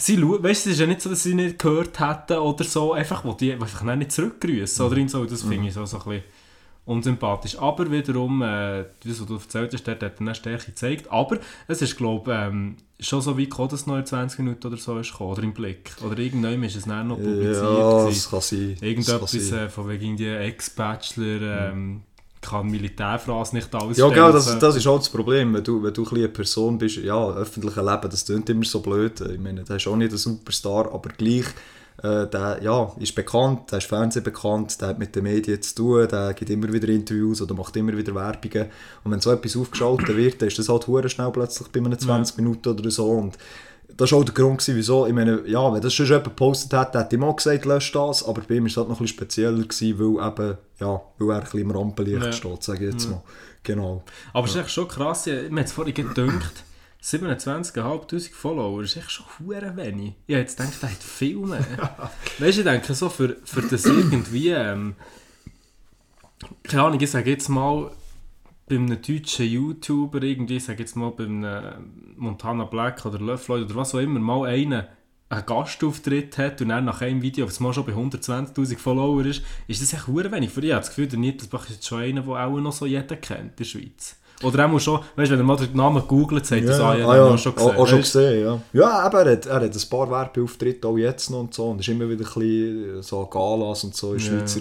[0.00, 2.62] Sie schauen, weißt du, es ist ja nicht so, dass sie nicht gehört hätten oder
[2.62, 5.98] so, einfach, wo die einfach nicht zurückgrüßen oder ihn so, das finde ich so, so
[5.98, 6.22] ein bisschen
[6.88, 7.58] unsympathisch.
[7.58, 11.10] Aber wiederum, äh, das, was du erzählt hast, dort hat er eine Stärke gezeigt.
[11.10, 14.38] Aber es ist, glaube ich, ähm, schon so weit gekommen, dass es noch in 20
[14.40, 15.92] Minuten oder so ist gekommen, oder im Blick.
[16.04, 17.62] Oder irgendwann ist es dann noch publiziert.
[17.62, 18.76] Ja, das kann sein.
[18.80, 19.58] Irgendetwas kann sein.
[19.58, 22.02] äh, von wegen die Ex-Bachelor ähm,
[22.40, 24.14] kann Militärphrase nicht Ja, ausstellen.
[24.14, 25.54] genau, das, das ist auch das Problem.
[25.54, 28.80] Wenn du, wenn du ein eine Person bist, ja, öffentliche Leben, das klingt immer so
[28.80, 29.20] blöd.
[29.20, 31.46] Ich meine, der ist auch nicht ein Superstar, aber gleich,
[32.02, 35.74] äh, der ja, ist bekannt, der ist Fernsehen bekannt, der hat mit den Medien zu
[35.74, 38.68] tun, der gibt immer wieder Interviews oder macht immer wieder Werbungen.
[39.04, 41.98] Und wenn so etwas aufgeschaltet wird, dann ist das halt hure schnell plötzlich bei einem
[41.98, 43.10] 20 Minuten oder so.
[43.10, 43.36] Und
[43.96, 46.72] das war auch der Grund, gewesen, wieso, ich meine, ja, wenn das schon jemand gepostet
[46.72, 49.02] hat, hätte ich mal gesagt, löscht das, aber bei ihm war es halt noch ein
[49.02, 52.32] bisschen spezieller, gewesen, weil eben, ja, weil er ein bisschen im Rampenlicht Ja.
[52.32, 53.22] steht, sage ich jetzt mal.
[53.64, 54.04] Genau.
[54.32, 56.64] Aber es ist echt schon krass, ich, mir hat es vorhin gedacht,
[57.08, 60.14] 27'500 Follower ist echt schon hure wenig.
[60.26, 61.60] Ich habe jetzt gedacht, er hat viel mehr.
[62.38, 64.94] weißt du, ich denke so, für, für das irgendwie, ähm,
[66.64, 67.90] keine Ahnung, ich sage jetzt mal,
[68.68, 73.48] bei einem deutschen YouTuber, irgendwie, ich sage jetzt mal bei einem Montana Black oder Lloyd
[73.48, 74.86] oder was auch immer, mal einen
[75.30, 79.42] einen Gastauftritt hat und dann nach einem Video auf mal schon bei 120'000 Follower ist,
[79.66, 80.50] ist das echt hure wenig.
[80.50, 82.86] Für ich habe das Gefühl, der Niedersbach ist jetzt schon einer, den auch noch so
[82.86, 84.17] jeder kennt in der Schweiz.
[84.42, 86.96] Oder er muss schon, weißt du, wenn er mal den Namen googelt, sagt er ah,
[86.96, 87.38] ja, ah, ja.
[87.38, 87.70] schon gesehen.
[87.70, 88.60] Auch, auch schon gesehen, ja.
[88.72, 91.80] Ja, aber er hat, er hat ein paar Werbeauftritte auch jetzt noch und so und
[91.80, 94.20] ist immer wieder ein bisschen so Galas und so in.
[94.20, 94.60] Schweizer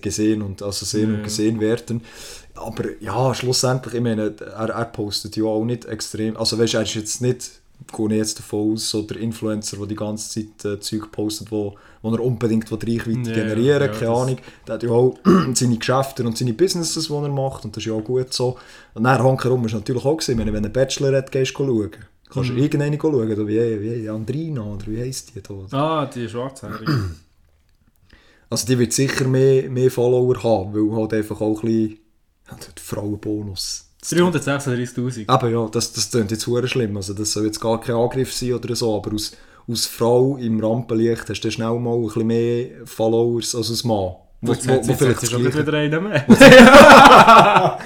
[0.00, 2.02] gesehen und also sehen und gesehen werden.
[2.54, 6.78] Aber ja, schlussendlich, ich meine, er, er postet ja auch nicht extrem, also weißt du,
[6.78, 7.61] er ist jetzt nicht,
[7.92, 11.50] gehe ich jetzt davon aus, so der Influencer, der die ganze Zeit äh, Zeug postet,
[11.50, 14.38] wo, wo er unbedingt will Reichweite Ja, generieren ja, keine Ahnung.
[14.66, 15.18] Der hat ja auch
[15.54, 18.58] seine Geschäfte und seine Businesses, die er macht und das ist ja auch gut so.
[18.94, 21.90] Und dann hankerum ist natürlich auch gesehen, wenn du einen Bachelor hat, gehst du schauen.
[22.30, 22.56] Kannst Mhm.
[22.56, 25.54] du irgendeine schauen, oder wie, wie Andrina oder wie heisst die da?
[25.70, 26.92] Ah, die Schwarzhaarige.
[28.50, 31.98] Also die wird sicher mehr, mehr Follower haben, weil halt einfach auch ein bisschen
[32.50, 33.88] ja, der Frauenbonus.
[34.04, 35.24] 336'000.
[35.28, 36.96] Aber ja, das, das klingt jetzt hure schlimm.
[36.96, 39.32] Also das soll jetzt gar kein Angriff sein oder so, aber aus,
[39.68, 44.16] aus Frau im Rampenlicht hast du schnell mal ein bisschen mehr Followers als als Mann.
[44.44, 46.24] Wo, Jetzt wo, wo jetzt vielleicht Gleiche, wieder einen mehr.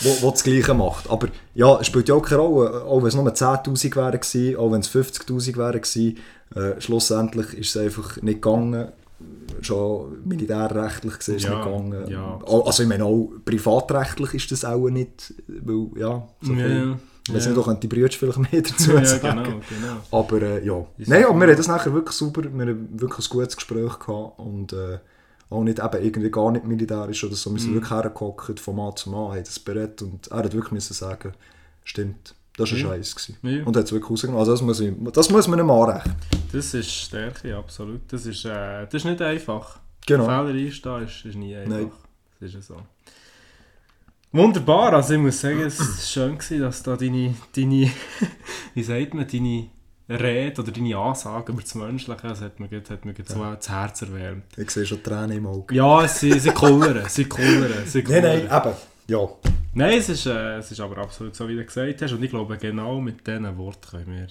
[0.00, 1.10] wo, wo das Gleiche macht.
[1.10, 2.84] Aber ja, spielt ja auch keine Rolle.
[2.84, 6.16] Auch wenn es nur 10'000 wären auch wenn es 50'000 wären
[6.54, 8.92] äh, schlussendlich ist es einfach nicht gegangen.
[9.60, 12.08] Schon militärrechtlich gesehen Ja, nicht gegangen.
[12.08, 12.38] ja.
[12.46, 17.44] Also ich meine auch privatrechtlich ist das auch nicht, weil ja, so Ja, Ich weiß
[17.46, 17.50] ja.
[17.52, 19.42] nicht, da könnte die Brüder vielleicht mehr dazu ja, sagen.
[19.44, 20.18] genau, genau.
[20.20, 20.84] Aber äh, ja.
[20.98, 23.98] Ist Nein, aber wir haben das nachher wirklich super, wir haben wirklich ein gutes Gespräch
[23.98, 24.98] gehabt und äh,
[25.50, 27.50] auch nicht eben irgendwie gar nicht militärisch oder so.
[27.52, 27.74] Wir sind Mhm.
[27.76, 31.32] wirklich hergehockt von Mann zu Mann, haben das berät und er hat wirklich müssen sagen,
[31.84, 32.90] stimmt, das war Ja.
[32.90, 33.14] ein Scheiß.
[33.16, 33.36] gewesen.
[33.42, 33.64] Ja.
[33.64, 34.40] Und hat es wirklich rausgenommen.
[34.40, 36.14] Also das muss, ich, das muss man ihm anrechnen.
[36.52, 38.00] Das ist Stärke, absolut.
[38.12, 39.78] Das ist, äh, das ist nicht einfach.
[40.06, 40.24] Genau.
[40.24, 41.70] Fehler einstehen ist, ist nie einfach.
[41.76, 41.90] Nein.
[42.40, 42.76] Das ist ja so.
[44.32, 47.88] Wunderbar, also ich muss sagen, es war schön, gewesen, dass da deine, deine
[48.74, 49.68] wie sagt man, deine
[50.08, 53.42] Rede oder deine Ansage über das Menschliche, das hat mir, gut- hat mir gut so
[53.42, 54.44] das Herz erwärmt.
[54.56, 55.72] Ich sehe schon Tränen im Auge.
[55.74, 58.22] Ja, sie, sie kullern, sie kullern, sie Nein, kullern.
[58.48, 58.74] nein, eben.
[59.08, 59.28] Ja.
[59.74, 62.12] Nein, es ist, äh, es ist aber absolut so, wie du gesagt hast.
[62.12, 64.28] Und ich glaube, genau mit diesen Worten können wir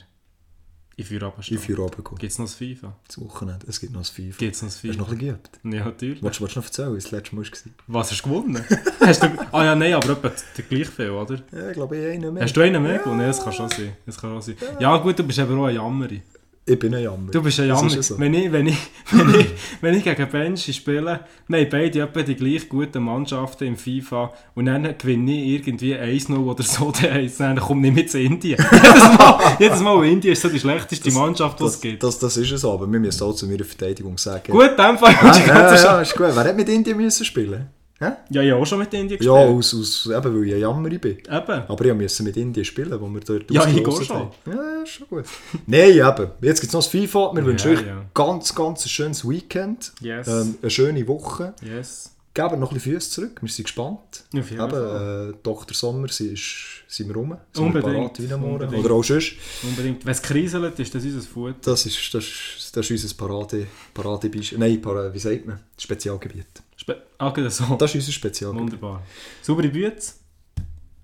[1.02, 2.18] führe aber Ich führe oben gehen.
[2.18, 2.96] Gibt es noch das FIFA?
[3.08, 3.66] Das Wochenende.
[3.68, 4.38] Es gibt noch ein FIFA.
[4.38, 5.00] Gibt es noch das Hast du FIFA?
[5.00, 5.60] noch ein bisschen geübt?
[5.64, 6.24] Ja, natürlich.
[6.24, 7.52] Wolltest du noch erzählen, wie das letzte Mal war?
[7.88, 8.66] Was hast du gewonnen?
[9.00, 10.32] hast du, ah ja, nein, aber etwa
[10.70, 11.40] gleich viel, oder?
[11.52, 12.44] Ja, ich glaube, ich habe einen mehr.
[12.44, 13.22] Hast du einen mehr gewonnen?
[13.22, 13.98] Ja, das kann schon sein.
[14.06, 14.56] Das kann schon sein.
[14.80, 16.22] Ja gut, du bist aber auch ein Jammeri.
[16.66, 17.30] Ich bin ein Jammer.
[17.30, 18.00] Du bist ein Das Jammeri.
[18.00, 18.20] ist ja so.
[18.22, 18.78] wenn, ich, wenn, ich,
[19.12, 19.48] wenn, ich,
[19.82, 24.32] wenn ich gegen Benji spiele, wir haben beide etwa die gleich guten Mannschaften im FIFA
[24.56, 28.58] und dann gewinne ich irgendwie 1-0 oder so, dann dann komme ich mit zu Indien.
[28.72, 32.02] jedes, Mal, jedes Mal Indien ist so die schlechteste Mannschaft, die es das, gibt.
[32.04, 34.54] das, das ist es so, aber wir müssen auch zu meiner Verteidigung sagen.
[34.54, 36.28] Gut, in dem Fall Ja, ja, ist gut.
[36.34, 37.68] Wer hat mit Indien müssen spielen?
[38.04, 38.12] Hä?
[38.32, 39.58] Ja, ich habe auch schon mit Indien Ja, gespielt.
[39.58, 41.18] aus, aus, eben, weil ich ein Jammer bin.
[41.18, 41.28] Eben.
[41.30, 44.30] Aber ich musste mit Indien spielen, wo wir dort Ja, ich auch haben.
[44.46, 45.26] Ja, ist schon gut.
[45.68, 46.32] Nein, eben.
[46.42, 47.32] Jetzt gibt es noch das FIFA.
[47.34, 48.06] Wir Ja, wünschen euch ja.
[48.14, 49.94] ganz, ganz ein schönes Weekend.
[50.02, 50.28] Yes.
[50.28, 51.54] Ähm, eine schöne Woche.
[51.62, 52.10] yes.
[52.36, 53.38] Geben noch ein bisschen Füße zurück.
[53.44, 54.00] Wir sind gespannt.
[54.36, 55.30] Auf jeden Fall.
[55.30, 55.76] Eben, äh, Dr.
[55.76, 57.38] Sommer, sie ist, sind wir rum.
[57.54, 58.20] Sind Unbedingt.
[58.20, 58.74] Wir parat.
[58.74, 59.34] Oder auch sonst.
[59.62, 60.04] Unbedingt.
[60.04, 61.58] Wenn es kriselt, ist das unser Futter.
[61.62, 64.58] Das ist, das ist, das ist unser Parade, Paradebeispiel.
[64.58, 64.82] Nein,
[65.14, 65.60] wie sagt man?
[65.78, 66.63] Spezialgebiet.
[66.84, 67.64] Spe ah, genau so.
[67.78, 68.74] Das ist unser Spezialgebiet.
[68.74, 69.02] Wunderbar.
[69.42, 70.16] Saubere Bütze,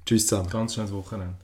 [0.06, 0.50] Tschüss zusammen.
[0.50, 1.36] ganz schönes Wochenende.